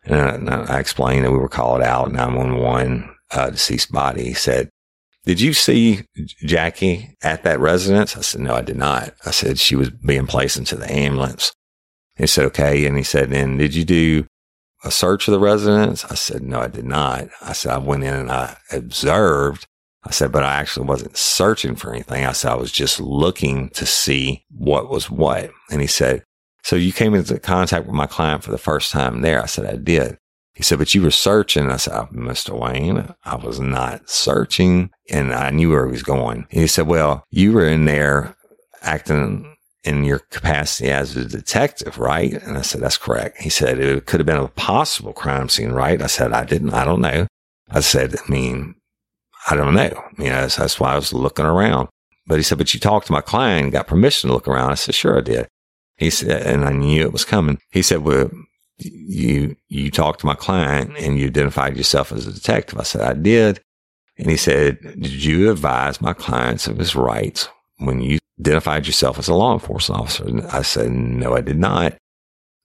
And 0.05 0.49
I, 0.49 0.63
I 0.63 0.79
explained 0.79 1.25
that 1.25 1.31
we 1.31 1.37
were 1.37 1.47
called 1.47 1.83
out 1.83 2.11
911, 2.11 3.15
uh, 3.29 3.51
deceased 3.51 3.91
body. 3.91 4.23
He 4.23 4.33
said, 4.33 4.71
did 5.25 5.39
you 5.39 5.53
see 5.53 6.01
Jackie 6.47 7.15
at 7.21 7.43
that 7.43 7.59
residence? 7.59 8.17
I 8.17 8.21
said, 8.21 8.41
no, 8.41 8.55
I 8.55 8.63
did 8.63 8.77
not. 8.77 9.13
I 9.23 9.29
said, 9.29 9.59
she 9.59 9.75
was 9.75 9.91
being 9.91 10.25
placed 10.25 10.57
into 10.57 10.75
the 10.75 10.91
ambulance. 10.91 11.53
He 12.19 12.27
said, 12.27 12.45
okay. 12.47 12.85
And 12.85 12.97
he 12.97 13.03
said, 13.03 13.31
then 13.31 13.57
did 13.57 13.73
you 13.73 13.85
do 13.85 14.27
a 14.83 14.91
search 14.91 15.27
of 15.27 15.31
the 15.31 15.39
residence? 15.39 16.05
I 16.05 16.15
said, 16.15 16.43
no, 16.43 16.59
I 16.59 16.67
did 16.67 16.85
not. 16.85 17.29
I 17.41 17.53
said, 17.53 17.71
I 17.71 17.77
went 17.77 18.03
in 18.03 18.13
and 18.13 18.31
I 18.31 18.57
observed. 18.71 19.65
I 20.03 20.11
said, 20.11 20.31
but 20.31 20.43
I 20.43 20.55
actually 20.55 20.85
wasn't 20.85 21.17
searching 21.17 21.75
for 21.75 21.93
anything. 21.93 22.25
I 22.25 22.33
said, 22.33 22.51
I 22.51 22.55
was 22.55 22.71
just 22.71 22.99
looking 22.99 23.69
to 23.69 23.85
see 23.85 24.45
what 24.49 24.89
was 24.89 25.09
what. 25.09 25.51
And 25.71 25.81
he 25.81 25.87
said, 25.87 26.23
so 26.63 26.75
you 26.75 26.91
came 26.91 27.15
into 27.15 27.39
contact 27.39 27.85
with 27.85 27.95
my 27.95 28.05
client 28.05 28.43
for 28.43 28.51
the 28.51 28.57
first 28.57 28.91
time 28.91 29.21
there. 29.21 29.41
I 29.41 29.45
said, 29.45 29.65
I 29.65 29.77
did. 29.77 30.17
He 30.55 30.63
said, 30.63 30.77
but 30.77 30.93
you 30.93 31.01
were 31.01 31.11
searching. 31.11 31.71
I 31.71 31.77
said, 31.77 31.93
oh, 31.93 32.09
Mr. 32.13 32.57
Wayne, 32.57 33.13
I 33.23 33.35
was 33.37 33.61
not 33.61 34.09
searching 34.09 34.89
and 35.09 35.33
I 35.33 35.51
knew 35.51 35.69
where 35.69 35.85
he 35.85 35.91
was 35.91 36.03
going. 36.03 36.47
And 36.51 36.61
he 36.61 36.67
said, 36.67 36.87
well, 36.87 37.23
you 37.29 37.53
were 37.53 37.67
in 37.67 37.85
there 37.85 38.35
acting 38.81 39.55
in 39.83 40.03
your 40.03 40.19
capacity 40.19 40.89
as 40.89 41.15
a 41.15 41.25
detective, 41.25 41.97
right? 41.97 42.33
And 42.43 42.57
I 42.57 42.61
said, 42.61 42.81
that's 42.81 42.97
correct. 42.97 43.41
He 43.41 43.49
said, 43.49 43.79
it 43.79 44.05
could 44.05 44.19
have 44.19 44.27
been 44.27 44.37
a 44.37 44.47
possible 44.49 45.13
crime 45.13 45.49
scene, 45.49 45.71
right? 45.71 46.01
I 46.01 46.07
said, 46.07 46.33
I 46.33 46.43
didn't, 46.43 46.73
I 46.73 46.83
don't 46.83 47.01
know. 47.01 47.27
I 47.69 47.79
said, 47.79 48.15
I 48.15 48.31
mean, 48.31 48.75
I 49.49 49.55
don't 49.55 49.73
know. 49.73 50.03
You 50.17 50.29
know, 50.29 50.47
that's 50.47 50.79
why 50.79 50.93
I 50.93 50.95
was 50.95 51.13
looking 51.13 51.45
around. 51.45 51.87
But 52.27 52.37
he 52.37 52.43
said, 52.43 52.57
but 52.57 52.73
you 52.73 52.79
talked 52.79 53.07
to 53.07 53.13
my 53.13 53.21
client 53.21 53.63
and 53.63 53.71
got 53.71 53.87
permission 53.87 54.27
to 54.27 54.33
look 54.33 54.47
around. 54.47 54.71
I 54.71 54.75
said, 54.75 54.95
sure, 54.95 55.17
I 55.17 55.21
did. 55.21 55.47
He 55.97 56.09
said, 56.09 56.45
and 56.45 56.65
I 56.65 56.71
knew 56.71 57.01
it 57.01 57.13
was 57.13 57.25
coming. 57.25 57.59
He 57.71 57.81
said, 57.81 58.03
well, 58.03 58.29
you, 58.77 59.55
you 59.67 59.91
talked 59.91 60.21
to 60.21 60.25
my 60.25 60.35
client 60.35 60.97
and 60.97 61.17
you 61.17 61.27
identified 61.27 61.77
yourself 61.77 62.11
as 62.11 62.27
a 62.27 62.33
detective. 62.33 62.79
I 62.79 62.83
said, 62.83 63.01
I 63.01 63.13
did. 63.13 63.61
And 64.17 64.29
he 64.29 64.37
said, 64.37 64.79
did 64.81 65.23
you 65.23 65.49
advise 65.49 66.01
my 66.01 66.13
clients 66.13 66.67
of 66.67 66.77
his 66.77 66.95
rights 66.95 67.49
when 67.79 68.01
you 68.01 68.19
identified 68.39 68.87
yourself 68.87 69.19
as 69.19 69.27
a 69.27 69.33
law 69.33 69.53
enforcement 69.53 70.01
officer? 70.01 70.27
And 70.27 70.45
I 70.47 70.61
said, 70.61 70.91
no, 70.91 71.35
I 71.35 71.41
did 71.41 71.57
not. 71.57 71.97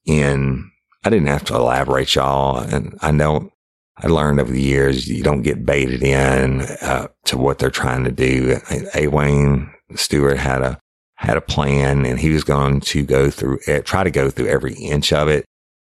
And 0.06 0.64
I 1.04 1.10
didn't 1.10 1.28
have 1.28 1.44
to 1.44 1.56
elaborate 1.56 2.14
y'all. 2.14 2.58
And 2.58 2.96
I 3.00 3.10
know 3.10 3.50
I 3.96 4.08
learned 4.08 4.40
over 4.40 4.52
the 4.52 4.60
years 4.60 5.08
you 5.08 5.22
don't 5.22 5.42
get 5.42 5.64
baited 5.64 6.02
in. 6.02 6.62
Uh, 6.62 7.08
to 7.24 7.38
what 7.38 7.58
they're 7.58 7.70
trying 7.70 8.04
to 8.04 8.12
do. 8.12 8.58
A. 8.94 9.08
Wayne 9.08 9.72
Stewart 9.94 10.38
had 10.38 10.62
a, 10.62 10.78
had 11.16 11.36
a 11.36 11.42
plan 11.42 12.04
and 12.04 12.18
he 12.18 12.30
was 12.30 12.44
going 12.44 12.80
to 12.80 13.04
go 13.04 13.30
through, 13.30 13.58
eh, 13.66 13.80
try 13.80 14.04
to 14.04 14.10
go 14.10 14.30
through 14.30 14.48
every 14.48 14.74
inch 14.74 15.12
of 15.12 15.28
it. 15.28 15.44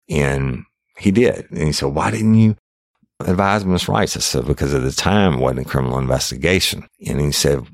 And 0.09 0.65
he 0.99 1.11
did. 1.11 1.51
And 1.51 1.63
he 1.63 1.73
said, 1.73 1.95
why 1.95 2.11
didn't 2.11 2.35
you 2.35 2.57
advise 3.21 3.65
Miss 3.65 3.89
Rice? 3.89 4.17
I 4.17 4.21
said, 4.21 4.47
because 4.47 4.75
at 4.75 4.83
the 4.83 4.93
time 4.93 5.35
it 5.35 5.41
wasn't 5.41 5.67
a 5.67 5.69
criminal 5.69 5.99
investigation. 5.99 6.87
And 7.07 7.21
he 7.21 7.33
said, 7.33 7.67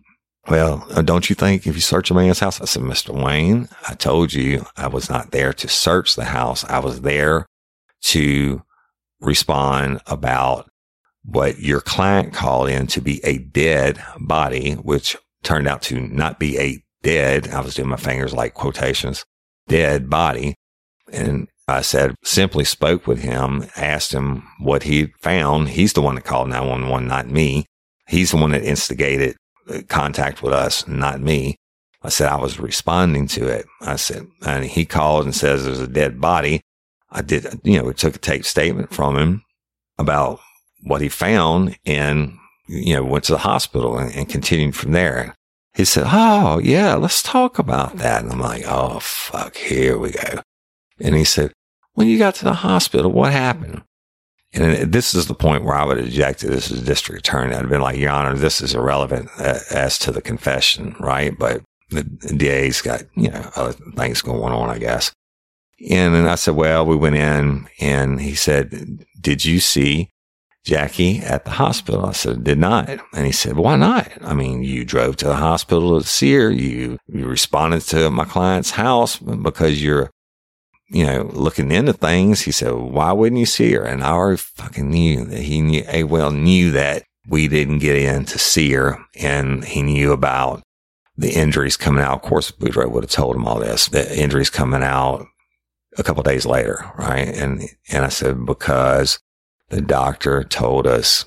well, 0.49 0.87
uh, 0.91 1.03
don't 1.03 1.29
you 1.29 1.35
think 1.35 1.67
if 1.67 1.75
you 1.75 1.81
search 1.81 2.11
a 2.11 2.15
man's 2.15 2.41
house? 2.41 2.61
I 2.61 2.67
said, 2.67 2.83
Mr. 2.83 3.11
Wayne, 3.11 3.69
I 3.89 3.95
told 3.95 4.33
you 4.33 4.65
I 4.77 4.87
was 4.87 5.11
not 5.11 5.33
there 5.33 5.53
to 5.53 5.69
search 5.69 6.15
the 6.15 6.25
house. 6.25 6.65
I 6.65 6.79
was 6.79 7.01
there 7.01 7.47
to 8.03 8.63
respond 9.21 10.01
about 10.07 10.69
what 11.25 11.59
your 11.59 11.81
client 11.81 12.33
called 12.33 12.69
in 12.69 12.87
to 12.87 13.01
be 13.01 13.21
a 13.25 13.39
dead 13.39 14.01
body, 14.21 14.75
which 14.75 15.17
turned 15.43 15.67
out 15.67 15.83
to 15.83 16.01
not 16.01 16.39
be 16.39 16.59
a 16.59 16.83
dead. 17.03 17.49
I 17.49 17.61
was 17.61 17.75
doing 17.75 17.89
my 17.89 17.97
fingers 17.97 18.33
like 18.33 18.55
quotations, 18.55 19.25
dead 19.69 20.09
body. 20.09 20.55
And 21.13 21.49
I 21.67 21.81
said, 21.81 22.15
simply 22.23 22.65
spoke 22.65 23.09
with 23.09 23.21
him, 23.21 23.67
asked 23.77 24.13
him 24.13 24.47
what 24.61 24.85
he 24.85 25.13
found. 25.21 25.71
He's 25.71 25.95
the 25.95 26.03
one 26.03 26.15
that 26.15 26.25
called 26.25 26.49
911, 26.49 27.09
not 27.09 27.29
me. 27.29 27.67
He's 28.09 28.31
the 28.31 28.37
one 28.37 28.53
that 28.53 28.63
instigated 28.63 29.37
contact 29.89 30.43
with 30.43 30.53
us, 30.53 30.87
not 30.87 31.21
me. 31.21 31.57
I 32.03 32.09
said 32.09 32.29
I 32.29 32.37
was 32.37 32.61
responding 32.61 33.27
to 33.29 33.49
it. 33.49 33.67
I 33.81 33.97
said, 33.97 34.27
and 34.47 34.65
he 34.65 34.85
called 34.85 35.25
and 35.25 35.35
says 35.35 35.65
there's 35.65 35.81
a 35.81 35.89
dead 35.89 36.21
body. 36.21 36.61
I 37.11 37.23
did, 37.23 37.61
you 37.65 37.79
know, 37.79 37.85
we 37.85 37.95
took 37.95 38.17
a 38.17 38.19
tape 38.19 38.45
statement 38.45 38.93
from 38.93 39.17
him 39.17 39.43
about 39.99 40.41
what 40.83 41.01
he 41.01 41.09
found 41.09 41.79
and, 41.85 42.37
you 42.69 42.95
know, 42.95 43.05
went 43.05 43.25
to 43.25 43.33
the 43.33 43.39
hospital 43.39 43.99
and, 43.99 44.15
and 44.15 44.29
continued 44.29 44.77
from 44.77 44.93
there. 44.93 45.35
He 45.75 45.85
said, 45.85 46.05
Oh, 46.07 46.59
yeah, 46.59 46.95
let's 46.95 47.23
talk 47.23 47.59
about 47.59 47.97
that. 47.99 48.23
And 48.23 48.33
I'm 48.33 48.41
like, 48.41 48.65
Oh, 48.67 48.99
fuck, 49.01 49.57
here 49.57 49.99
we 49.99 50.13
go. 50.13 50.41
And 51.01 51.15
he 51.15 51.25
said, 51.25 51.53
When 51.95 52.09
you 52.09 52.19
got 52.19 52.35
to 52.37 52.45
the 52.45 52.55
hospital, 52.55 53.11
what 53.11 53.33
happened? 53.33 53.83
And 54.57 54.93
this 54.93 55.15
is 55.15 55.27
the 55.27 55.35
point 55.35 55.65
where 55.65 55.75
I 55.75 55.85
would 55.85 55.99
have 55.99 56.07
ejected 56.07 56.51
this 56.51 56.71
a 56.71 56.81
district 56.81 57.27
attorney. 57.27 57.55
I'd 57.55 57.61
have 57.61 57.69
been 57.69 57.83
like, 57.83 57.99
Your 57.99 58.11
Honor, 58.11 58.35
this 58.35 58.61
is 58.61 58.75
irrelevant 58.75 59.29
uh, 59.39 59.59
as 59.71 59.99
to 60.01 60.13
the 60.13 60.23
confession, 60.23 60.97
right? 60.99 61.37
But 61.39 61.63
the 61.91 62.03
DA's 62.03 62.81
got, 62.81 63.03
you 63.15 63.31
know, 63.31 63.51
other 63.55 63.73
things 63.73 64.23
going 64.23 64.53
on, 64.53 64.71
I 64.71 64.79
guess. 64.79 65.13
And 65.89 66.15
then 66.15 66.27
I 66.27 66.37
said, 66.37 66.55
Well, 66.55 66.87
we 66.87 66.97
went 66.97 67.17
in 67.17 67.69
and 67.81 68.21
he 68.21 68.35
said, 68.35 69.05
Did 69.21 69.45
you 69.45 69.61
see 69.61 70.09
Jackie 70.65 71.19
at 71.19 71.45
the 71.45 71.53
hospital? 71.53 72.07
I 72.07 72.13
said, 72.13 72.43
Did 72.43 72.59
not. 72.59 72.89
And 72.89 73.27
he 73.27 73.33
said, 73.33 73.57
Why 73.57 73.77
not? 73.77 74.11
I 74.23 74.33
mean, 74.33 74.63
you 74.63 74.85
drove 74.85 75.17
to 75.17 75.27
the 75.27 75.37
hospital 75.37 76.01
to 76.01 76.07
see 76.07 76.33
her. 76.33 76.51
You, 76.51 76.99
you 77.09 77.27
responded 77.27 77.83
to 77.83 78.11
my 78.11 78.25
client's 78.25 78.71
house 78.71 79.19
because 79.19 79.83
you're 79.83 80.11
you 80.89 81.05
know, 81.05 81.29
looking 81.33 81.73
into 81.73 81.93
things, 81.93 82.43
he 82.43 82.53
said, 82.53 82.73
why 82.73 83.13
wouldn't 83.13 83.41
you 83.41 83.47
see 83.47 83.73
her? 83.73 83.85
And 83.85 84.03
I 84.03 84.11
already 84.11 84.39
fucking 84.39 84.89
knew 84.89 85.25
that 85.25 85.43
he 85.43 85.61
knew, 85.61 85.85
A 85.89 86.05
well 86.05 86.31
knew 86.31 86.71
that 86.73 87.03
we 87.29 87.49
didn't 87.49 87.81
get 87.81 87.97
in 87.97 88.25
to 88.27 88.39
see 88.39 88.73
her 88.73 88.99
and 89.19 89.65
he 89.65 89.83
knew 89.83 90.13
about 90.13 90.63
the 91.17 91.33
injuries 91.33 91.77
coming 91.77 92.05
out. 92.05 92.17
Of 92.17 92.23
course, 92.23 92.53
Boudreaux 92.53 92.91
would 92.91 93.05
have 93.05 93.11
told 93.11 93.37
him 93.37 93.47
all 93.47 93.59
this, 93.59 93.89
the 93.89 94.21
injuries 94.21 94.51
coming 94.51 94.83
out 94.83 95.27
a 95.99 96.03
couple 96.03 96.23
days 96.23 96.47
later. 96.47 96.85
Right. 96.97 97.29
And, 97.29 97.63
and 97.91 98.05
I 98.05 98.09
said, 98.09 98.47
because 98.47 99.19
the 99.71 99.81
doctor 99.81 100.45
told 100.45 100.87
us 100.87 101.25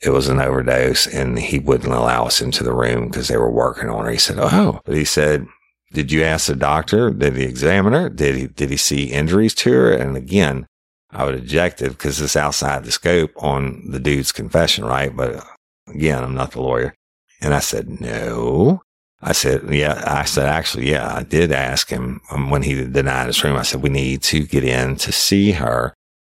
it 0.00 0.10
was 0.10 0.28
an 0.28 0.40
overdose 0.40 1.06
and 1.06 1.38
he 1.38 1.58
wouldn't 1.58 1.92
allow 1.92 2.24
us 2.24 2.40
into 2.40 2.62
the 2.62 2.72
room 2.72 3.08
because 3.08 3.28
they 3.28 3.36
were 3.36 3.50
working 3.50 3.88
on 3.88 4.04
her. 4.04 4.10
He 4.10 4.18
said, 4.18 4.38
Oh, 4.38 4.80
but 4.84 4.94
he 4.94 5.04
said, 5.04 5.46
did 5.92 6.12
you 6.12 6.22
ask 6.22 6.46
the 6.46 6.56
doctor? 6.56 7.10
Did 7.10 7.36
he 7.36 7.44
examine 7.44 7.92
her? 7.92 8.08
Did 8.08 8.36
he, 8.36 8.46
did 8.46 8.70
he 8.70 8.76
see 8.76 9.04
injuries 9.04 9.54
to 9.56 9.72
her? 9.72 9.92
And 9.92 10.16
again, 10.16 10.66
I 11.10 11.24
would 11.24 11.34
object 11.34 11.82
it 11.82 11.90
because 11.90 12.20
it's 12.20 12.36
outside 12.36 12.84
the 12.84 12.92
scope 12.92 13.32
on 13.36 13.90
the 13.90 13.98
dude's 13.98 14.30
confession, 14.30 14.84
right? 14.84 15.14
But 15.14 15.44
again, 15.88 16.22
I'm 16.22 16.34
not 16.34 16.52
the 16.52 16.62
lawyer. 16.62 16.94
And 17.40 17.54
I 17.54 17.58
said, 17.58 18.00
no. 18.00 18.82
I 19.22 19.32
said, 19.32 19.68
yeah, 19.68 20.02
I 20.06 20.24
said, 20.24 20.46
actually, 20.46 20.90
yeah, 20.90 21.14
I 21.14 21.24
did 21.24 21.52
ask 21.52 21.90
him 21.90 22.20
um, 22.30 22.50
when 22.50 22.62
he 22.62 22.84
denied 22.84 23.26
his 23.26 23.42
room. 23.42 23.56
I 23.56 23.62
said, 23.62 23.82
we 23.82 23.90
need 23.90 24.22
to 24.22 24.46
get 24.46 24.64
in 24.64 24.96
to 24.96 25.12
see 25.12 25.52
her, 25.52 25.92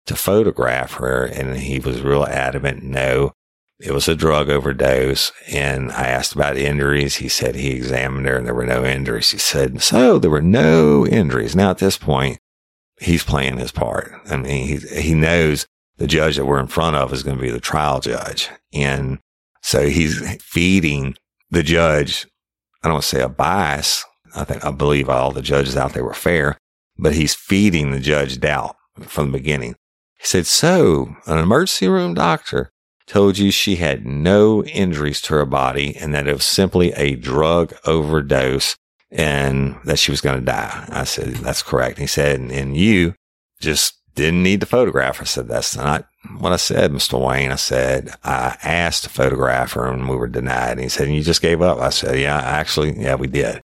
to 0.06 0.16
photograph 0.16 0.94
her. 0.94 1.24
And 1.24 1.56
he 1.56 1.78
was 1.78 2.02
real 2.02 2.24
adamant. 2.24 2.82
No, 2.82 3.32
it 3.80 3.92
was 3.92 4.08
a 4.08 4.14
drug 4.14 4.48
overdose. 4.50 5.32
And 5.48 5.90
I 5.92 6.06
asked 6.08 6.34
about 6.34 6.56
injuries. 6.56 7.16
He 7.16 7.28
said 7.28 7.54
he 7.54 7.70
examined 7.72 8.26
her 8.26 8.36
and 8.36 8.46
there 8.46 8.54
were 8.54 8.66
no 8.66 8.84
injuries. 8.84 9.30
He 9.30 9.38
said, 9.38 9.82
so 9.82 10.18
there 10.18 10.30
were 10.30 10.42
no 10.42 11.06
injuries. 11.06 11.56
Now 11.56 11.70
at 11.70 11.78
this 11.78 11.98
point, 11.98 12.38
he's 13.00 13.24
playing 13.24 13.58
his 13.58 13.72
part. 13.72 14.12
I 14.30 14.36
mean, 14.36 14.66
he, 14.66 14.76
he 15.00 15.14
knows 15.14 15.66
the 15.96 16.06
judge 16.06 16.36
that 16.36 16.46
we're 16.46 16.60
in 16.60 16.66
front 16.66 16.96
of 16.96 17.12
is 17.12 17.22
going 17.22 17.36
to 17.36 17.42
be 17.42 17.50
the 17.50 17.60
trial 17.60 18.00
judge. 18.00 18.48
And 18.72 19.18
so 19.62 19.88
he's 19.88 20.42
feeding 20.42 21.16
the 21.50 21.62
judge. 21.62 22.26
I 22.82 22.88
don't 22.88 22.94
want 22.94 23.04
to 23.04 23.08
say 23.08 23.22
a 23.22 23.28
bias. 23.28 24.04
I 24.36 24.44
think, 24.44 24.64
I 24.64 24.70
believe 24.70 25.08
all 25.08 25.30
the 25.30 25.42
judges 25.42 25.76
out 25.76 25.94
there 25.94 26.04
were 26.04 26.14
fair, 26.14 26.58
but 26.98 27.14
he's 27.14 27.34
feeding 27.34 27.90
the 27.90 28.00
judge 28.00 28.40
doubt 28.40 28.76
from 29.02 29.30
the 29.30 29.38
beginning. 29.38 29.76
He 30.18 30.26
said, 30.26 30.46
so 30.46 31.14
an 31.26 31.38
emergency 31.38 31.88
room 31.88 32.14
doctor 32.14 32.72
told 33.06 33.38
you 33.38 33.50
she 33.50 33.76
had 33.76 34.06
no 34.06 34.64
injuries 34.64 35.20
to 35.22 35.34
her 35.34 35.44
body 35.44 35.96
and 35.96 36.14
that 36.14 36.26
it 36.26 36.32
was 36.32 36.44
simply 36.44 36.92
a 36.92 37.16
drug 37.16 37.74
overdose 37.84 38.76
and 39.10 39.76
that 39.84 39.98
she 39.98 40.10
was 40.10 40.20
going 40.20 40.38
to 40.38 40.44
die. 40.44 40.86
I 40.88 41.04
said, 41.04 41.34
that's 41.36 41.62
correct. 41.62 41.98
He 41.98 42.06
said, 42.06 42.40
and 42.40 42.76
you 42.76 43.14
just 43.60 44.00
didn't 44.14 44.42
need 44.42 44.60
the 44.60 44.66
photograph. 44.66 45.20
I 45.20 45.24
said, 45.24 45.48
that's 45.48 45.76
not 45.76 46.06
what 46.38 46.52
I 46.52 46.56
said, 46.56 46.92
Mr. 46.92 47.20
Wayne. 47.20 47.52
I 47.52 47.56
said, 47.56 48.10
I 48.24 48.56
asked 48.62 49.04
to 49.04 49.10
photograph 49.10 49.72
her 49.72 49.86
and 49.86 50.08
we 50.08 50.16
were 50.16 50.28
denied. 50.28 50.72
And 50.72 50.80
he 50.80 50.88
said, 50.88 51.08
you 51.08 51.22
just 51.22 51.42
gave 51.42 51.62
up. 51.62 51.78
I 51.78 51.90
said, 51.90 52.18
yeah, 52.18 52.38
actually, 52.38 52.98
yeah, 53.00 53.16
we 53.16 53.26
did. 53.26 53.60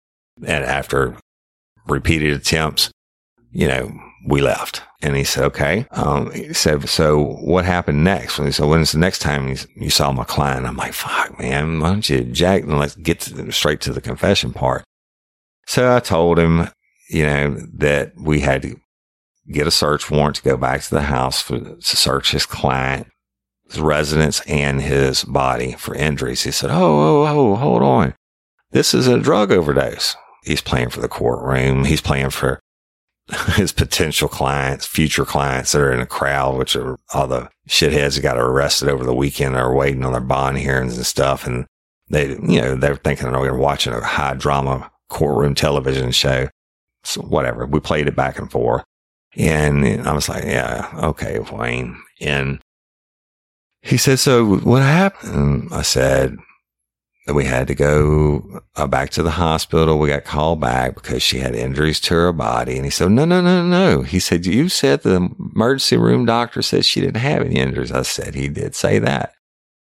And 0.45 0.65
after 0.65 1.17
repeated 1.87 2.33
attempts, 2.33 2.91
you 3.53 3.69
know, 3.69 4.01
we 4.27 4.41
left. 4.41 4.83
And 5.01 5.17
he 5.17 5.25
said, 5.25 5.45
okay. 5.45 5.87
Um, 5.93 6.33
he 6.33 6.53
said, 6.53 6.89
so 6.89 7.23
what 7.23 7.65
happened 7.65 8.03
next? 8.03 8.39
And 8.39 8.49
he 8.49 8.53
said, 8.53 8.67
when's 8.67 8.93
the 8.93 8.99
next 8.99 9.21
time 9.21 9.55
you, 9.77 9.91
saw 9.91 10.13
my 10.13 10.25
client? 10.25 10.67
I'm 10.67 10.77
like, 10.77 10.93
fuck, 10.93 11.39
man, 11.39 11.81
why 11.81 11.91
don't 11.91 12.09
you 12.09 12.23
jack 12.25 12.63
and 12.63 12.79
let's 12.79 12.97
get 12.97 13.21
to, 13.21 13.53
straight 13.53 13.81
to 13.83 13.93
the 13.93 14.01
confession 14.01 14.53
part. 14.53 14.85
So 15.67 15.95
I 15.95 16.01
told 16.01 16.39
him, 16.39 16.69
you 17.11 17.25
know, 17.25 17.57
that 17.75 18.13
we 18.17 18.41
had 18.41 18.63
to 18.63 18.81
get 19.51 19.67
a 19.67 19.71
search 19.71 20.11
warrant 20.11 20.37
to 20.37 20.43
go 20.43 20.57
back 20.57 20.83
to 20.83 20.91
the 20.91 21.03
house 21.03 21.41
for, 21.41 21.59
to 21.59 21.81
search 21.81 22.33
his 22.33 22.45
client, 22.45 23.07
his 23.69 23.81
residence 23.81 24.41
and 24.47 24.81
his 24.81 25.25
body 25.25 25.73
for 25.73 25.95
injuries. 25.95 26.43
He 26.43 26.51
said, 26.51 26.71
Oh, 26.71 27.25
oh, 27.25 27.27
oh, 27.27 27.55
hold 27.57 27.83
on. 27.83 28.15
This 28.73 28.93
is 28.93 29.07
a 29.07 29.19
drug 29.19 29.53
overdose. 29.53 30.17
He's 30.43 30.61
playing 30.61 30.91
for 30.91 31.01
the 31.01 31.09
courtroom. 31.09 31.85
He's 31.85 32.01
playing 32.01 32.31
for 32.31 32.61
his 33.57 33.73
potential 33.73 34.29
clients, 34.29 34.87
future 34.87 35.25
clients 35.25 35.73
that 35.73 35.81
are 35.81 35.93
in 35.93 36.01
a 36.01 36.07
crowd, 36.07 36.57
which 36.57 36.75
are 36.77 36.99
all 37.13 37.27
the 37.27 37.51
shitheads 37.69 38.17
that 38.17 38.23
got 38.23 38.39
arrested 38.39 38.89
over 38.89 39.05
the 39.05 39.15
weekend 39.15 39.57
are 39.57 39.75
waiting 39.75 40.05
on 40.05 40.13
their 40.13 40.21
bond 40.21 40.59
hearings 40.59 40.97
and 40.97 41.07
stuff. 41.07 41.47
And 41.47 41.67
they, 42.09 42.31
you 42.31 42.61
know, 42.61 42.75
they're 42.75 42.97
thinking 42.97 43.27
oh, 43.29 43.43
they're 43.43 43.55
watching 43.55 43.93
a 43.93 44.01
high 44.01 44.35
drama 44.35 44.91
courtroom 45.11 45.55
television 45.55 46.11
show. 46.11 46.49
So 47.05 47.23
whatever. 47.23 47.67
We 47.67 47.81
played 47.81 48.09
it 48.09 48.17
back 48.17 48.39
and 48.39 48.51
forth. 48.51 48.85
And 49.37 49.85
I 50.07 50.13
was 50.13 50.29
like, 50.29 50.45
yeah, 50.45 50.91
okay, 50.95 51.39
Wayne. 51.39 52.01
And 52.21 52.61
he 53.83 53.97
said, 53.97 54.19
so 54.19 54.57
what 54.57 54.83
happened? 54.83 55.69
I 55.71 55.83
said, 55.83 56.37
we 57.35 57.45
had 57.45 57.67
to 57.69 57.75
go 57.75 58.63
uh, 58.77 58.87
back 58.87 59.11
to 59.11 59.23
the 59.23 59.33
hospital. 59.33 59.99
We 59.99 60.09
got 60.09 60.25
called 60.25 60.61
back 60.61 60.95
because 60.95 61.23
she 61.23 61.39
had 61.39 61.55
injuries 61.55 62.01
to 62.01 62.15
her 62.15 62.33
body. 62.33 62.77
And 62.77 62.85
he 62.85 62.91
said, 62.91 63.11
no, 63.11 63.25
no, 63.25 63.41
no, 63.41 63.65
no. 63.65 64.03
He 64.03 64.19
said, 64.19 64.47
you 64.47 64.69
said 64.69 65.03
the 65.03 65.29
emergency 65.55 65.97
room 65.97 66.25
doctor 66.25 66.63
said 66.63 66.85
she 66.85 67.01
didn't 67.01 67.17
have 67.17 67.43
any 67.43 67.57
injuries. 67.57 67.93
I 67.93 68.03
said, 68.03 68.35
he 68.35 68.49
did 68.49 68.75
say 68.75 68.99
that. 69.01 69.35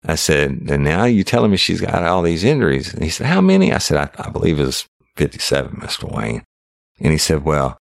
I 0.04 0.14
said, 0.14 0.50
and 0.68 0.84
now 0.84 1.04
you're 1.04 1.24
telling 1.24 1.50
me 1.50 1.56
she's 1.56 1.80
got 1.80 2.04
all 2.04 2.22
these 2.22 2.44
injuries. 2.44 2.92
And 2.92 3.02
he 3.02 3.10
said, 3.10 3.26
how 3.26 3.40
many? 3.40 3.72
I 3.72 3.78
said, 3.78 3.96
I, 3.96 4.26
I 4.26 4.30
believe 4.30 4.60
it 4.60 4.66
was 4.66 4.86
57, 5.16 5.72
Mr. 5.76 6.10
Wayne. 6.10 6.44
And 7.00 7.12
he 7.12 7.18
said, 7.18 7.44
well, 7.44 7.78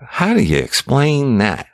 how 0.00 0.34
do 0.34 0.42
you 0.42 0.58
explain 0.58 1.38
that? 1.38 1.66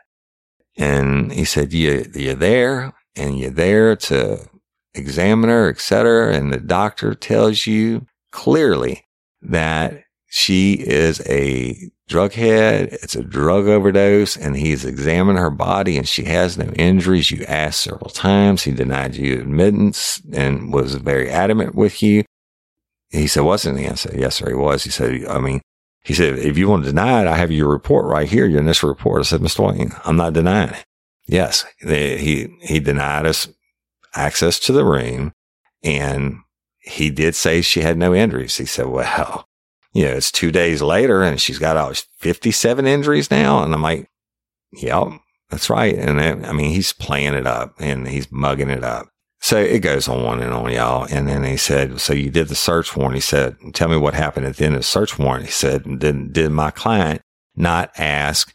And 0.76 1.32
he 1.32 1.44
said, 1.44 1.72
you, 1.72 2.06
you're 2.14 2.34
there 2.34 2.92
and 3.16 3.38
you're 3.38 3.50
there 3.50 3.96
to 3.96 4.48
examiner, 4.94 5.68
etc. 5.68 6.34
And 6.34 6.52
the 6.52 6.60
doctor 6.60 7.14
tells 7.14 7.66
you 7.66 8.06
clearly 8.30 9.04
that 9.42 10.04
she 10.26 10.74
is 10.74 11.20
a 11.28 11.90
drug 12.08 12.32
head. 12.32 12.88
It's 13.02 13.14
a 13.14 13.22
drug 13.22 13.66
overdose. 13.66 14.36
And 14.36 14.56
he's 14.56 14.84
examined 14.84 15.38
her 15.38 15.50
body 15.50 15.98
and 15.98 16.08
she 16.08 16.24
has 16.24 16.56
no 16.56 16.70
injuries. 16.72 17.30
You 17.30 17.44
asked 17.44 17.82
several 17.82 18.10
times. 18.10 18.62
He 18.62 18.72
denied 18.72 19.16
you 19.16 19.40
admittance 19.40 20.22
and 20.32 20.72
was 20.72 20.94
very 20.94 21.30
adamant 21.30 21.74
with 21.74 22.02
you. 22.02 22.24
He 23.10 23.26
said, 23.26 23.42
wasn't 23.42 23.78
he? 23.78 23.88
I 23.88 23.94
said, 23.94 24.18
yes, 24.18 24.36
sir, 24.36 24.48
he 24.48 24.54
was. 24.54 24.84
He 24.84 24.90
said, 24.90 25.26
I 25.26 25.38
mean, 25.38 25.60
he 26.02 26.14
said, 26.14 26.38
if 26.38 26.56
you 26.56 26.68
want 26.68 26.84
to 26.84 26.90
deny 26.90 27.22
it, 27.22 27.28
I 27.28 27.36
have 27.36 27.50
your 27.50 27.68
report 27.68 28.06
right 28.06 28.28
here, 28.28 28.46
your 28.46 28.60
initial 28.60 28.88
report. 28.88 29.20
I 29.20 29.24
said, 29.24 29.42
Mr. 29.42 29.70
Wayne, 29.70 29.92
I'm 30.04 30.16
not 30.16 30.32
denying 30.32 30.70
it. 30.70 30.84
Yes, 31.26 31.64
they, 31.82 32.18
he, 32.18 32.48
he 32.62 32.80
denied 32.80 33.26
us 33.26 33.48
access 34.14 34.58
to 34.60 34.72
the 34.72 34.84
room 34.84 35.32
and 35.82 36.38
he 36.78 37.10
did 37.10 37.34
say 37.34 37.62
she 37.62 37.80
had 37.80 37.96
no 37.96 38.14
injuries. 38.14 38.56
He 38.56 38.66
said, 38.66 38.86
well, 38.86 39.46
you 39.92 40.04
know, 40.04 40.12
it's 40.12 40.32
two 40.32 40.50
days 40.50 40.82
later 40.82 41.22
and 41.22 41.40
she's 41.40 41.58
got 41.58 41.76
all 41.76 41.92
57 42.18 42.86
injuries 42.86 43.30
now. 43.30 43.62
And 43.62 43.74
I'm 43.74 43.82
like, 43.82 44.08
yeah, 44.72 45.18
that's 45.50 45.70
right. 45.70 45.94
And 45.94 46.20
I 46.20 46.52
mean, 46.52 46.70
he's 46.70 46.92
playing 46.92 47.34
it 47.34 47.46
up 47.46 47.74
and 47.78 48.08
he's 48.08 48.30
mugging 48.32 48.70
it 48.70 48.82
up. 48.82 49.08
So 49.40 49.58
it 49.58 49.80
goes 49.80 50.06
on 50.08 50.40
and 50.40 50.52
on, 50.52 50.72
y'all. 50.72 51.06
And 51.10 51.28
then 51.28 51.42
he 51.42 51.56
said, 51.56 52.00
so 52.00 52.12
you 52.12 52.30
did 52.30 52.46
the 52.46 52.54
search 52.54 52.96
warrant. 52.96 53.16
He 53.16 53.20
said, 53.20 53.56
tell 53.74 53.88
me 53.88 53.96
what 53.96 54.14
happened 54.14 54.46
at 54.46 54.56
the 54.56 54.64
end 54.64 54.76
of 54.76 54.80
the 54.80 54.84
search 54.84 55.18
warrant. 55.18 55.46
He 55.46 55.50
said, 55.50 55.98
did, 55.98 56.32
did 56.32 56.52
my 56.52 56.70
client 56.70 57.22
not 57.56 57.90
ask 57.98 58.54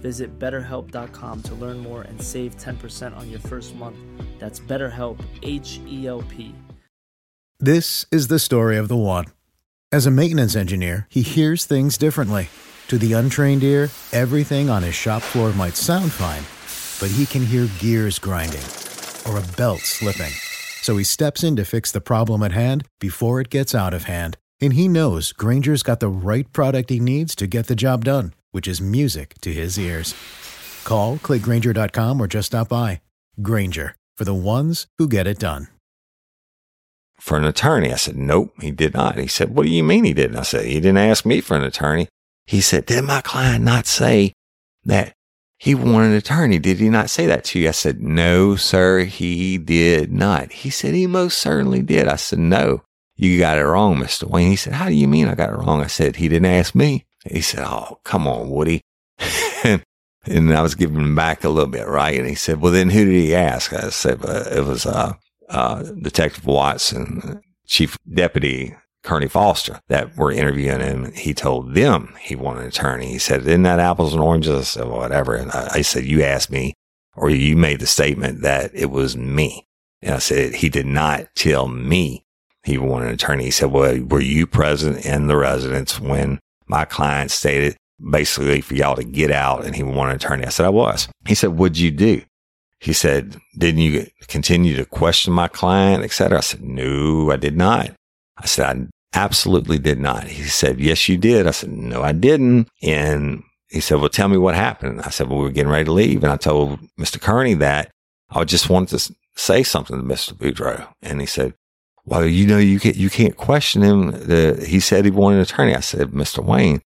Visit 0.00 0.38
betterhelp.com 0.38 1.42
to 1.42 1.54
learn 1.54 1.78
more 1.78 2.02
and 2.02 2.20
save 2.20 2.56
10% 2.56 3.16
on 3.16 3.30
your 3.30 3.40
first 3.40 3.74
month. 3.76 3.96
That's 4.38 4.58
BetterHelp, 4.58 5.22
H 5.42 5.80
E 5.86 6.06
L 6.06 6.22
P. 6.22 6.54
This 7.58 8.06
is 8.10 8.28
the 8.28 8.38
story 8.38 8.76
of 8.78 8.88
the 8.88 8.96
one. 8.96 9.26
As 9.92 10.06
a 10.06 10.10
maintenance 10.10 10.56
engineer, 10.56 11.06
he 11.10 11.22
hears 11.22 11.66
things 11.66 11.98
differently. 11.98 12.48
To 12.88 12.96
the 12.98 13.12
untrained 13.12 13.62
ear, 13.62 13.90
everything 14.12 14.70
on 14.70 14.82
his 14.82 14.94
shop 14.94 15.22
floor 15.22 15.52
might 15.52 15.76
sound 15.76 16.10
fine, 16.10 16.42
but 17.00 17.14
he 17.14 17.26
can 17.26 17.44
hear 17.44 17.68
gears 17.78 18.18
grinding 18.18 18.64
or 19.26 19.38
a 19.38 19.56
belt 19.56 19.80
slipping. 19.80 20.32
So 20.82 20.96
he 20.96 21.04
steps 21.04 21.44
in 21.44 21.56
to 21.56 21.64
fix 21.64 21.92
the 21.92 22.00
problem 22.00 22.42
at 22.42 22.52
hand 22.52 22.86
before 22.98 23.40
it 23.40 23.50
gets 23.50 23.74
out 23.74 23.94
of 23.94 24.04
hand. 24.04 24.38
And 24.60 24.72
he 24.72 24.88
knows 24.88 25.32
Grainger's 25.32 25.82
got 25.82 26.00
the 26.00 26.08
right 26.08 26.50
product 26.52 26.90
he 26.90 27.00
needs 27.00 27.34
to 27.36 27.46
get 27.46 27.66
the 27.66 27.76
job 27.76 28.04
done, 28.04 28.32
which 28.50 28.68
is 28.68 28.80
music 28.80 29.34
to 29.40 29.52
his 29.52 29.78
ears. 29.78 30.14
Call, 30.84 31.18
click 31.18 31.42
grainger.com, 31.42 32.20
or 32.20 32.26
just 32.26 32.46
stop 32.46 32.68
by. 32.68 33.00
Grainger, 33.42 33.96
for 34.16 34.24
the 34.24 34.34
ones 34.34 34.86
who 34.98 35.08
get 35.08 35.26
it 35.26 35.38
done. 35.38 35.68
For 37.18 37.36
an 37.36 37.44
attorney. 37.44 37.92
I 37.92 37.96
said, 37.96 38.16
nope, 38.16 38.54
he 38.60 38.70
did 38.70 38.94
not. 38.94 39.18
He 39.18 39.26
said, 39.26 39.54
what 39.54 39.64
do 39.64 39.70
you 39.70 39.84
mean 39.84 40.04
he 40.04 40.14
didn't? 40.14 40.38
I 40.38 40.42
said, 40.42 40.64
he 40.64 40.80
didn't 40.80 40.98
ask 40.98 41.26
me 41.26 41.40
for 41.40 41.56
an 41.56 41.64
attorney. 41.64 42.08
He 42.46 42.60
said, 42.60 42.86
did 42.86 43.04
my 43.04 43.20
client 43.20 43.64
not 43.64 43.86
say 43.86 44.32
that 44.84 45.12
he 45.60 45.74
wanted 45.74 46.12
an 46.12 46.14
attorney. 46.14 46.58
Did 46.58 46.78
he 46.78 46.88
not 46.88 47.10
say 47.10 47.26
that 47.26 47.44
to 47.44 47.58
you? 47.58 47.68
I 47.68 47.72
said, 47.72 48.00
no, 48.00 48.56
sir, 48.56 49.04
he 49.04 49.58
did 49.58 50.10
not. 50.10 50.52
He 50.52 50.70
said, 50.70 50.94
he 50.94 51.06
most 51.06 51.36
certainly 51.36 51.82
did. 51.82 52.08
I 52.08 52.16
said, 52.16 52.38
no, 52.38 52.82
you 53.14 53.38
got 53.38 53.58
it 53.58 53.64
wrong, 53.66 53.96
Mr. 53.96 54.24
Wayne. 54.24 54.48
He 54.48 54.56
said, 54.56 54.72
how 54.72 54.88
do 54.88 54.94
you 54.94 55.06
mean 55.06 55.28
I 55.28 55.34
got 55.34 55.50
it 55.50 55.56
wrong? 55.56 55.82
I 55.82 55.86
said, 55.86 56.16
he 56.16 56.28
didn't 56.28 56.46
ask 56.46 56.74
me. 56.74 57.04
He 57.24 57.40
said, 57.40 57.64
oh, 57.66 58.00
come 58.04 58.26
on, 58.26 58.50
Woody. 58.50 58.82
and 59.64 59.84
I 60.54 60.62
was 60.62 60.74
giving 60.74 60.96
him 60.96 61.14
back 61.14 61.44
a 61.44 61.48
little 61.48 61.70
bit, 61.70 61.86
right? 61.86 62.18
And 62.18 62.28
he 62.28 62.34
said, 62.34 62.60
well, 62.60 62.72
then 62.72 62.90
who 62.90 63.04
did 63.04 63.14
he 63.14 63.34
ask? 63.34 63.72
I 63.72 63.90
said, 63.90 64.24
uh, 64.24 64.44
it 64.50 64.64
was, 64.64 64.86
uh, 64.86 65.14
uh, 65.48 65.82
Detective 65.82 66.46
Watson, 66.46 67.42
Chief 67.66 67.98
Deputy 68.12 68.74
Kearney 69.02 69.28
Foster 69.28 69.80
that 69.88 70.16
were 70.16 70.30
interviewing 70.30 70.80
him. 70.80 71.12
He 71.12 71.34
told 71.34 71.74
them 71.74 72.14
he 72.20 72.36
wanted 72.36 72.62
an 72.62 72.68
attorney. 72.68 73.06
He 73.06 73.18
said, 73.18 73.42
isn't 73.42 73.62
that 73.62 73.80
apples 73.80 74.12
and 74.12 74.22
oranges? 74.22 74.54
I 74.54 74.62
said, 74.62 74.86
well, 74.86 74.98
whatever. 74.98 75.34
And 75.34 75.50
I, 75.50 75.68
I 75.74 75.82
said, 75.82 76.04
you 76.04 76.22
asked 76.22 76.50
me 76.50 76.74
or 77.16 77.30
you 77.30 77.56
made 77.56 77.80
the 77.80 77.86
statement 77.86 78.42
that 78.42 78.70
it 78.74 78.90
was 78.90 79.16
me. 79.16 79.66
And 80.02 80.14
I 80.14 80.18
said, 80.18 80.54
he 80.54 80.68
did 80.68 80.86
not 80.86 81.34
tell 81.34 81.68
me 81.68 82.24
he 82.62 82.78
wanted 82.78 83.08
an 83.08 83.14
attorney. 83.14 83.44
He 83.44 83.50
said, 83.50 83.70
well, 83.70 84.00
were 84.02 84.20
you 84.20 84.46
present 84.46 85.04
in 85.04 85.26
the 85.26 85.36
residence 85.36 85.98
when 85.98 86.38
my 86.70 86.84
client 86.84 87.30
stated 87.30 87.76
basically 88.10 88.62
for 88.62 88.74
y'all 88.74 88.96
to 88.96 89.04
get 89.04 89.30
out 89.30 89.64
and 89.64 89.76
he 89.76 89.82
wanted 89.82 90.12
an 90.12 90.16
attorney? 90.16 90.46
I 90.46 90.50
said, 90.50 90.66
I 90.66 90.70
was. 90.70 91.08
He 91.26 91.34
said, 91.34 91.50
what'd 91.50 91.78
you 91.78 91.90
do? 91.90 92.22
He 92.78 92.94
said, 92.94 93.36
didn't 93.58 93.82
you 93.82 94.06
continue 94.28 94.74
to 94.76 94.86
question 94.86 95.34
my 95.34 95.48
client, 95.48 96.02
et 96.02 96.12
cetera? 96.12 96.38
I 96.38 96.40
said, 96.40 96.62
no, 96.62 97.30
I 97.30 97.36
did 97.36 97.56
not. 97.56 97.90
I 98.38 98.46
said, 98.46 98.64
I 98.64 98.86
absolutely 99.12 99.78
did 99.78 99.98
not. 99.98 100.24
He 100.24 100.44
said, 100.44 100.80
yes, 100.80 101.06
you 101.06 101.18
did. 101.18 101.46
I 101.46 101.50
said, 101.50 101.70
no, 101.70 102.02
I 102.02 102.12
didn't. 102.12 102.68
And 102.82 103.42
he 103.68 103.80
said, 103.80 104.00
well, 104.00 104.08
tell 104.08 104.28
me 104.28 104.38
what 104.38 104.54
happened. 104.54 105.02
I 105.02 105.10
said, 105.10 105.28
well, 105.28 105.38
we 105.38 105.44
were 105.44 105.50
getting 105.50 105.70
ready 105.70 105.84
to 105.84 105.92
leave. 105.92 106.24
And 106.24 106.32
I 106.32 106.36
told 106.36 106.80
Mr. 106.98 107.20
Kearney 107.20 107.54
that 107.54 107.90
I 108.30 108.44
just 108.44 108.70
wanted 108.70 108.98
to 108.98 109.14
say 109.36 109.62
something 109.62 109.96
to 109.96 110.02
Mr. 110.02 110.32
Boudreaux. 110.32 110.88
And 111.02 111.20
he 111.20 111.26
said, 111.26 111.54
well, 112.04 112.24
you 112.24 112.46
know, 112.46 112.58
you 112.58 112.80
can't, 112.80 112.96
you 112.96 113.10
can't 113.10 113.36
question 113.36 113.82
him. 113.82 114.10
The, 114.10 114.64
he 114.66 114.80
said 114.80 115.04
he 115.04 115.10
wanted 115.10 115.36
an 115.36 115.42
attorney. 115.42 115.74
I 115.74 115.80
said, 115.80 116.08
Mr. 116.08 116.44
Wayne, 116.44 116.80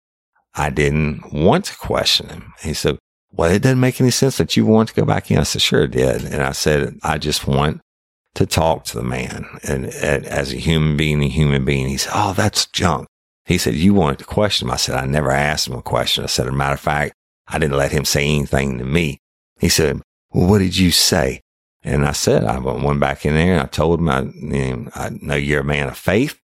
I 0.54 0.70
didn't 0.70 1.32
want 1.32 1.66
to 1.66 1.76
question 1.76 2.28
him. 2.28 2.52
He 2.62 2.74
said, 2.74 2.98
well, 3.32 3.50
it 3.50 3.62
doesn't 3.62 3.80
make 3.80 4.00
any 4.00 4.10
sense 4.10 4.38
that 4.38 4.56
you 4.56 4.66
want 4.66 4.88
to 4.88 4.94
go 4.94 5.04
back 5.04 5.30
in. 5.30 5.38
I 5.38 5.44
said, 5.44 5.62
sure 5.62 5.84
it 5.84 5.92
did. 5.92 6.24
And 6.24 6.42
I 6.42 6.52
said, 6.52 6.98
I 7.02 7.18
just 7.18 7.46
want 7.46 7.80
to 8.34 8.46
talk 8.46 8.84
to 8.84 8.96
the 8.96 9.04
man 9.04 9.46
and, 9.64 9.86
and, 9.86 10.24
as 10.26 10.52
a 10.52 10.56
human 10.56 10.96
being, 10.96 11.22
a 11.22 11.28
human 11.28 11.64
being. 11.64 11.88
He 11.88 11.96
said, 11.96 12.12
Oh, 12.14 12.32
that's 12.32 12.66
junk. 12.66 13.08
He 13.44 13.58
said, 13.58 13.74
You 13.74 13.94
wanted 13.94 14.20
to 14.20 14.24
question 14.24 14.68
him. 14.68 14.72
I 14.72 14.76
said, 14.76 14.96
I 14.96 15.06
never 15.06 15.30
asked 15.30 15.68
him 15.68 15.74
a 15.74 15.82
question. 15.82 16.24
I 16.24 16.28
said, 16.28 16.46
As 16.46 16.52
a 16.52 16.56
matter 16.56 16.74
of 16.74 16.80
fact, 16.80 17.14
I 17.48 17.58
didn't 17.58 17.76
let 17.76 17.92
him 17.92 18.04
say 18.04 18.24
anything 18.24 18.78
to 18.78 18.84
me. 18.84 19.18
He 19.58 19.68
said, 19.68 20.00
Well, 20.32 20.48
what 20.48 20.58
did 20.58 20.76
you 20.76 20.90
say? 20.90 21.40
And 21.82 22.04
I 22.04 22.12
said, 22.12 22.44
I 22.44 22.58
went 22.58 23.00
back 23.00 23.24
in 23.24 23.34
there 23.34 23.54
and 23.54 23.62
I 23.62 23.66
told 23.66 24.00
him, 24.00 24.08
I, 24.08 24.20
you 24.22 24.76
know, 24.76 24.90
I 24.94 25.10
know 25.10 25.34
you're 25.34 25.62
a 25.62 25.64
man 25.64 25.88
of 25.88 25.96
faith 25.96 26.38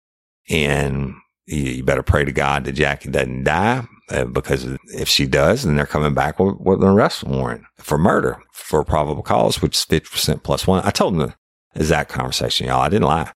and 0.48 1.14
you 1.46 1.82
better 1.82 2.02
pray 2.02 2.24
to 2.24 2.32
God 2.32 2.64
that 2.64 2.72
Jackie 2.72 3.10
doesn't 3.10 3.44
die 3.44 3.86
uh, 4.10 4.24
because 4.24 4.64
if 4.94 5.08
she 5.08 5.26
does, 5.26 5.64
then 5.64 5.76
they're 5.76 5.86
coming 5.86 6.14
back 6.14 6.38
with, 6.38 6.56
with 6.58 6.82
an 6.82 6.88
arrest 6.88 7.24
warrant 7.24 7.64
for 7.78 7.98
murder 7.98 8.40
for 8.52 8.84
probable 8.84 9.22
cause, 9.22 9.60
which 9.60 9.76
is 9.76 9.84
50% 9.84 10.42
plus 10.42 10.66
one. 10.66 10.84
I 10.84 10.90
told 10.90 11.14
him 11.14 11.20
the 11.20 11.34
exact 11.74 12.10
conversation, 12.10 12.66
y'all. 12.66 12.80
I 12.80 12.88
didn't 12.88 13.08
lie. 13.08 13.32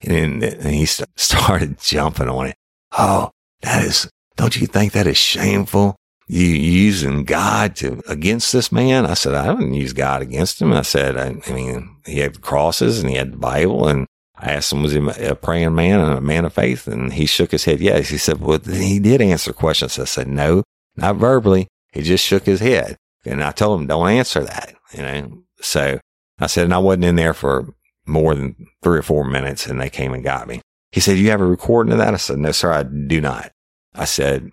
And, 0.00 0.42
and 0.42 0.74
he 0.74 0.86
started 1.16 1.78
jumping 1.78 2.28
on 2.28 2.46
it. 2.46 2.56
Oh, 2.96 3.30
that 3.62 3.84
is, 3.84 4.08
don't 4.36 4.58
you 4.58 4.66
think 4.66 4.92
that 4.92 5.06
is 5.06 5.16
shameful? 5.16 5.96
You 6.26 6.46
using 6.46 7.24
God 7.24 7.76
to 7.76 8.00
against 8.08 8.52
this 8.52 8.72
man? 8.72 9.04
I 9.06 9.14
said, 9.14 9.34
I 9.34 9.46
didn't 9.54 9.74
use 9.74 9.92
God 9.92 10.22
against 10.22 10.60
him. 10.60 10.72
I 10.72 10.82
said, 10.82 11.16
I, 11.16 11.36
I 11.46 11.52
mean, 11.52 11.96
he 12.06 12.20
had 12.20 12.40
crosses 12.40 13.00
and 13.00 13.10
he 13.10 13.16
had 13.16 13.32
the 13.32 13.36
Bible 13.36 13.86
and 13.86 14.06
I 14.36 14.52
asked 14.52 14.72
him, 14.72 14.82
was 14.82 14.92
he 14.92 14.98
a 14.98 15.34
praying 15.34 15.74
man 15.74 16.00
and 16.00 16.12
a 16.12 16.20
man 16.20 16.44
of 16.44 16.54
faith? 16.54 16.86
And 16.86 17.12
he 17.12 17.26
shook 17.26 17.50
his 17.50 17.64
head. 17.64 17.80
Yes. 17.80 18.08
He 18.08 18.18
said, 18.18 18.40
well, 18.40 18.58
he 18.58 18.98
did 18.98 19.20
answer 19.20 19.52
questions. 19.52 19.98
I 19.98 20.04
said, 20.04 20.28
no, 20.28 20.64
not 20.96 21.16
verbally. 21.16 21.68
He 21.92 22.02
just 22.02 22.24
shook 22.24 22.44
his 22.46 22.60
head. 22.60 22.96
And 23.24 23.42
I 23.42 23.52
told 23.52 23.80
him, 23.80 23.86
don't 23.86 24.08
answer 24.08 24.42
that, 24.42 24.74
you 24.92 25.02
know? 25.02 25.42
So 25.60 25.98
I 26.38 26.46
said, 26.46 26.64
and 26.64 26.74
I 26.74 26.78
wasn't 26.78 27.04
in 27.04 27.16
there 27.16 27.34
for 27.34 27.74
more 28.06 28.34
than 28.34 28.66
three 28.82 28.98
or 28.98 29.02
four 29.02 29.24
minutes 29.24 29.66
and 29.66 29.80
they 29.80 29.88
came 29.88 30.12
and 30.12 30.24
got 30.24 30.48
me. 30.48 30.60
He 30.92 31.00
said, 31.00 31.18
you 31.18 31.30
have 31.30 31.40
a 31.40 31.46
recording 31.46 31.92
of 31.92 31.98
that? 31.98 32.14
I 32.14 32.18
said, 32.18 32.38
no, 32.38 32.52
sir, 32.52 32.72
I 32.72 32.82
do 32.82 33.20
not. 33.20 33.50
I 33.94 34.04
said, 34.04 34.50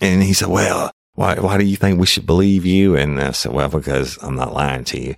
and 0.00 0.22
he 0.22 0.32
said, 0.32 0.48
well, 0.48 0.90
why, 1.14 1.34
why 1.36 1.58
do 1.58 1.64
you 1.64 1.76
think 1.76 1.98
we 1.98 2.06
should 2.06 2.26
believe 2.26 2.64
you? 2.64 2.96
And 2.96 3.20
I 3.20 3.32
said, 3.32 3.52
well, 3.52 3.68
because 3.68 4.18
I'm 4.22 4.36
not 4.36 4.54
lying 4.54 4.84
to 4.84 5.00
you. 5.00 5.14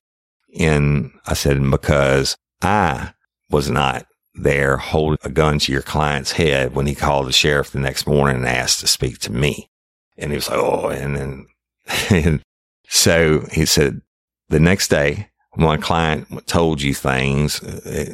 And 0.59 1.13
I 1.27 1.35
said, 1.35 1.59
because 1.71 2.37
I 2.61 3.13
was 3.51 3.71
not 3.71 4.07
there 4.35 4.79
holding 4.79 5.19
a 5.25 5.31
gun 5.31 5.59
to 5.61 5.73
your 5.73 5.83
client's 5.83 6.33
head 6.33 6.75
when 6.75 6.87
he 6.87 6.95
called 6.95 7.27
the 7.27 7.33
sheriff 7.33 7.71
the 7.71 7.79
next 7.79 8.07
morning 8.07 8.37
and 8.37 8.47
asked 8.47 8.81
to 8.81 8.87
speak 8.87 9.19
to 9.21 9.33
me. 9.33 9.69
And 10.17 10.31
he 10.31 10.37
was 10.37 10.49
like, 10.49 10.59
oh, 10.59 10.89
and 10.89 11.17
then, 11.17 11.47
and 12.11 12.43
so 12.89 13.47
he 13.53 13.65
said, 13.67 14.01
the 14.49 14.61
next 14.61 14.89
day, 14.89 15.29
my 15.57 15.77
client 15.77 16.47
told 16.47 16.81
you 16.81 16.95
things, 16.95 17.61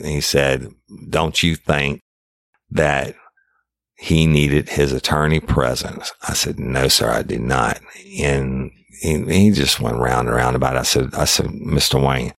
he 0.04 0.20
said, 0.20 0.68
don't 1.08 1.40
you 1.42 1.54
think 1.54 2.00
that 2.70 3.14
he 3.98 4.26
needed 4.26 4.70
his 4.70 4.92
attorney 4.92 5.40
present? 5.40 6.12
I 6.26 6.34
said, 6.34 6.58
no, 6.58 6.88
sir, 6.88 7.10
I 7.10 7.22
did 7.22 7.40
not. 7.40 7.80
And 8.20 8.70
he, 9.00 9.22
he 9.24 9.50
just 9.50 9.80
went 9.80 9.98
round 9.98 10.28
and 10.28 10.36
round 10.36 10.56
about 10.56 10.76
it. 10.76 10.80
I 10.80 10.84
said, 10.84 11.14
I 11.14 11.24
said, 11.24 11.46
Mr. 11.46 12.02
Wayne, 12.04 12.32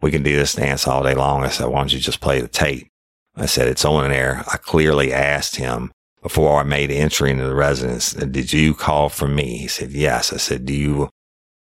we 0.00 0.10
can 0.10 0.22
do 0.22 0.36
this 0.36 0.54
dance 0.54 0.86
all 0.86 1.02
day 1.02 1.14
long. 1.14 1.44
I 1.44 1.48
said, 1.48 1.66
why 1.66 1.80
don't 1.80 1.92
you 1.92 2.00
just 2.00 2.20
play 2.20 2.40
the 2.40 2.48
tape? 2.48 2.88
I 3.36 3.46
said, 3.46 3.68
it's 3.68 3.84
on 3.84 4.10
there. 4.10 4.44
I 4.52 4.56
clearly 4.56 5.12
asked 5.12 5.56
him 5.56 5.92
before 6.22 6.60
I 6.60 6.64
made 6.64 6.90
entry 6.90 7.30
into 7.30 7.46
the 7.46 7.54
residence, 7.54 8.12
did 8.12 8.52
you 8.52 8.74
call 8.74 9.08
for 9.08 9.26
me? 9.26 9.58
He 9.58 9.68
said, 9.68 9.90
yes. 9.90 10.32
I 10.32 10.36
said, 10.36 10.64
do 10.64 10.72
you 10.72 11.08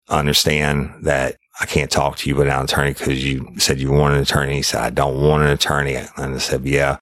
understand 0.09 0.93
that 1.03 1.37
I 1.61 1.67
can't 1.67 1.91
talk 1.91 2.17
to 2.19 2.29
you 2.29 2.37
without 2.37 2.61
an 2.61 2.65
attorney 2.65 2.93
because 2.93 3.25
you 3.25 3.55
said 3.59 3.81
you 3.81 3.91
want 3.93 4.15
an 4.15 4.21
attorney? 4.21 4.57
He 4.57 4.63
said, 4.63 4.83
I 4.83 4.91
don't 4.91 5.23
want 5.23 5.45
an 5.45 5.51
attorney. 5.51 5.95
And 5.95 6.35
I 6.35 6.39
said, 6.39 6.65
yeah, 6.67 6.99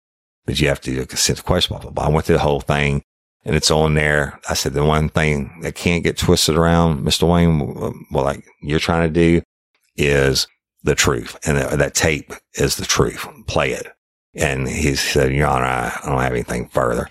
but 0.46 0.60
you 0.60 0.68
have 0.68 0.80
to 0.82 1.00
a 1.00 1.06
consent 1.06 1.44
question, 1.44 1.74
blah, 1.74 1.82
blah, 1.82 1.90
blah. 1.90 2.06
I 2.06 2.08
went 2.08 2.26
through 2.26 2.36
the 2.36 2.42
whole 2.42 2.60
thing 2.60 3.02
and 3.44 3.56
it's 3.56 3.70
on 3.70 3.94
there. 3.94 4.38
I 4.48 4.54
said, 4.54 4.74
the 4.74 4.84
one 4.84 5.08
thing 5.08 5.60
that 5.62 5.74
can't 5.74 6.04
get 6.04 6.18
twisted 6.18 6.56
around, 6.56 7.04
Mr. 7.04 7.28
Wayne, 7.28 8.06
well, 8.10 8.24
like 8.24 8.44
you're 8.62 8.78
trying 8.78 9.08
to 9.08 9.12
do 9.12 9.42
is 9.96 10.46
the 10.82 10.94
truth. 10.94 11.36
And 11.46 11.56
that, 11.56 11.78
that 11.78 11.94
tape 11.94 12.32
is 12.54 12.76
the 12.76 12.84
truth. 12.84 13.26
Play 13.46 13.72
it. 13.72 13.86
And 14.34 14.68
he 14.68 14.94
said, 14.94 15.32
Your 15.32 15.48
Honor, 15.48 15.64
I, 15.64 15.98
I 16.02 16.08
don't 16.08 16.20
have 16.20 16.32
anything 16.32 16.68
further. 16.68 17.08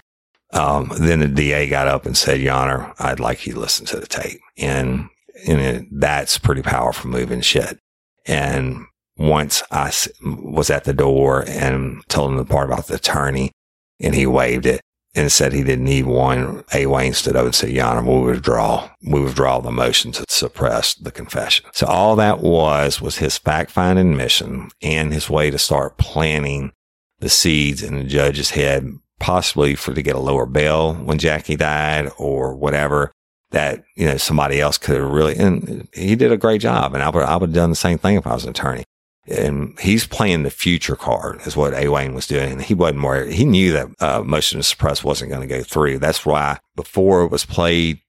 Um, 0.51 0.91
then 0.99 1.19
the 1.19 1.27
DA 1.27 1.67
got 1.67 1.87
up 1.87 2.05
and 2.05 2.17
said, 2.17 2.41
Your 2.41 2.53
Honor, 2.53 2.93
I'd 2.99 3.19
like 3.19 3.45
you 3.45 3.53
to 3.53 3.59
listen 3.59 3.85
to 3.87 3.99
the 3.99 4.07
tape. 4.07 4.39
And, 4.57 5.09
and 5.47 5.59
it, 5.59 5.85
that's 5.91 6.37
pretty 6.37 6.61
powerful 6.61 7.09
moving 7.09 7.41
shit. 7.41 7.79
And 8.25 8.85
once 9.19 9.61
I 9.69 9.91
was 10.23 10.69
at 10.69 10.85
the 10.85 10.93
door 10.93 11.43
and 11.47 12.01
told 12.07 12.31
him 12.31 12.37
the 12.37 12.45
part 12.45 12.71
about 12.71 12.87
the 12.87 12.95
attorney 12.95 13.51
and 13.99 14.15
he 14.15 14.25
waived 14.25 14.65
it, 14.65 14.81
and 15.15 15.31
said 15.31 15.53
he 15.53 15.63
didn't 15.63 15.85
need 15.85 16.05
one. 16.05 16.63
A. 16.73 16.85
Wayne 16.85 17.13
stood 17.13 17.35
up 17.35 17.45
and 17.45 17.55
said, 17.55 17.71
Your 17.71 17.85
Honor, 17.85 18.03
we 18.03 18.31
withdraw, 18.31 18.89
we 19.01 19.19
withdraw 19.19 19.59
the 19.59 19.71
motion 19.71 20.11
to 20.13 20.25
suppress 20.29 20.93
the 20.93 21.11
confession. 21.11 21.65
So 21.73 21.87
all 21.87 22.15
that 22.17 22.39
was, 22.39 23.01
was 23.01 23.17
his 23.17 23.37
fact 23.37 23.71
finding 23.71 24.15
mission 24.15 24.69
and 24.81 25.11
his 25.11 25.29
way 25.29 25.49
to 25.49 25.57
start 25.57 25.97
planting 25.97 26.71
the 27.19 27.29
seeds 27.29 27.83
in 27.83 27.97
the 27.97 28.03
judge's 28.03 28.51
head, 28.51 28.87
possibly 29.19 29.75
for 29.75 29.93
to 29.93 30.01
get 30.01 30.15
a 30.15 30.19
lower 30.19 30.45
bail 30.45 30.93
when 30.93 31.17
Jackie 31.17 31.57
died 31.57 32.11
or 32.17 32.55
whatever 32.55 33.11
that, 33.51 33.83
you 33.95 34.05
know, 34.05 34.17
somebody 34.17 34.61
else 34.61 34.77
could 34.77 35.01
have 35.01 35.09
really, 35.09 35.35
and 35.35 35.87
he 35.91 36.15
did 36.15 36.31
a 36.31 36.37
great 36.37 36.61
job. 36.61 36.93
And 36.93 37.01
I 37.01 37.09
would, 37.09 37.23
I 37.23 37.35
would 37.35 37.49
have 37.49 37.55
done 37.55 37.71
the 37.71 37.75
same 37.75 37.97
thing 37.97 38.15
if 38.15 38.27
I 38.27 38.33
was 38.35 38.43
an 38.43 38.51
attorney 38.51 38.83
and 39.27 39.77
he's 39.79 40.07
playing 40.07 40.43
the 40.43 40.49
future 40.49 40.95
card 40.95 41.41
is 41.45 41.55
what 41.55 41.73
A. 41.73 41.87
Wayne 41.89 42.13
was 42.13 42.27
doing. 42.27 42.59
He 42.59 42.73
wasn't 42.73 43.03
worried. 43.03 43.33
He 43.33 43.45
knew 43.45 43.71
that 43.73 43.87
uh, 43.99 44.23
motion 44.23 44.59
to 44.59 44.63
suppress 44.63 45.03
wasn't 45.03 45.31
going 45.31 45.47
to 45.47 45.55
go 45.55 45.61
through. 45.63 45.99
That's 45.99 46.25
why 46.25 46.59
before 46.75 47.23
it 47.23 47.31
was 47.31 47.45
played 47.45 48.01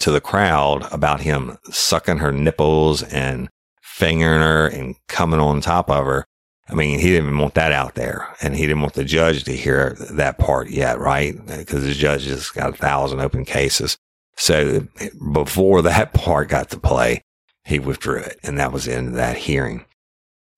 to 0.00 0.10
the 0.10 0.20
crowd 0.20 0.86
about 0.92 1.20
him 1.20 1.58
sucking 1.70 2.18
her 2.18 2.32
nipples 2.32 3.02
and 3.02 3.48
fingering 3.80 4.40
her 4.40 4.66
and 4.66 4.96
coming 5.08 5.40
on 5.40 5.60
top 5.60 5.90
of 5.90 6.04
her. 6.04 6.26
I 6.68 6.74
mean, 6.74 6.98
he 6.98 7.10
didn't 7.10 7.38
want 7.38 7.54
that 7.54 7.72
out 7.72 7.94
there 7.94 8.28
and 8.42 8.56
he 8.56 8.66
didn't 8.66 8.82
want 8.82 8.94
the 8.94 9.04
judge 9.04 9.44
to 9.44 9.56
hear 9.56 9.96
that 10.10 10.38
part 10.38 10.68
yet, 10.68 10.98
right? 10.98 11.34
Because 11.46 11.84
the 11.84 11.94
judge 11.94 12.26
has 12.26 12.50
got 12.50 12.74
a 12.74 12.76
thousand 12.76 13.20
open 13.20 13.44
cases. 13.44 13.96
So 14.36 14.86
before 15.32 15.80
that 15.82 16.12
part 16.12 16.48
got 16.48 16.70
to 16.70 16.80
play, 16.80 17.22
he 17.64 17.78
withdrew 17.78 18.18
it 18.18 18.38
and 18.42 18.58
that 18.58 18.72
was 18.72 18.84
the 18.84 18.94
end 18.94 19.08
of 19.08 19.14
that 19.14 19.36
hearing. 19.36 19.84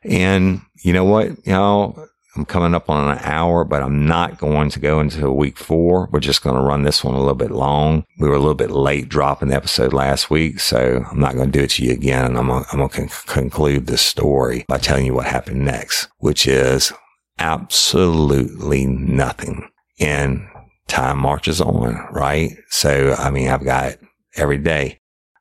And 0.03 0.61
you 0.83 0.93
know 0.93 1.05
what? 1.05 1.47
y'all? 1.47 2.09
I'm 2.37 2.45
coming 2.45 2.73
up 2.73 2.89
on 2.89 3.11
an 3.11 3.19
hour, 3.23 3.65
but 3.65 3.83
I'm 3.83 4.07
not 4.07 4.39
going 4.39 4.71
to 4.71 4.79
go 4.79 5.01
into 5.01 5.29
week 5.33 5.59
four. 5.59 6.09
We're 6.13 6.21
just 6.21 6.43
going 6.43 6.55
to 6.55 6.63
run 6.63 6.85
this 6.85 7.03
one 7.03 7.15
a 7.15 7.19
little 7.19 7.35
bit 7.35 7.51
long. 7.51 8.05
We 8.19 8.29
were 8.29 8.37
a 8.37 8.39
little 8.39 8.55
bit 8.55 8.71
late 8.71 9.09
dropping 9.09 9.49
the 9.49 9.57
episode 9.57 9.93
last 9.93 10.31
week, 10.31 10.61
so 10.61 11.05
I'm 11.11 11.19
not 11.19 11.35
going 11.35 11.51
to 11.51 11.59
do 11.59 11.65
it 11.65 11.71
to 11.71 11.85
you 11.85 11.93
again. 11.93 12.25
And 12.25 12.39
I'm 12.39 12.47
going 12.47 12.63
to, 12.63 12.71
I'm 12.71 12.79
going 12.79 12.91
to 12.91 12.97
con- 12.97 13.11
conclude 13.27 13.87
this 13.87 14.03
story 14.03 14.65
by 14.69 14.79
telling 14.79 15.05
you 15.05 15.15
what 15.15 15.27
happened 15.27 15.65
next, 15.65 16.09
which 16.19 16.47
is 16.47 16.93
absolutely 17.41 18.87
nothing. 18.87 19.69
And 19.99 20.47
time 20.87 21.19
marches 21.19 21.61
on, 21.61 22.07
right? 22.13 22.53
So, 22.69 23.17
I 23.19 23.31
mean, 23.31 23.49
I've 23.49 23.65
got 23.65 23.97
every 24.37 24.59
day 24.59 25.01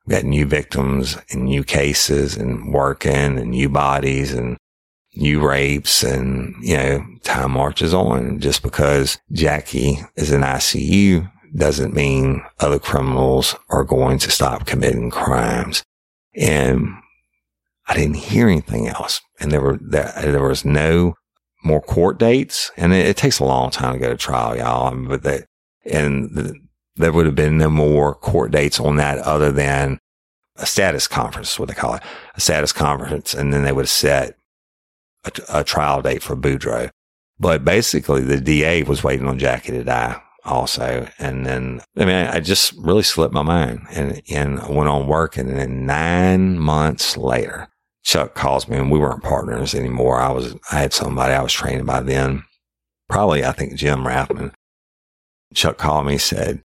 got 0.09 0.23
new 0.23 0.45
victims 0.45 1.17
and 1.31 1.45
new 1.45 1.63
cases 1.63 2.35
and 2.35 2.73
working 2.73 3.37
and 3.37 3.51
new 3.51 3.69
bodies 3.69 4.33
and 4.33 4.57
new 5.15 5.45
rapes 5.45 6.03
and, 6.03 6.55
you 6.61 6.77
know, 6.77 7.05
time 7.23 7.51
marches 7.51 7.93
on. 7.93 8.39
Just 8.39 8.63
because 8.63 9.19
Jackie 9.31 9.99
is 10.15 10.31
in 10.31 10.41
ICU 10.41 11.29
doesn't 11.55 11.93
mean 11.93 12.43
other 12.59 12.79
criminals 12.79 13.55
are 13.69 13.83
going 13.83 14.19
to 14.19 14.31
stop 14.31 14.65
committing 14.65 15.09
crimes. 15.09 15.83
And 16.35 16.87
I 17.87 17.95
didn't 17.95 18.15
hear 18.15 18.47
anything 18.47 18.87
else. 18.87 19.21
And 19.39 19.51
there 19.51 19.61
were, 19.61 19.79
there, 19.81 20.13
there 20.17 20.43
was 20.43 20.65
no 20.65 21.15
more 21.63 21.81
court 21.81 22.19
dates. 22.19 22.71
And 22.77 22.93
it, 22.93 23.07
it, 23.07 23.17
takes 23.17 23.39
a 23.39 23.45
long 23.45 23.71
time 23.71 23.93
to 23.93 23.99
go 23.99 24.09
to 24.09 24.17
trial, 24.17 24.55
y'all. 24.57 24.95
But 24.95 25.23
that, 25.23 25.45
and 25.85 26.29
the, 26.35 26.53
there 26.97 27.11
would 27.11 27.25
have 27.25 27.35
been 27.35 27.57
no 27.57 27.69
more 27.69 28.15
court 28.15 28.51
dates 28.51 28.79
on 28.79 28.95
that 28.97 29.19
other 29.19 29.51
than 29.51 29.99
a 30.57 30.65
status 30.65 31.07
conference, 31.07 31.59
what 31.59 31.69
they 31.69 31.75
call 31.75 31.95
it, 31.95 32.03
a 32.35 32.41
status 32.41 32.73
conference. 32.73 33.33
And 33.33 33.53
then 33.53 33.63
they 33.63 33.71
would 33.71 33.83
have 33.83 33.89
set 33.89 34.37
a, 35.25 35.59
a 35.59 35.63
trial 35.63 36.01
date 36.01 36.23
for 36.23 36.35
Boudreaux. 36.35 36.89
But 37.39 37.63
basically 37.63 38.21
the 38.21 38.41
DA 38.41 38.83
was 38.83 39.03
waiting 39.03 39.27
on 39.27 39.37
Jackie 39.37 39.71
to 39.73 39.83
die 39.83 40.21
also. 40.43 41.07
And 41.19 41.45
then, 41.45 41.81
I 41.95 42.05
mean, 42.05 42.27
I 42.27 42.39
just 42.39 42.73
really 42.77 43.03
slipped 43.03 43.33
my 43.33 43.43
mind 43.43 43.85
and, 43.91 44.21
and 44.31 44.67
went 44.67 44.89
on 44.89 45.07
working. 45.07 45.49
And 45.49 45.59
then 45.59 45.85
nine 45.85 46.57
months 46.57 47.15
later, 47.15 47.67
Chuck 48.03 48.33
calls 48.33 48.67
me 48.67 48.77
and 48.77 48.89
we 48.89 48.99
weren't 48.99 49.23
partners 49.23 49.75
anymore. 49.75 50.19
I 50.19 50.31
was, 50.31 50.55
I 50.71 50.79
had 50.79 50.93
somebody 50.93 51.33
I 51.33 51.43
was 51.43 51.53
training 51.53 51.85
by 51.85 51.99
then. 52.01 52.43
Probably, 53.09 53.45
I 53.45 53.51
think 53.51 53.75
Jim 53.75 53.99
Rathman. 53.99 54.53
Chuck 55.53 55.77
called 55.77 56.07
me, 56.07 56.17
said, 56.17 56.61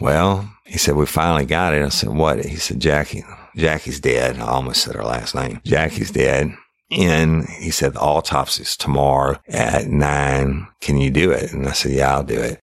well, 0.00 0.50
he 0.64 0.78
said, 0.78 0.96
we 0.96 1.06
finally 1.06 1.46
got 1.46 1.74
it. 1.74 1.82
I 1.82 1.88
said, 1.88 2.10
what? 2.10 2.44
He 2.44 2.56
said, 2.56 2.80
Jackie, 2.80 3.24
Jackie's 3.56 4.00
dead. 4.00 4.38
I 4.38 4.46
almost 4.46 4.82
said 4.82 4.94
her 4.94 5.04
last 5.04 5.34
name. 5.34 5.60
Jackie's 5.64 6.10
dead. 6.10 6.52
And 6.90 7.48
he 7.48 7.70
said, 7.70 7.94
the 7.94 8.00
autopsy's 8.00 8.76
tomorrow 8.76 9.38
at 9.48 9.88
nine. 9.88 10.68
Can 10.80 10.98
you 10.98 11.10
do 11.10 11.30
it? 11.30 11.52
And 11.52 11.66
I 11.68 11.72
said, 11.72 11.92
yeah, 11.92 12.14
I'll 12.14 12.22
do 12.22 12.40
it. 12.40 12.60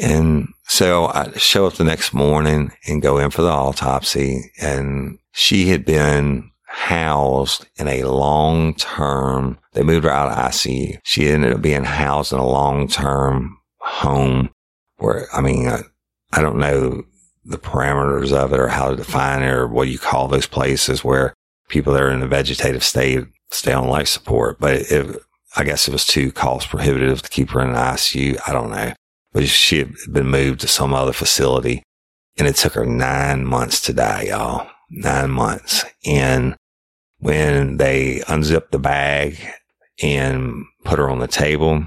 And 0.00 0.48
so 0.64 1.06
I 1.06 1.30
show 1.32 1.66
up 1.66 1.74
the 1.74 1.84
next 1.84 2.14
morning 2.14 2.72
and 2.86 3.02
go 3.02 3.18
in 3.18 3.30
for 3.30 3.42
the 3.42 3.50
autopsy. 3.50 4.50
And 4.60 5.18
she 5.32 5.68
had 5.68 5.84
been 5.84 6.50
housed 6.66 7.66
in 7.76 7.86
a 7.86 8.02
long 8.04 8.74
term. 8.74 9.58
They 9.74 9.82
moved 9.82 10.04
her 10.04 10.10
out 10.10 10.30
of 10.30 10.52
ICU. 10.52 10.98
She 11.04 11.28
ended 11.28 11.52
up 11.52 11.60
being 11.60 11.84
housed 11.84 12.32
in 12.32 12.38
a 12.38 12.46
long 12.46 12.88
term 12.88 13.58
home 13.78 14.50
where, 14.96 15.28
I 15.34 15.40
mean, 15.40 15.70
I 16.32 16.40
don't 16.40 16.58
know 16.58 17.04
the 17.44 17.58
parameters 17.58 18.32
of 18.32 18.52
it 18.52 18.60
or 18.60 18.68
how 18.68 18.90
to 18.90 18.96
define 18.96 19.42
it 19.42 19.50
or 19.50 19.66
what 19.66 19.88
you 19.88 19.98
call 19.98 20.28
those 20.28 20.46
places 20.46 21.02
where 21.04 21.34
people 21.68 21.92
that 21.92 22.02
are 22.02 22.10
in 22.10 22.22
a 22.22 22.28
vegetative 22.28 22.84
state 22.84 23.24
stay 23.50 23.72
on 23.72 23.88
life 23.88 24.08
support. 24.08 24.58
But 24.60 24.82
I 25.56 25.64
guess 25.64 25.88
it 25.88 25.92
was 25.92 26.06
too 26.06 26.32
cost 26.32 26.68
prohibitive 26.68 27.22
to 27.22 27.28
keep 27.28 27.50
her 27.50 27.60
in 27.60 27.70
an 27.70 27.76
ICU. 27.76 28.38
I 28.46 28.52
don't 28.52 28.70
know. 28.70 28.92
But 29.32 29.48
she 29.48 29.78
had 29.78 29.94
been 30.10 30.28
moved 30.28 30.60
to 30.60 30.68
some 30.68 30.94
other 30.94 31.12
facility 31.12 31.82
and 32.38 32.48
it 32.48 32.56
took 32.56 32.74
her 32.74 32.86
nine 32.86 33.44
months 33.44 33.80
to 33.82 33.92
die, 33.92 34.24
y'all. 34.28 34.68
Nine 34.90 35.30
months. 35.30 35.84
And 36.06 36.56
when 37.18 37.76
they 37.78 38.22
unzipped 38.28 38.72
the 38.72 38.78
bag 38.78 39.38
and 40.02 40.64
put 40.84 40.98
her 40.98 41.08
on 41.08 41.18
the 41.18 41.28
table, 41.28 41.86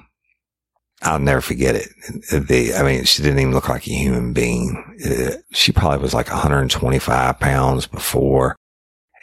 I'll 1.05 1.19
never 1.19 1.39
forget 1.39 1.75
it. 1.75 1.89
The, 2.31 2.73
I 2.75 2.81
mean, 2.81 3.03
she 3.03 3.21
didn't 3.21 3.39
even 3.39 3.53
look 3.53 3.69
like 3.69 3.85
a 3.85 3.91
human 3.91 4.33
being. 4.33 4.83
It, 4.97 5.43
she 5.51 5.71
probably 5.71 5.99
was 5.99 6.15
like 6.15 6.29
125 6.29 7.39
pounds 7.39 7.85
before. 7.85 8.55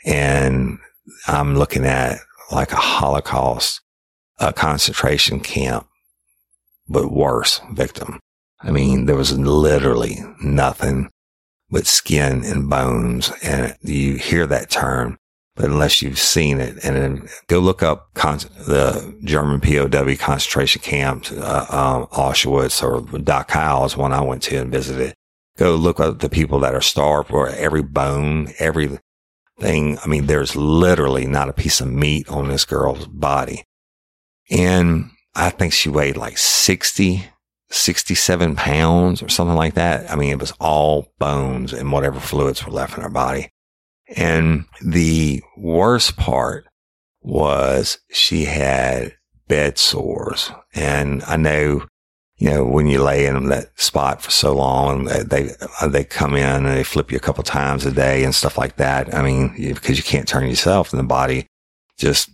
And 0.07 0.79
I'm 1.27 1.57
looking 1.57 1.85
at 1.85 2.21
like 2.53 2.71
a 2.71 2.77
Holocaust, 2.77 3.81
a 4.39 4.53
concentration 4.53 5.41
camp, 5.41 5.89
but 6.89 7.11
worse 7.11 7.61
victim. 7.73 8.21
I 8.61 8.71
mean, 8.71 9.07
there 9.07 9.17
was 9.17 9.37
literally 9.37 10.19
nothing 10.41 11.11
but 11.69 11.89
skin 11.89 12.45
and 12.45 12.71
bones. 12.71 13.33
And 13.43 13.77
you 13.83 14.19
hear 14.19 14.47
that 14.47 14.71
term 14.71 15.19
but 15.55 15.67
unless 15.67 16.01
you've 16.01 16.19
seen 16.19 16.61
it 16.61 16.83
and 16.83 16.97
then 16.97 17.29
go 17.47 17.59
look 17.59 17.83
up 17.83 18.15
con- 18.15 18.39
the 18.39 19.17
German 19.25 19.61
POW 19.61 20.17
concentration 20.17 20.81
camps, 20.81 21.31
uh, 21.31 21.67
um, 21.69 22.07
Auschwitz 22.07 22.83
or 22.83 23.03
Dachau 23.03 23.85
is 23.85 23.97
one 23.97 24.13
I 24.13 24.23
went 24.23 24.43
to 24.45 24.57
and 24.57 24.73
visited. 24.73 25.15
Go 25.59 25.75
look 25.75 26.01
at 26.01 26.21
the 26.21 26.31
people 26.31 26.59
that 26.61 26.75
are 26.75 26.81
starved 26.81 27.31
where 27.31 27.49
every 27.49 27.83
bone, 27.83 28.53
everything. 28.59 28.99
I 29.61 30.07
mean, 30.07 30.27
there's 30.27 30.57
literally 30.57 31.27
not 31.27 31.51
a 31.51 31.55
piece 31.55 31.81
of 31.83 31.93
meat 31.93 32.29
on 32.29 32.49
this 32.49 32.65
girl's 32.65 33.07
body. 33.07 33.65
And 34.51 35.11
I 35.35 35.51
think 35.51 35.75
she 35.75 35.91
weighed 35.91 36.17
like 36.17 36.39
60, 36.39 37.27
67 37.71 38.57
pounds 38.57 39.23
or 39.23 39.29
something 39.29 39.57
like 39.57 39.75
that. 39.75 40.11
I 40.11 40.17
mean, 40.17 40.31
it 40.31 40.41
was 40.41 40.53
all 40.59 41.13
bones 41.19 41.75
and 41.75 41.93
whatever 41.93 42.21
fluids 42.21 42.65
were 42.65 42.73
left 42.73 42.97
in 42.97 43.03
her 43.03 43.11
body. 43.11 43.51
And 44.17 44.67
the 44.85 45.43
worst 45.57 46.17
part 46.17 46.67
was 47.21 47.99
she 48.11 48.45
had 48.45 49.15
bed 49.49 49.79
sores. 49.79 50.51
And 50.75 51.23
I 51.25 51.37
know, 51.37 51.87
you 52.37 52.51
know, 52.51 52.65
when 52.65 52.87
you 52.87 53.03
lay 53.03 53.27
in 53.27 53.47
that 53.47 53.79
spot 53.79 54.23
for 54.23 54.31
so 54.31 54.55
long, 54.55 55.05
they, 55.05 55.51
uh, 55.81 55.89
they 55.89 56.05
come 56.05 56.35
in 56.35 56.67
and 56.67 56.67
they 56.67 56.85
flip 56.85 57.11
you 57.11 57.17
a 57.17 57.21
couple 57.21 57.45
times 57.45 57.87
a 57.87 57.93
day 57.93 58.25
and 58.25 58.35
stuff 58.35 58.59
like 58.59 58.77
that. 58.77 59.15
I 59.15 59.23
mean, 59.23 59.55
because 59.57 59.97
you 59.97 60.05
can't 60.05 60.29
turn 60.29 60.49
yourself 60.49 60.93
and 60.93 61.01
the 61.01 61.05
body 61.05 61.47
just 61.99 62.31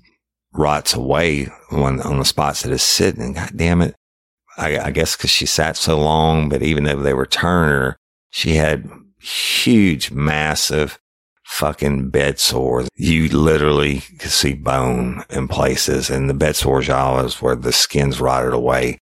rots 0.53 0.95
away 0.95 1.45
when, 1.71 2.01
on 2.01 2.19
the 2.19 2.25
spots 2.25 2.63
that 2.63 2.73
it's 2.73 2.83
sitting. 2.83 3.35
God 3.35 3.53
damn 3.55 3.83
it. 3.83 3.95
I, 4.57 4.79
I 4.79 4.91
guess 4.91 5.17
because 5.17 5.31
she 5.31 5.47
sat 5.47 5.77
so 5.77 5.99
long, 5.99 6.49
but 6.49 6.63
even 6.63 6.85
though 6.85 6.97
they 6.97 7.15
were 7.15 7.27
turning 7.27 7.71
her, 7.71 7.97
she 8.31 8.57
had 8.57 8.91
huge, 9.21 10.11
massive 10.11 10.99
fucking 11.49 12.11
bed 12.11 12.39
sores. 12.39 12.89
You 12.95 13.29
literally 13.29 14.01
could 14.19 14.31
see 14.31 14.53
bone 14.53 15.25
in 15.31 15.49
places 15.49 16.11
and 16.11 16.29
the 16.29 16.35
bed 16.35 16.57
sores 16.57 16.87
y'all 16.87 17.25
is 17.25 17.41
where 17.41 17.57
the 17.57 17.73
skin's 17.73 18.21
rotted 18.21 18.53
away. 18.53 18.99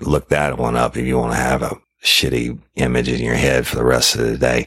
Look 0.00 0.30
that 0.30 0.58
one 0.58 0.76
up 0.76 0.96
if 0.96 1.06
you 1.06 1.18
want 1.18 1.32
to 1.32 1.38
have 1.38 1.62
a 1.62 1.76
shitty 2.02 2.58
image 2.76 3.08
in 3.08 3.20
your 3.20 3.34
head 3.34 3.66
for 3.66 3.76
the 3.76 3.84
rest 3.84 4.16
of 4.16 4.22
the 4.22 4.38
day. 4.38 4.64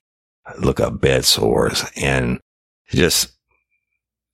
Look 0.59 0.79
up 0.79 1.01
bed 1.01 1.25
sores 1.25 1.83
and 1.97 2.39
just 2.89 3.31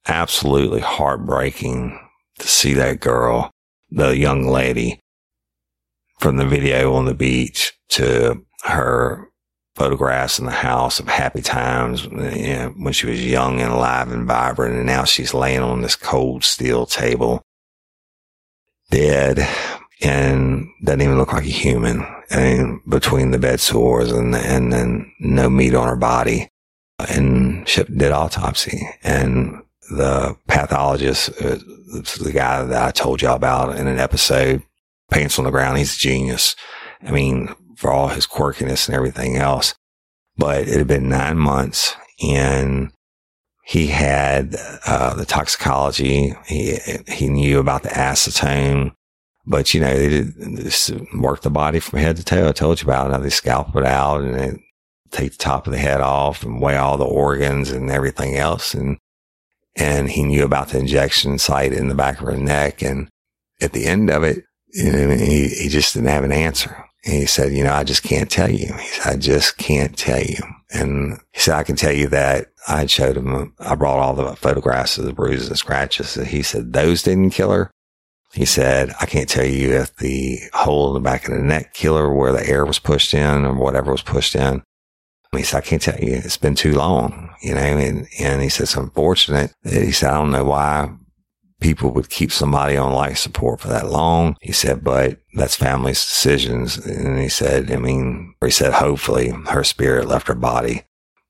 absolutely 0.06 0.82
heartbreaking 0.82 1.98
to 2.40 2.48
see 2.48 2.74
that 2.74 3.00
girl, 3.00 3.50
the 3.90 4.18
young 4.18 4.46
lady 4.46 5.00
from 6.20 6.36
the 6.36 6.46
video 6.46 6.94
on 6.94 7.06
the 7.06 7.16
beach 7.16 7.74
to 7.90 8.46
her 8.66 9.30
photographs 9.76 10.40
in 10.40 10.46
the 10.46 10.52
house 10.52 11.00
of 11.00 11.08
happy 11.08 11.42
times 11.42 12.04
you 12.06 12.12
know, 12.12 12.74
when 12.78 12.94
she 12.94 13.08
was 13.08 13.26
young 13.26 13.60
and 13.60 13.72
alive 13.72 14.12
and 14.12 14.28
vibrant. 14.28 14.76
And 14.76 14.86
now 14.86 15.04
she's 15.04 15.34
laying 15.34 15.62
on 15.62 15.82
this 15.82 15.96
cold 15.96 16.44
steel 16.44 16.86
table, 16.86 17.42
dead 18.92 19.48
and 20.02 20.68
doesn't 20.84 21.02
even 21.02 21.18
look 21.18 21.34
like 21.34 21.46
a 21.46 21.48
human. 21.48 22.06
And 22.30 22.80
between 22.88 23.32
the 23.32 23.40
bed 23.40 23.60
sores 23.60 24.12
and, 24.12 24.36
and 24.36 24.74
then 24.74 25.12
no 25.20 25.50
meat 25.50 25.74
on 25.74 25.88
her 25.88 25.96
body 25.96 26.50
and 27.00 27.68
she 27.68 27.84
did 27.84 28.12
autopsy 28.12 28.88
and 29.04 29.62
the 29.90 30.36
pathologist, 30.48 31.30
uh, 31.42 31.58
the 32.22 32.32
guy 32.34 32.64
that 32.64 32.84
I 32.84 32.92
told 32.92 33.22
you 33.22 33.30
about 33.30 33.78
in 33.78 33.88
an 33.88 34.00
episode, 34.00 34.64
pants 35.12 35.38
on 35.38 35.46
the 35.46 35.52
ground. 35.52 35.78
He's 35.78 35.96
a 35.96 36.00
genius. 36.00 36.56
I 37.06 37.12
mean, 37.12 37.54
for 37.76 37.92
all 37.92 38.10
his 38.10 38.28
quirkiness 38.28 38.88
and 38.88 38.96
everything 38.96 39.38
else. 39.38 39.74
But 40.38 40.68
it 40.68 40.78
had 40.78 40.88
been 40.88 41.10
nine 41.10 41.38
months 41.38 41.96
and 42.22 42.92
he 43.66 43.88
had 43.88 44.56
uh, 44.86 45.14
the 45.14 45.26
toxicology. 45.26 46.36
He 46.46 46.78
he 47.08 47.30
knew 47.30 47.60
about 47.60 47.84
the 47.84 47.90
acetone, 47.90 48.92
but 49.46 49.74
you 49.74 49.80
know 49.80 49.96
they 49.96 50.10
did 50.10 51.08
work 51.16 51.42
the 51.42 51.50
body 51.50 51.80
from 51.80 52.00
head 52.00 52.18
to 52.18 52.26
toe. 52.26 52.50
I 52.50 52.52
told 52.52 52.82
you 52.82 52.88
about 52.88 53.08
it. 53.08 53.12
Now 53.12 53.20
They 53.20 53.30
scalp 53.30 53.76
it 53.76 53.86
out 53.86 54.22
and 54.22 54.36
they 54.36 54.64
take 55.12 55.32
the 55.32 55.38
top 55.38 55.66
of 55.66 55.72
the 55.72 55.80
head 55.80 56.02
off 56.02 56.44
and 56.44 56.60
weigh 56.60 56.76
all 56.76 56.98
the 56.98 57.06
organs 57.06 57.72
and 57.72 57.90
everything 57.90 58.36
else. 58.36 58.74
And 58.74 58.98
and 59.76 60.10
he 60.10 60.24
knew 60.24 60.44
about 60.44 60.70
the 60.70 60.80
injection 60.80 61.40
site 61.40 61.74
in 61.74 61.88
the 61.88 61.96
back 61.96 62.20
of 62.20 62.28
her 62.28 62.38
neck. 62.38 62.82
And 62.82 63.10
at 63.62 63.74
the 63.74 63.86
end 63.86 64.10
of 64.10 64.24
it, 64.24 64.44
you 64.74 64.92
know, 64.92 65.10
he, 65.12 65.48
he 65.48 65.70
just 65.70 65.94
didn't 65.94 66.10
have 66.10 66.24
an 66.24 66.32
answer. 66.32 66.86
And 67.06 67.16
he 67.16 67.26
said, 67.26 67.52
you 67.52 67.64
know, 67.64 67.74
I 67.74 67.84
just 67.84 68.04
can't 68.04 68.32
tell 68.32 68.50
you. 68.50 68.74
He 68.74 68.88
said, 68.88 69.14
I 69.14 69.18
just 69.18 69.58
can't 69.58 69.98
tell 69.98 70.22
you. 70.22 70.38
And 70.72 71.20
he 71.34 71.40
said, 71.40 71.56
I 71.56 71.64
can 71.64 71.76
tell 71.76 71.92
you 71.92 72.08
that 72.08 72.48
I 72.68 72.86
showed 72.86 73.18
him, 73.18 73.36
uh, 73.36 73.46
I 73.60 73.76
brought 73.76 74.00
all 74.00 74.14
the 74.14 74.36
photographs 74.36 74.98
of 74.98 75.06
the 75.06 75.14
bruises 75.14 75.50
and 75.50 75.58
scratches. 75.58 76.16
And 76.16 76.28
he 76.28 76.42
said, 76.42 76.74
those 76.74 77.04
didn't 77.04 77.32
kill 77.32 77.52
her. 77.52 77.72
He 78.34 78.46
said, 78.46 78.94
I 79.00 79.06
can't 79.06 79.30
tell 79.30 79.46
you 79.46 79.74
if 79.74 79.96
the 79.98 80.40
hole 80.54 80.88
in 80.88 80.94
the 80.96 81.08
back 81.08 81.28
of 81.28 81.36
the 81.36 81.42
neck 81.42 81.74
killed 81.74 82.00
her 82.00 82.12
where 82.12 82.32
the 82.32 82.48
air 82.48 82.66
was 82.66 82.80
pushed 82.80 83.14
in 83.14 83.46
or 83.46 83.54
whatever 83.54 83.92
was 83.92 84.02
pushed 84.02 84.36
in. 84.36 84.64
He 85.36 85.44
said, 85.44 85.58
I 85.58 85.62
can't 85.62 85.82
tell 85.82 86.00
you. 86.00 86.14
It's 86.14 86.38
been 86.38 86.56
too 86.56 86.74
long, 86.74 87.36
you 87.42 87.54
know, 87.54 87.60
and, 87.60 88.08
and 88.20 88.42
he 88.42 88.50
said, 88.50 88.64
it's 88.64 88.76
unfortunate. 88.76 89.52
He 89.64 89.92
said, 89.92 90.12
I 90.12 90.18
don't 90.18 90.32
know 90.32 90.46
why 90.46 90.96
people 91.64 91.92
would 91.92 92.10
keep 92.10 92.32
somebody 92.32 92.76
on 92.76 92.92
life 92.92 93.18
support 93.18 93.62
for 93.62 93.70
that 93.70 93.88
long. 93.88 94.36
He 94.42 94.52
said, 94.52 94.84
but 94.84 95.20
that's 95.34 95.56
family's 95.56 96.06
decisions. 96.06 96.78
And 96.78 97.18
he 97.18 97.30
said, 97.30 97.72
I 97.72 97.78
mean, 97.78 98.36
he 98.44 98.52
said, 98.52 98.74
hopefully 98.74 99.30
her 99.48 99.64
spirit 99.64 100.08
left 100.08 100.28
her 100.28 100.36
body 100.36 100.84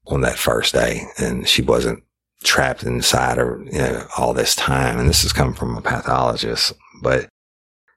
on 0.07 0.21
that 0.21 0.38
first 0.38 0.73
day 0.73 1.03
and 1.17 1.47
she 1.47 1.61
wasn't 1.61 2.03
trapped 2.43 2.84
inside 2.84 3.38
her, 3.38 3.63
you 3.65 3.77
know, 3.77 4.05
all 4.17 4.34
this 4.34 4.55
time. 4.55 4.99
And 4.99 5.07
this 5.07 5.23
is 5.23 5.31
coming 5.31 5.53
from 5.53 5.77
a 5.77 5.81
pathologist, 5.81 6.73
but 7.01 7.29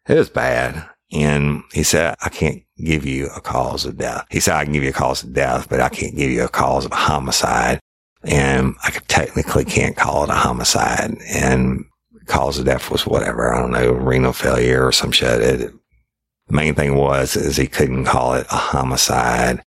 it 0.06 0.14
was 0.14 0.28
bad. 0.28 0.88
And 1.12 1.62
he 1.72 1.82
said, 1.82 2.16
I 2.22 2.28
can't 2.28 2.62
give 2.76 3.06
you 3.06 3.28
a 3.34 3.40
cause 3.40 3.86
of 3.86 3.96
death. 3.96 4.26
He 4.30 4.40
said, 4.40 4.56
I 4.56 4.64
can 4.64 4.74
give 4.74 4.82
you 4.82 4.90
a 4.90 4.92
cause 4.92 5.24
of 5.24 5.32
death, 5.32 5.68
but 5.68 5.80
I 5.80 5.88
can't 5.88 6.16
give 6.16 6.30
you 6.30 6.44
a 6.44 6.48
cause 6.48 6.84
of 6.84 6.92
homicide. 6.92 7.80
And 8.24 8.74
I 8.82 8.90
technically 8.90 9.64
can't 9.64 9.96
call 9.96 10.24
it 10.24 10.30
a 10.30 10.34
homicide. 10.34 11.16
And 11.28 11.86
cause 12.26 12.58
of 12.58 12.66
death 12.66 12.90
was 12.90 13.06
whatever. 13.06 13.52
I 13.52 13.60
don't 13.60 13.72
know, 13.72 13.92
renal 13.92 14.32
failure 14.32 14.86
or 14.86 14.92
some 14.92 15.12
shit. 15.12 15.40
It, 15.40 15.72
the 16.48 16.54
main 16.54 16.74
thing 16.74 16.96
was 16.96 17.36
is 17.36 17.56
he 17.56 17.66
couldn't 17.66 18.04
call 18.04 18.34
it 18.34 18.46
a 18.50 18.56
homicide 18.56 19.62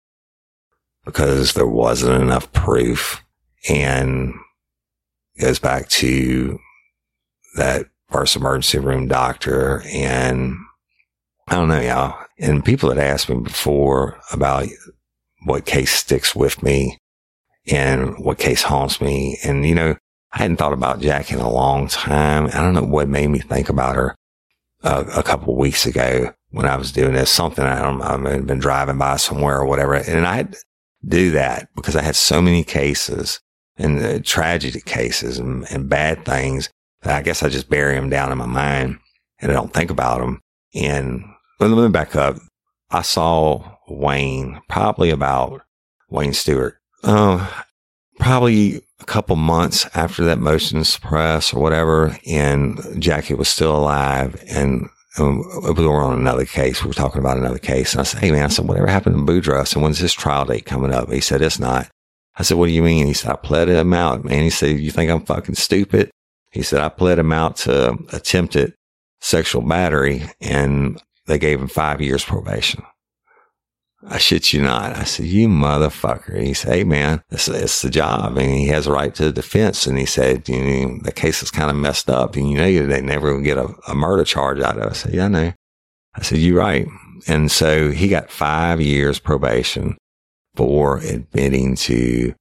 because 1.05 1.53
there 1.53 1.67
wasn't 1.67 2.21
enough 2.21 2.51
proof 2.51 3.23
and 3.69 4.33
goes 5.39 5.59
back 5.59 5.87
to 5.89 6.59
that 7.55 7.85
first 8.09 8.35
emergency 8.35 8.79
room 8.79 9.07
doctor 9.07 9.81
and 9.87 10.57
I 11.47 11.55
don't 11.55 11.67
know, 11.67 11.79
y'all. 11.79 12.25
And 12.39 12.65
people 12.65 12.89
had 12.89 12.97
asked 12.97 13.29
me 13.29 13.39
before 13.39 14.19
about 14.31 14.67
what 15.45 15.65
case 15.65 15.91
sticks 15.91 16.35
with 16.35 16.63
me 16.63 16.97
and 17.67 18.17
what 18.17 18.39
case 18.39 18.63
haunts 18.63 18.99
me. 18.99 19.37
And, 19.43 19.65
you 19.65 19.75
know, 19.75 19.95
I 20.35 20.39
hadn't 20.39 20.57
thought 20.57 20.73
about 20.73 20.99
Jack 20.99 21.31
in 21.31 21.39
a 21.39 21.49
long 21.49 21.87
time. 21.87 22.47
I 22.47 22.61
don't 22.61 22.73
know 22.73 22.83
what 22.83 23.07
made 23.07 23.29
me 23.29 23.39
think 23.39 23.69
about 23.69 23.95
her 23.95 24.15
uh, 24.83 25.05
a 25.15 25.23
couple 25.23 25.55
weeks 25.55 25.85
ago 25.85 26.33
when 26.51 26.65
I 26.65 26.75
was 26.75 26.91
doing 26.91 27.13
this. 27.13 27.31
Something 27.31 27.65
I 27.65 27.81
don't 27.81 27.99
know, 27.99 28.29
I've 28.29 28.45
been 28.45 28.59
driving 28.59 28.97
by 28.97 29.15
somewhere 29.15 29.57
or 29.57 29.65
whatever. 29.65 29.95
And 29.95 30.27
I 30.27 30.35
had 30.35 30.55
do 31.07 31.31
that 31.31 31.69
because 31.75 31.95
I 31.95 32.01
had 32.01 32.15
so 32.15 32.41
many 32.41 32.63
cases 32.63 33.39
and 33.77 34.03
uh, 34.03 34.19
tragedy 34.23 34.81
cases 34.81 35.39
and, 35.39 35.65
and 35.71 35.89
bad 35.89 36.25
things 36.25 36.69
I 37.05 37.21
guess 37.21 37.43
I 37.43 37.49
just 37.49 37.69
bury 37.69 37.95
them 37.95 38.09
down 38.09 38.31
in 38.31 38.37
my 38.37 38.45
mind 38.45 38.99
and 39.39 39.51
I 39.51 39.55
don't 39.55 39.73
think 39.73 39.91
about 39.91 40.19
them. 40.19 40.41
And 40.73 41.23
let 41.59 41.69
me 41.69 41.89
back 41.89 42.15
up. 42.15 42.37
I 42.89 43.01
saw 43.01 43.77
Wayne 43.87 44.61
probably 44.69 45.09
about 45.09 45.61
Wayne 46.09 46.33
Stewart. 46.33 46.77
Uh, 47.03 47.47
probably 48.19 48.81
a 48.99 49.05
couple 49.05 49.35
months 49.35 49.85
after 49.93 50.23
that 50.25 50.39
motion 50.39 50.79
to 50.79 50.85
suppress 50.85 51.53
or 51.53 51.61
whatever, 51.61 52.17
and 52.27 52.79
Jackie 52.99 53.33
was 53.33 53.49
still 53.49 53.75
alive, 53.75 54.41
and 54.49 54.89
um, 55.17 55.43
we 55.77 55.87
were 55.87 56.01
on 56.01 56.17
another 56.19 56.45
case. 56.45 56.83
We 56.83 56.89
were 56.89 56.93
talking 56.93 57.19
about 57.19 57.37
another 57.37 57.59
case, 57.59 57.93
and 57.93 58.01
I 58.01 58.03
said, 58.03 58.19
"Hey 58.21 58.31
man," 58.31 58.45
I 58.45 58.47
said, 58.49 58.67
"Whatever 58.67 58.87
happened 58.87 59.15
to 59.15 59.33
Boudreaux?" 59.33 59.73
And 59.73 59.83
when's 59.83 59.99
his 59.99 60.13
trial 60.13 60.45
date 60.45 60.65
coming 60.65 60.93
up? 60.93 61.11
He 61.11 61.21
said, 61.21 61.41
"It's 61.41 61.59
not." 61.59 61.89
I 62.37 62.43
said, 62.43 62.57
"What 62.57 62.67
do 62.67 62.73
you 62.73 62.83
mean?" 62.83 63.07
He 63.07 63.13
said, 63.13 63.31
"I 63.31 63.35
pled 63.35 63.69
him 63.69 63.93
out, 63.93 64.25
man." 64.25 64.43
He 64.43 64.49
said, 64.49 64.79
"You 64.79 64.91
think 64.91 65.11
I'm 65.11 65.25
fucking 65.25 65.55
stupid?" 65.55 66.11
He 66.51 66.63
said, 66.63 66.81
"I 66.81 66.89
pled 66.89 67.19
him 67.19 67.31
out 67.31 67.57
to 67.57 67.97
attempted 68.11 68.73
sexual 69.21 69.61
battery, 69.61 70.23
and 70.41 71.01
they 71.27 71.37
gave 71.37 71.61
him 71.61 71.67
five 71.67 72.01
years 72.01 72.23
probation." 72.23 72.83
I 74.07 74.19
shit 74.19 74.53
you 74.53 74.61
not. 74.61 74.95
I 74.95 75.03
said, 75.03 75.25
you 75.25 75.47
motherfucker. 75.47 76.39
He 76.41 76.53
said, 76.53 76.73
hey 76.73 76.83
man, 76.83 77.23
it's, 77.31 77.47
it's 77.47 77.81
the 77.81 77.89
job 77.89 78.37
and 78.37 78.51
he 78.51 78.67
has 78.67 78.87
a 78.87 78.91
right 78.91 79.13
to 79.15 79.31
defense. 79.31 79.87
And 79.87 79.97
he 79.97 80.05
said, 80.05 80.47
you 80.47 80.63
know, 80.63 80.99
the 81.01 81.11
case 81.11 81.41
is 81.41 81.49
kind 81.49 81.71
of 81.71 81.75
messed 81.75 82.09
up 82.09 82.35
and 82.35 82.49
you 82.49 82.57
know, 82.57 82.85
they 82.85 83.01
never 83.01 83.41
get 83.41 83.57
a, 83.57 83.73
a 83.87 83.95
murder 83.95 84.23
charge 84.23 84.59
out 84.59 84.77
of 84.77 84.83
it. 84.83 84.89
I 84.89 84.93
said, 84.93 85.13
yeah, 85.13 85.25
I 85.25 85.29
know. 85.29 85.53
I 86.15 86.21
said, 86.21 86.37
you're 86.37 86.59
right. 86.59 86.87
And 87.27 87.51
so 87.51 87.91
he 87.91 88.07
got 88.07 88.29
five 88.29 88.79
years 88.79 89.19
probation 89.19 89.97
for 90.55 90.99
admitting 90.99 91.75
to 91.75 92.33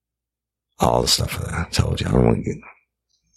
all 0.80 1.02
the 1.02 1.08
stuff 1.08 1.38
that 1.38 1.52
I 1.52 1.68
told 1.70 2.00
you. 2.00 2.08
I 2.08 2.12
don't 2.12 2.26
want 2.26 2.44
to 2.44 2.60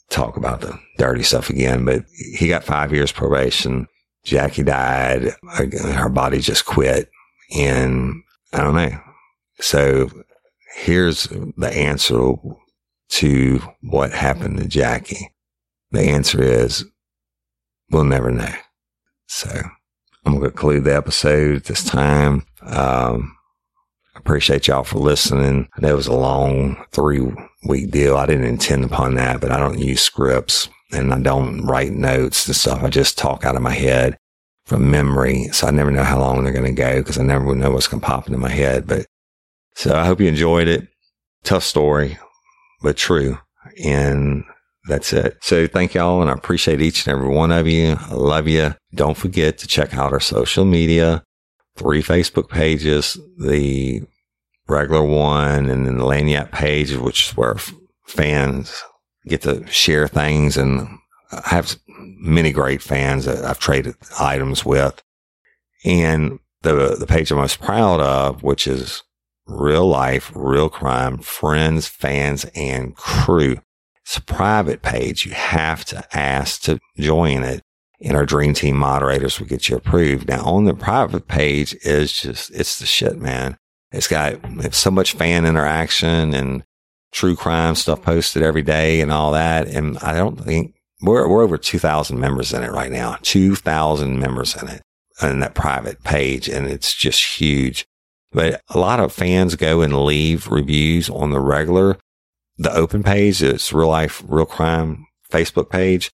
talk 0.10 0.36
about 0.36 0.62
the 0.62 0.78
dirty 0.98 1.24
stuff 1.24 1.50
again, 1.50 1.86
but 1.86 2.04
he 2.38 2.50
got 2.50 2.64
five 2.64 2.92
years 2.92 3.12
probation. 3.12 3.88
Jackie 4.26 4.64
died. 4.64 5.32
Her 5.44 6.10
body 6.10 6.40
just 6.40 6.66
quit 6.66 7.10
and 7.56 8.24
I 8.54 8.64
don't 8.64 8.76
know. 8.76 9.00
So 9.60 10.10
here's 10.76 11.24
the 11.24 11.72
answer 11.74 12.34
to 13.10 13.62
what 13.82 14.12
happened 14.12 14.58
to 14.58 14.68
Jackie. 14.68 15.34
The 15.92 16.02
answer 16.02 16.42
is 16.42 16.86
we'll 17.92 18.04
never 18.04 18.32
know. 18.32 18.54
So 19.28 19.50
I'm 20.26 20.34
going 20.34 20.44
to 20.44 20.50
conclude 20.50 20.84
the 20.84 20.96
episode 20.96 21.58
at 21.58 21.64
this 21.66 21.84
time. 21.84 22.46
Um, 22.62 23.38
Appreciate 24.18 24.68
y'all 24.68 24.84
for 24.84 25.00
listening. 25.00 25.70
I 25.78 25.82
know 25.82 25.90
it 25.90 25.96
was 25.96 26.08
a 26.08 26.14
long 26.14 26.84
three 26.92 27.26
week 27.64 27.92
deal. 27.92 28.18
I 28.18 28.26
didn't 28.26 28.48
intend 28.48 28.84
upon 28.84 29.16
that, 29.16 29.40
but 29.40 29.52
I 29.52 29.58
don't 29.58 29.80
use 29.80 30.02
scripts 30.02 30.70
and 30.92 31.14
I 31.14 31.20
don't 31.20 31.66
write 31.66 31.92
notes 31.92 32.48
and 32.48 32.56
stuff. 32.56 32.84
I 32.84 32.90
just 32.90 33.18
talk 33.18 33.46
out 33.46 33.56
of 33.56 33.62
my 33.62 33.74
head 33.74 34.18
from 34.68 34.92
memory. 34.92 35.46
So 35.54 35.66
I 35.66 35.72
never 35.72 35.92
know 35.92 36.04
how 36.04 36.20
long 36.20 36.44
they're 36.44 36.52
going 36.52 36.76
to 36.76 36.82
go 36.82 37.00
because 37.00 37.18
I 37.18 37.24
never 37.24 37.56
know 37.56 37.72
what's 37.72 37.88
going 37.88 38.02
to 38.02 38.06
pop 38.06 38.28
into 38.28 38.38
my 38.38 38.50
head. 38.50 38.86
But 38.86 39.06
so 39.76 39.96
I 39.96 40.06
hope 40.06 40.20
you 40.20 40.28
enjoyed 40.28 40.68
it. 40.68 40.90
Tough 41.44 41.64
story, 41.64 42.20
but 42.82 42.98
true. 42.98 43.40
And 43.82 44.44
that's 44.90 45.14
it. 45.14 45.38
So 45.42 45.68
thank 45.68 45.94
y'all. 45.94 46.22
And 46.22 46.30
I 46.30 46.34
appreciate 46.34 46.82
each 46.82 47.08
and 47.08 47.18
every 47.18 47.30
one 47.30 47.52
of 47.54 47.66
you. 47.66 47.96
I 47.98 48.14
love 48.14 48.50
you. 48.50 48.76
Don't 48.94 49.18
forget 49.18 49.58
to 49.60 49.68
check 49.68 49.94
out 49.94 50.12
our 50.12 50.20
social 50.20 50.66
media, 50.66 51.24
three 51.78 52.04
Facebook 52.04 52.50
pages, 52.50 53.18
the 53.38 54.02
regular 54.68 55.04
one 55.04 55.70
and 55.70 55.88
then 55.88 55.98
the 55.98 56.04
Lagniappe 56.04 56.52
page, 56.52 56.94
which 56.94 57.30
is 57.30 57.38
where 57.38 57.56
fans 58.06 58.84
get 59.26 59.44
to 59.44 59.66
share 59.68 60.10
things 60.10 60.58
and 60.58 60.90
have 61.46 61.78
many 62.18 62.52
great 62.52 62.82
fans 62.82 63.26
that 63.26 63.44
I've 63.44 63.60
traded 63.60 63.96
items 64.20 64.66
with. 64.66 65.02
And 65.86 66.40
the, 66.62 66.96
the 67.00 67.08
page 67.08 67.32
I'm 67.32 67.38
most 67.38 67.60
proud 67.60 68.00
of, 68.02 68.44
which 68.44 68.68
is 68.68 69.04
real 69.46 69.88
life, 69.88 70.32
real 70.36 70.70
crime, 70.70 71.20
friends, 71.20 71.88
fans, 71.88 72.46
and 72.56 72.96
crew. 72.96 73.62
It's 74.06 74.18
a 74.18 74.22
private 74.22 74.82
page. 74.82 75.26
You 75.26 75.34
have 75.34 75.86
to 75.86 76.04
ask 76.18 76.62
to 76.64 76.80
join 76.98 77.44
it. 77.44 77.62
And 78.02 78.16
our 78.16 78.26
dream 78.26 78.54
team 78.54 78.78
moderators 78.78 79.40
will 79.40 79.48
get 79.48 79.70
you 79.70 79.76
approved. 79.76 80.28
Now 80.28 80.44
on 80.46 80.66
the 80.66 80.74
private 80.74 81.28
page 81.28 81.76
is 81.84 82.14
just, 82.14 82.52
it's 82.52 82.80
the 82.80 82.86
shit, 82.86 83.18
man. 83.18 83.58
It's 83.92 84.08
got 84.08 84.40
it's 84.44 84.78
so 84.78 84.92
much 84.92 85.14
fan 85.14 85.46
interaction 85.46 86.34
and 86.34 86.64
true 87.12 87.36
crime 87.36 87.76
stuff 87.76 88.02
posted 88.02 88.44
every 88.44 88.62
day 88.62 89.02
and 89.02 89.12
all 89.12 89.32
that. 89.32 89.68
And 89.68 89.98
I 90.00 90.16
don't 90.16 90.40
think 90.40 90.76
we're, 91.02 91.28
we're 91.28 91.44
over 91.44 91.58
2000 91.58 92.20
members 92.20 92.54
in 92.54 92.64
it 92.64 92.72
right 92.72 92.92
now, 92.92 93.18
2000 93.22 94.20
members 94.20 94.56
in 94.56 94.68
it 94.68 94.82
in 95.22 95.40
that 95.40 95.56
private 95.56 96.04
page. 96.04 96.48
And 96.48 96.68
it's 96.68 96.94
just 96.94 97.40
huge. 97.40 97.86
But 98.32 98.62
a 98.70 98.80
lot 98.80 99.00
of 99.00 99.14
fans 99.14 99.56
go 99.56 99.82
and 99.82 100.04
leave 100.04 100.48
reviews 100.48 101.10
on 101.10 101.32
the 101.32 101.40
regular, 101.40 101.98
the 102.58 102.74
open 102.74 103.04
page. 103.04 103.42
It's 103.42 103.72
real 103.72 103.88
life, 103.88 104.24
real 104.28 104.46
crime 104.46 105.06
Facebook 105.32 105.70
page. 105.70 106.12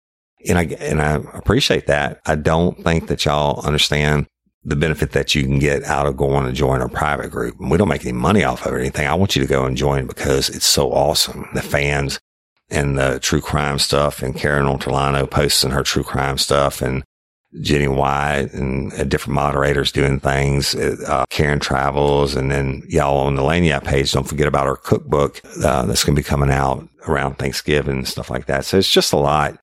And 0.48 0.58
I, 0.58 0.64
and 0.80 1.00
I 1.02 1.14
appreciate 1.34 1.86
that. 1.86 2.20
I 2.26 2.34
don't 2.34 2.82
think 2.82 3.08
that 3.08 3.24
y'all 3.24 3.64
understand 3.64 4.26
the 4.62 4.76
benefit 4.76 5.12
that 5.12 5.34
you 5.34 5.42
can 5.42 5.58
get 5.58 5.84
out 5.84 6.06
of 6.06 6.16
going 6.16 6.46
and 6.46 6.54
join 6.54 6.82
a 6.82 6.88
private 6.88 7.30
group. 7.30 7.58
And 7.60 7.70
We 7.70 7.78
don't 7.78 7.88
make 7.88 8.04
any 8.04 8.12
money 8.12 8.44
off 8.44 8.66
of 8.66 8.72
it 8.72 8.74
or 8.74 8.78
anything. 8.78 9.06
I 9.06 9.14
want 9.14 9.36
you 9.36 9.42
to 9.42 9.48
go 9.48 9.64
and 9.64 9.76
join 9.76 10.06
because 10.06 10.48
it's 10.50 10.66
so 10.66 10.92
awesome. 10.92 11.48
The 11.54 11.62
fans 11.62 12.18
and 12.70 12.98
the 12.98 13.18
true 13.20 13.40
crime 13.40 13.78
stuff 13.78 14.22
and 14.22 14.34
Karen 14.34 14.66
Ortolano 14.66 15.28
posting 15.30 15.70
her 15.70 15.82
true 15.82 16.04
crime 16.04 16.38
stuff 16.38 16.80
and 16.80 17.04
Jenny 17.60 17.88
White 17.88 18.52
and 18.52 18.92
uh, 18.92 19.04
different 19.04 19.34
moderators 19.34 19.90
doing 19.90 20.20
things. 20.20 20.74
Uh, 20.74 21.24
Karen 21.30 21.58
travels 21.58 22.36
and 22.36 22.50
then 22.50 22.82
y'all 22.88 23.26
on 23.26 23.34
the 23.34 23.42
Lagniappe 23.42 23.84
page. 23.84 24.12
Don't 24.12 24.28
forget 24.28 24.46
about 24.46 24.68
our 24.68 24.76
cookbook 24.76 25.42
uh, 25.64 25.84
that's 25.84 26.04
going 26.04 26.14
to 26.14 26.22
be 26.22 26.26
coming 26.26 26.50
out 26.50 26.88
around 27.08 27.38
Thanksgiving 27.38 27.98
and 27.98 28.08
stuff 28.08 28.30
like 28.30 28.46
that. 28.46 28.64
So 28.64 28.78
it's 28.78 28.90
just 28.90 29.12
a 29.12 29.16
lot. 29.16 29.58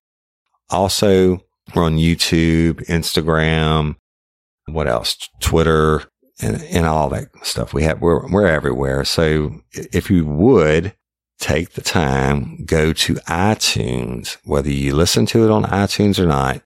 Also, 0.68 1.40
we're 1.74 1.84
on 1.84 1.96
YouTube, 1.96 2.84
Instagram, 2.86 3.96
what 4.66 4.86
else? 4.86 5.16
Twitter 5.40 6.02
and, 6.42 6.62
and 6.64 6.86
all 6.86 7.08
that 7.08 7.28
stuff. 7.42 7.72
We 7.72 7.84
have, 7.84 8.02
we're, 8.02 8.30
we're 8.30 8.46
everywhere. 8.46 9.04
So 9.04 9.62
if 9.72 10.10
you 10.10 10.26
would 10.26 10.94
take 11.38 11.72
the 11.72 11.80
time, 11.80 12.64
go 12.64 12.92
to 12.92 13.14
iTunes, 13.14 14.36
whether 14.44 14.70
you 14.70 14.94
listen 14.94 15.26
to 15.26 15.44
it 15.44 15.50
on 15.50 15.64
iTunes 15.64 16.18
or 16.18 16.26
not, 16.26 16.62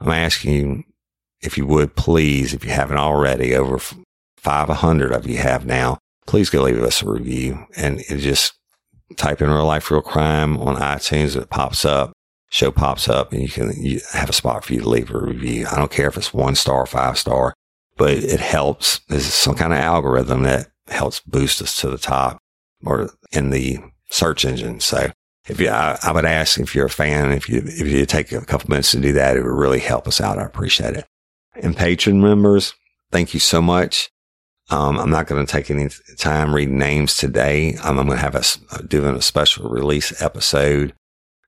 I'm 0.00 0.10
asking 0.10 0.52
you 0.52 0.84
if 1.40 1.56
you 1.56 1.66
would 1.66 1.94
please, 1.96 2.52
if 2.54 2.64
you 2.64 2.70
haven't 2.70 2.98
already, 2.98 3.54
over 3.54 3.78
500 4.38 5.12
of 5.12 5.26
you 5.26 5.38
have 5.38 5.66
now, 5.66 5.98
please 6.26 6.50
go 6.50 6.62
leave 6.62 6.82
us 6.82 7.02
a 7.02 7.08
review 7.08 7.66
and 7.76 8.02
just 8.08 8.54
type 9.16 9.40
in 9.40 9.50
real 9.50 9.64
life, 9.64 9.90
real 9.90 10.02
crime 10.02 10.58
on 10.58 10.76
iTunes. 10.76 11.40
It 11.40 11.50
pops 11.50 11.84
up, 11.84 12.12
show 12.50 12.70
pops 12.70 13.08
up 13.08 13.32
and 13.32 13.42
you 13.42 13.48
can 13.48 13.72
you 13.82 14.00
have 14.12 14.28
a 14.28 14.32
spot 14.34 14.64
for 14.64 14.74
you 14.74 14.80
to 14.80 14.88
leave 14.88 15.10
a 15.10 15.18
review. 15.18 15.66
I 15.70 15.76
don't 15.76 15.90
care 15.90 16.08
if 16.08 16.16
it's 16.16 16.34
one 16.34 16.56
star, 16.56 16.84
five 16.86 17.18
star, 17.18 17.54
but 17.96 18.12
it 18.12 18.40
helps. 18.40 19.00
There's 19.08 19.26
some 19.26 19.54
kind 19.54 19.72
of 19.72 19.78
algorithm 19.78 20.42
that 20.42 20.68
helps 20.88 21.20
boost 21.20 21.62
us 21.62 21.76
to 21.80 21.90
the 21.90 21.98
top 21.98 22.38
or 22.84 23.10
in 23.32 23.50
the 23.50 23.78
search 24.10 24.44
engine. 24.44 24.80
So 24.80 25.10
if 25.48 25.60
you, 25.60 25.68
I, 25.68 25.98
I, 26.02 26.12
would 26.12 26.24
ask 26.24 26.58
if 26.58 26.74
you're 26.74 26.86
a 26.86 26.90
fan, 26.90 27.32
if 27.32 27.48
you, 27.48 27.62
if 27.64 27.86
you 27.86 28.04
take 28.06 28.32
a 28.32 28.44
couple 28.44 28.70
minutes 28.70 28.92
to 28.92 29.00
do 29.00 29.12
that, 29.12 29.36
it 29.36 29.42
would 29.42 29.48
really 29.48 29.78
help 29.78 30.06
us 30.06 30.20
out. 30.20 30.38
I 30.38 30.44
appreciate 30.44 30.94
it. 30.94 31.06
And 31.54 31.76
patron 31.76 32.20
members, 32.20 32.74
thank 33.10 33.34
you 33.34 33.40
so 33.40 33.62
much. 33.62 34.10
Um, 34.68 34.98
I'm 34.98 35.10
not 35.10 35.28
going 35.28 35.44
to 35.44 35.50
take 35.50 35.70
any 35.70 35.88
time 36.18 36.54
reading 36.54 36.78
names 36.78 37.16
today. 37.16 37.76
I'm 37.84 37.94
going 37.94 38.08
to 38.08 38.16
have 38.16 38.34
us 38.34 38.56
doing 38.86 39.14
a 39.14 39.22
special 39.22 39.68
release 39.68 40.20
episode 40.20 40.92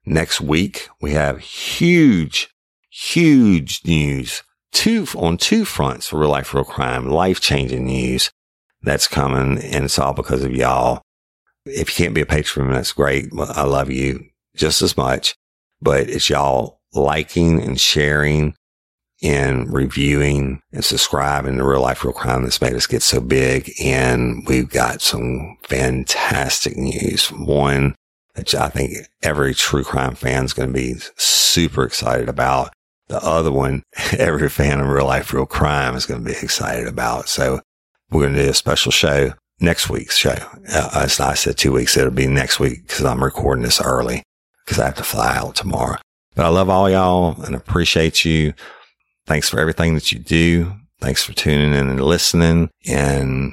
next 0.07 0.41
week. 0.41 0.89
We 1.01 1.13
have 1.13 1.41
huge, 1.41 2.49
huge 2.91 3.83
news 3.85 4.43
two 4.73 5.07
on 5.17 5.37
two 5.37 5.65
fronts 5.65 6.09
for 6.09 6.21
real 6.21 6.29
life, 6.29 6.55
real 6.55 6.65
crime, 6.65 7.09
life 7.09 7.41
changing 7.41 7.87
news 7.87 8.31
that's 8.83 9.09
coming. 9.09 9.59
And 9.59 9.85
it's 9.85 9.99
all 9.99 10.15
because 10.15 10.45
of 10.45 10.55
y'all. 10.55 11.03
If 11.69 11.99
you 11.99 12.05
can't 12.05 12.15
be 12.15 12.21
a 12.21 12.27
patron, 12.27 12.71
that's 12.71 12.93
great. 12.93 13.31
I 13.39 13.65
love 13.65 13.91
you 13.91 14.25
just 14.57 14.83
as 14.83 14.97
much, 14.97 15.35
but 15.81 16.09
it's 16.09 16.29
y'all 16.29 16.81
liking 16.93 17.63
and 17.63 17.81
sharing 17.81 18.55
and 19.23 19.73
reviewing 19.73 20.61
and 20.73 20.85
subscribing 20.85 21.57
to 21.57 21.67
real 21.67 21.81
life, 21.81 22.05
real 22.05 22.13
crime 22.13 22.43
that's 22.43 22.61
made 22.61 22.75
us 22.75 22.87
get 22.87 23.03
so 23.03 23.21
big. 23.21 23.73
And 23.83 24.47
we've 24.47 24.71
got 24.71 25.03
some 25.03 25.57
fantastic 25.65 26.77
news. 26.77 27.29
One 27.33 27.95
that 28.35 28.55
I 28.55 28.69
think 28.69 28.93
every 29.23 29.55
true 29.55 29.83
crime 29.83 30.15
fan 30.15 30.45
is 30.45 30.53
going 30.53 30.69
to 30.69 30.75
be 30.75 30.95
super 31.17 31.85
excited 31.85 32.29
about. 32.29 32.73
The 33.09 33.19
other 33.25 33.51
one, 33.51 33.83
every 34.19 34.49
fan 34.49 34.81
of 34.81 34.89
real 34.89 35.07
life, 35.07 35.33
real 35.33 35.47
crime 35.47 35.97
is 35.97 36.07
going 36.07 36.23
to 36.23 36.31
be 36.31 36.37
excited 36.37 36.87
about. 36.87 37.29
So 37.29 37.61
we're 38.11 38.23
going 38.23 38.35
to 38.35 38.45
do 38.45 38.51
a 38.51 38.55
special 38.55 38.93
show 38.93 39.33
next 39.61 39.89
week's 39.91 40.17
show. 40.17 40.37
Uh, 40.73 40.91
as 40.95 41.21
I 41.21 41.35
said 41.35 41.57
two 41.57 41.73
weeks, 41.73 41.97
it'll 41.97 42.11
be 42.11 42.27
next 42.27 42.61
week 42.61 42.87
because 42.87 43.05
I'm 43.05 43.23
recording 43.23 43.65
this 43.65 43.81
early 43.81 44.23
because 44.65 44.79
I 44.79 44.87
have 44.87 44.97
to 44.97 45.03
fly 45.03 45.37
out 45.37 45.57
tomorrow. 45.57 45.99
But 46.35 46.47
I 46.47 46.49
love 46.49 46.69
all 46.69 46.89
y'all 46.89 47.41
and 47.43 47.55
appreciate 47.55 48.25
you. 48.25 48.55
Thanks 49.27 49.49
for 49.49 49.59
everything 49.59 49.95
that 49.95 50.13
you 50.13 50.19
do. 50.19 50.75
Thanks 51.01 51.23
for 51.23 51.33
tuning 51.33 51.73
in 51.73 51.89
and 51.89 52.01
listening 52.01 52.71
and 52.89 53.53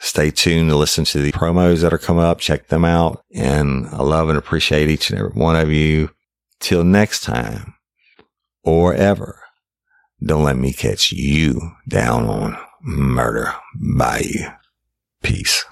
stay 0.00 0.30
tuned 0.30 0.70
to 0.70 0.76
listen 0.76 1.04
to 1.06 1.20
the 1.20 1.32
promos 1.32 1.80
that 1.80 1.92
are 1.92 1.98
coming 1.98 2.24
up. 2.24 2.38
Check 2.38 2.68
them 2.68 2.84
out. 2.84 3.22
And 3.34 3.86
I 3.88 4.02
love 4.02 4.28
and 4.28 4.38
appreciate 4.38 4.88
each 4.88 5.10
and 5.10 5.18
every 5.18 5.32
one 5.32 5.56
of 5.56 5.70
you. 5.70 6.10
Till 6.60 6.82
next 6.82 7.22
time 7.22 7.74
or 8.64 8.92
ever, 8.94 9.40
don't 10.24 10.42
let 10.42 10.56
me 10.56 10.72
catch 10.72 11.12
you 11.12 11.60
down 11.88 12.26
on 12.26 12.58
murder 12.82 13.54
bayou. 13.74 14.50
Peace. 15.22 15.64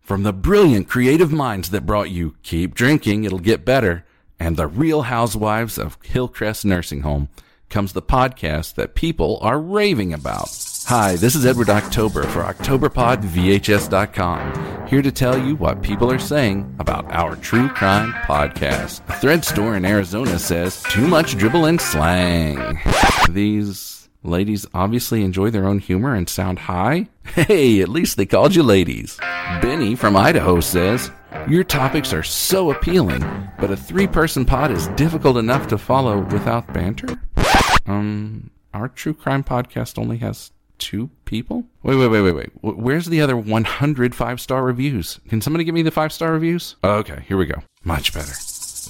From 0.00 0.22
the 0.22 0.32
brilliant 0.32 0.88
creative 0.88 1.30
minds 1.30 1.68
that 1.70 1.84
brought 1.84 2.10
you 2.10 2.36
Keep 2.42 2.74
Drinking, 2.74 3.24
It'll 3.24 3.38
Get 3.38 3.64
Better, 3.64 4.06
and 4.40 4.56
the 4.56 4.66
Real 4.66 5.02
Housewives 5.02 5.76
of 5.76 5.98
Hillcrest 6.02 6.64
Nursing 6.64 7.02
Home 7.02 7.28
comes 7.68 7.92
the 7.92 8.00
podcast 8.00 8.76
that 8.76 8.94
people 8.94 9.38
are 9.42 9.60
raving 9.60 10.14
about. 10.14 10.48
Hi, 10.86 11.16
this 11.16 11.34
is 11.34 11.44
Edward 11.44 11.68
October 11.68 12.22
for 12.22 12.42
OctoberPodVHS.com, 12.42 14.88
here 14.88 15.02
to 15.02 15.12
tell 15.12 15.38
you 15.38 15.54
what 15.56 15.82
people 15.82 16.10
are 16.10 16.18
saying 16.18 16.74
about 16.78 17.12
our 17.12 17.36
true 17.36 17.68
crime 17.68 18.14
podcast. 18.24 19.06
A 19.10 19.18
thread 19.18 19.44
store 19.44 19.76
in 19.76 19.84
Arizona 19.84 20.38
says, 20.38 20.82
too 20.84 21.06
much 21.06 21.36
dribble 21.36 21.66
and 21.66 21.78
slang. 21.78 22.80
These 23.28 23.97
ladies 24.22 24.66
obviously 24.74 25.22
enjoy 25.22 25.50
their 25.50 25.66
own 25.66 25.78
humor 25.78 26.14
and 26.14 26.28
sound 26.28 26.60
high. 26.60 27.08
Hey, 27.28 27.82
at 27.82 27.90
least 27.90 28.16
they 28.16 28.24
called 28.24 28.54
you 28.54 28.62
ladies. 28.62 29.18
Benny 29.60 29.94
from 29.94 30.16
Idaho 30.16 30.60
says, 30.60 31.10
your 31.46 31.62
topics 31.62 32.12
are 32.14 32.22
so 32.22 32.70
appealing, 32.70 33.20
but 33.60 33.70
a 33.70 33.76
three 33.76 34.06
person 34.06 34.46
pod 34.46 34.70
is 34.70 34.88
difficult 34.88 35.36
enough 35.36 35.66
to 35.68 35.76
follow 35.78 36.20
without 36.20 36.72
banter? 36.72 37.20
Um, 37.86 38.50
our 38.72 38.88
true 38.88 39.12
crime 39.14 39.44
podcast 39.44 39.98
only 39.98 40.16
has 40.18 40.52
two 40.78 41.10
people? 41.26 41.64
Wait, 41.82 41.96
wait, 41.96 42.08
wait, 42.08 42.22
wait, 42.22 42.34
wait. 42.34 42.50
Where's 42.62 43.06
the 43.06 43.20
other 43.20 43.36
100 43.36 44.14
five 44.14 44.40
star 44.40 44.62
reviews? 44.64 45.20
Can 45.28 45.40
somebody 45.40 45.64
give 45.64 45.74
me 45.74 45.82
the 45.82 45.90
five 45.90 46.12
star 46.12 46.32
reviews? 46.32 46.76
Okay, 46.82 47.24
here 47.28 47.36
we 47.36 47.46
go. 47.46 47.62
Much 47.84 48.12
better. 48.14 48.32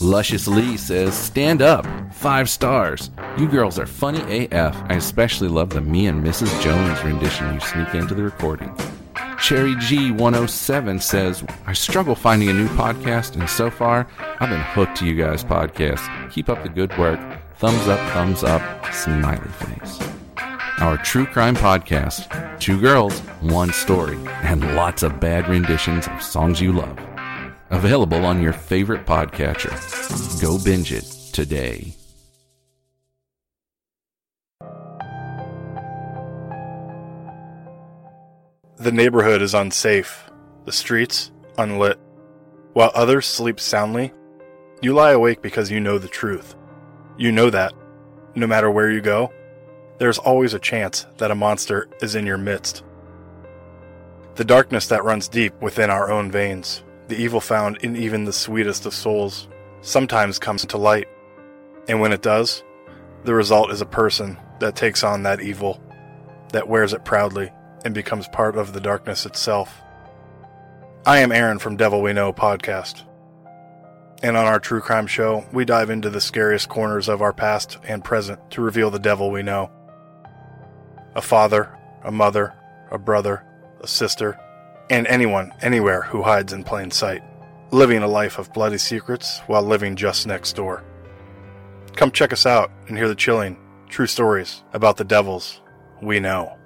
Luscious 0.00 0.46
Lee 0.46 0.76
says, 0.76 1.14
Stand 1.14 1.62
up. 1.62 1.86
Five 2.12 2.48
stars. 2.48 3.10
You 3.36 3.48
girls 3.48 3.78
are 3.78 3.86
funny 3.86 4.46
AF. 4.46 4.76
I 4.88 4.94
especially 4.94 5.48
love 5.48 5.70
the 5.70 5.80
me 5.80 6.06
and 6.06 6.24
Mrs. 6.24 6.62
Jones 6.62 7.02
rendition 7.04 7.54
you 7.54 7.60
sneak 7.60 7.94
into 7.94 8.14
the 8.14 8.22
recording. 8.22 8.74
Cherry 9.40 9.74
G107 9.76 11.00
says, 11.00 11.44
I 11.66 11.72
struggle 11.72 12.14
finding 12.14 12.48
a 12.48 12.52
new 12.52 12.68
podcast, 12.68 13.38
and 13.38 13.48
so 13.48 13.70
far, 13.70 14.08
I've 14.40 14.50
been 14.50 14.60
hooked 14.60 14.96
to 14.98 15.06
you 15.06 15.14
guys' 15.14 15.44
podcast. 15.44 16.32
Keep 16.32 16.48
up 16.48 16.62
the 16.62 16.68
good 16.68 16.96
work. 16.98 17.20
Thumbs 17.56 17.88
up, 17.88 18.00
thumbs 18.12 18.42
up, 18.44 18.62
smiley 18.92 19.48
face. 19.48 19.98
Our 20.78 20.96
true 20.96 21.26
crime 21.26 21.56
podcast 21.56 22.28
Two 22.60 22.80
girls, 22.80 23.20
one 23.40 23.72
story, 23.72 24.18
and 24.42 24.74
lots 24.74 25.04
of 25.04 25.20
bad 25.20 25.48
renditions 25.48 26.08
of 26.08 26.20
songs 26.20 26.60
you 26.60 26.72
love. 26.72 26.98
Available 27.70 28.24
on 28.24 28.40
your 28.42 28.54
favorite 28.54 29.04
podcatcher. 29.04 29.70
Go 30.40 30.58
binge 30.62 30.92
it 30.92 31.04
today. 31.32 31.94
The 38.78 38.92
neighborhood 38.92 39.42
is 39.42 39.54
unsafe, 39.54 40.30
the 40.64 40.72
streets 40.72 41.30
unlit. 41.58 41.98
While 42.72 42.92
others 42.94 43.26
sleep 43.26 43.60
soundly, 43.60 44.12
you 44.80 44.94
lie 44.94 45.10
awake 45.10 45.42
because 45.42 45.70
you 45.70 45.80
know 45.80 45.98
the 45.98 46.08
truth. 46.08 46.54
You 47.18 47.32
know 47.32 47.50
that, 47.50 47.74
no 48.34 48.46
matter 48.46 48.70
where 48.70 48.90
you 48.90 49.00
go, 49.00 49.32
there's 49.98 50.18
always 50.18 50.54
a 50.54 50.60
chance 50.60 51.06
that 51.18 51.32
a 51.32 51.34
monster 51.34 51.88
is 52.00 52.14
in 52.14 52.24
your 52.24 52.38
midst. 52.38 52.84
The 54.36 54.44
darkness 54.44 54.86
that 54.86 55.04
runs 55.04 55.28
deep 55.28 55.60
within 55.60 55.90
our 55.90 56.10
own 56.10 56.30
veins, 56.30 56.84
the 57.08 57.16
evil 57.16 57.40
found 57.40 57.78
in 57.78 57.96
even 57.96 58.24
the 58.24 58.32
sweetest 58.32 58.86
of 58.86 58.94
souls, 58.94 59.48
sometimes 59.80 60.38
comes 60.38 60.64
to 60.66 60.78
light. 60.78 61.08
And 61.88 62.00
when 62.00 62.12
it 62.12 62.22
does, 62.22 62.62
the 63.24 63.34
result 63.34 63.70
is 63.70 63.80
a 63.80 63.86
person 63.86 64.36
that 64.60 64.76
takes 64.76 65.02
on 65.02 65.22
that 65.22 65.40
evil, 65.40 65.82
that 66.52 66.68
wears 66.68 66.92
it 66.92 67.04
proudly, 67.04 67.50
and 67.84 67.94
becomes 67.94 68.28
part 68.28 68.56
of 68.56 68.72
the 68.72 68.80
darkness 68.80 69.24
itself. 69.24 69.80
I 71.06 71.18
am 71.18 71.32
Aaron 71.32 71.58
from 71.58 71.76
Devil 71.76 72.02
We 72.02 72.12
Know 72.12 72.32
podcast. 72.32 73.04
And 74.22 74.36
on 74.36 74.46
our 74.46 74.58
true 74.58 74.80
crime 74.80 75.06
show, 75.06 75.46
we 75.52 75.64
dive 75.64 75.90
into 75.90 76.10
the 76.10 76.20
scariest 76.20 76.68
corners 76.68 77.08
of 77.08 77.22
our 77.22 77.32
past 77.32 77.78
and 77.84 78.04
present 78.04 78.50
to 78.50 78.60
reveal 78.60 78.90
the 78.90 78.98
devil 78.98 79.30
we 79.30 79.42
know. 79.42 79.70
A 81.14 81.22
father, 81.22 81.74
a 82.02 82.10
mother, 82.10 82.52
a 82.90 82.98
brother, 82.98 83.44
a 83.80 83.86
sister, 83.86 84.38
and 84.90 85.06
anyone, 85.06 85.52
anywhere 85.60 86.02
who 86.02 86.22
hides 86.22 86.52
in 86.52 86.64
plain 86.64 86.90
sight, 86.90 87.22
living 87.70 88.02
a 88.02 88.08
life 88.08 88.38
of 88.38 88.52
bloody 88.52 88.78
secrets 88.78 89.40
while 89.46 89.62
living 89.62 89.96
just 89.96 90.26
next 90.26 90.56
door. 90.56 90.84
Come 91.94 92.10
check 92.10 92.32
us 92.32 92.46
out 92.46 92.70
and 92.88 92.96
hear 92.96 93.08
the 93.08 93.14
chilling, 93.14 93.56
true 93.88 94.06
stories 94.06 94.62
about 94.72 94.96
the 94.96 95.04
devils 95.04 95.60
we 96.02 96.20
know. 96.20 96.57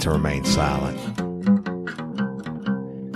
To 0.00 0.10
remain 0.10 0.44
silent. 0.44 0.98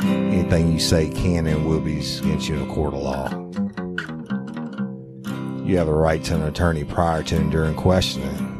Anything 0.03 0.73
you 0.73 0.79
say 0.79 1.09
can 1.09 1.47
and 1.47 1.67
will 1.67 1.81
be 1.81 1.99
against 1.99 2.49
you 2.49 2.57
in 2.57 2.69
a 2.69 2.75
court 2.75 2.95
of 2.95 3.01
law. 3.01 3.29
You 5.65 5.79
have 5.79 5.89
a 5.89 5.95
right 5.95 6.23
to 6.25 6.35
an 6.35 6.43
attorney 6.43 6.85
prior 6.85 7.23
to 7.23 7.37
and 7.37 7.51
during 7.51 7.75
questioning. 7.75 8.51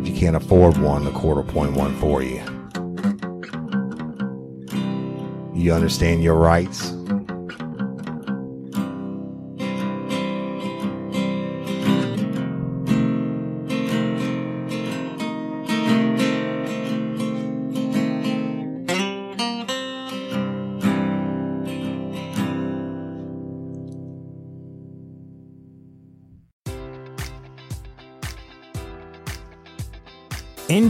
If 0.00 0.08
you 0.08 0.14
can't 0.14 0.36
afford 0.36 0.78
one, 0.78 1.04
the 1.04 1.10
court 1.10 1.36
will 1.36 1.48
appoint 1.48 1.74
one 1.74 1.94
for 1.96 2.22
you. 2.22 2.42
You 5.54 5.74
understand 5.74 6.22
your 6.22 6.36
rights? 6.36 6.92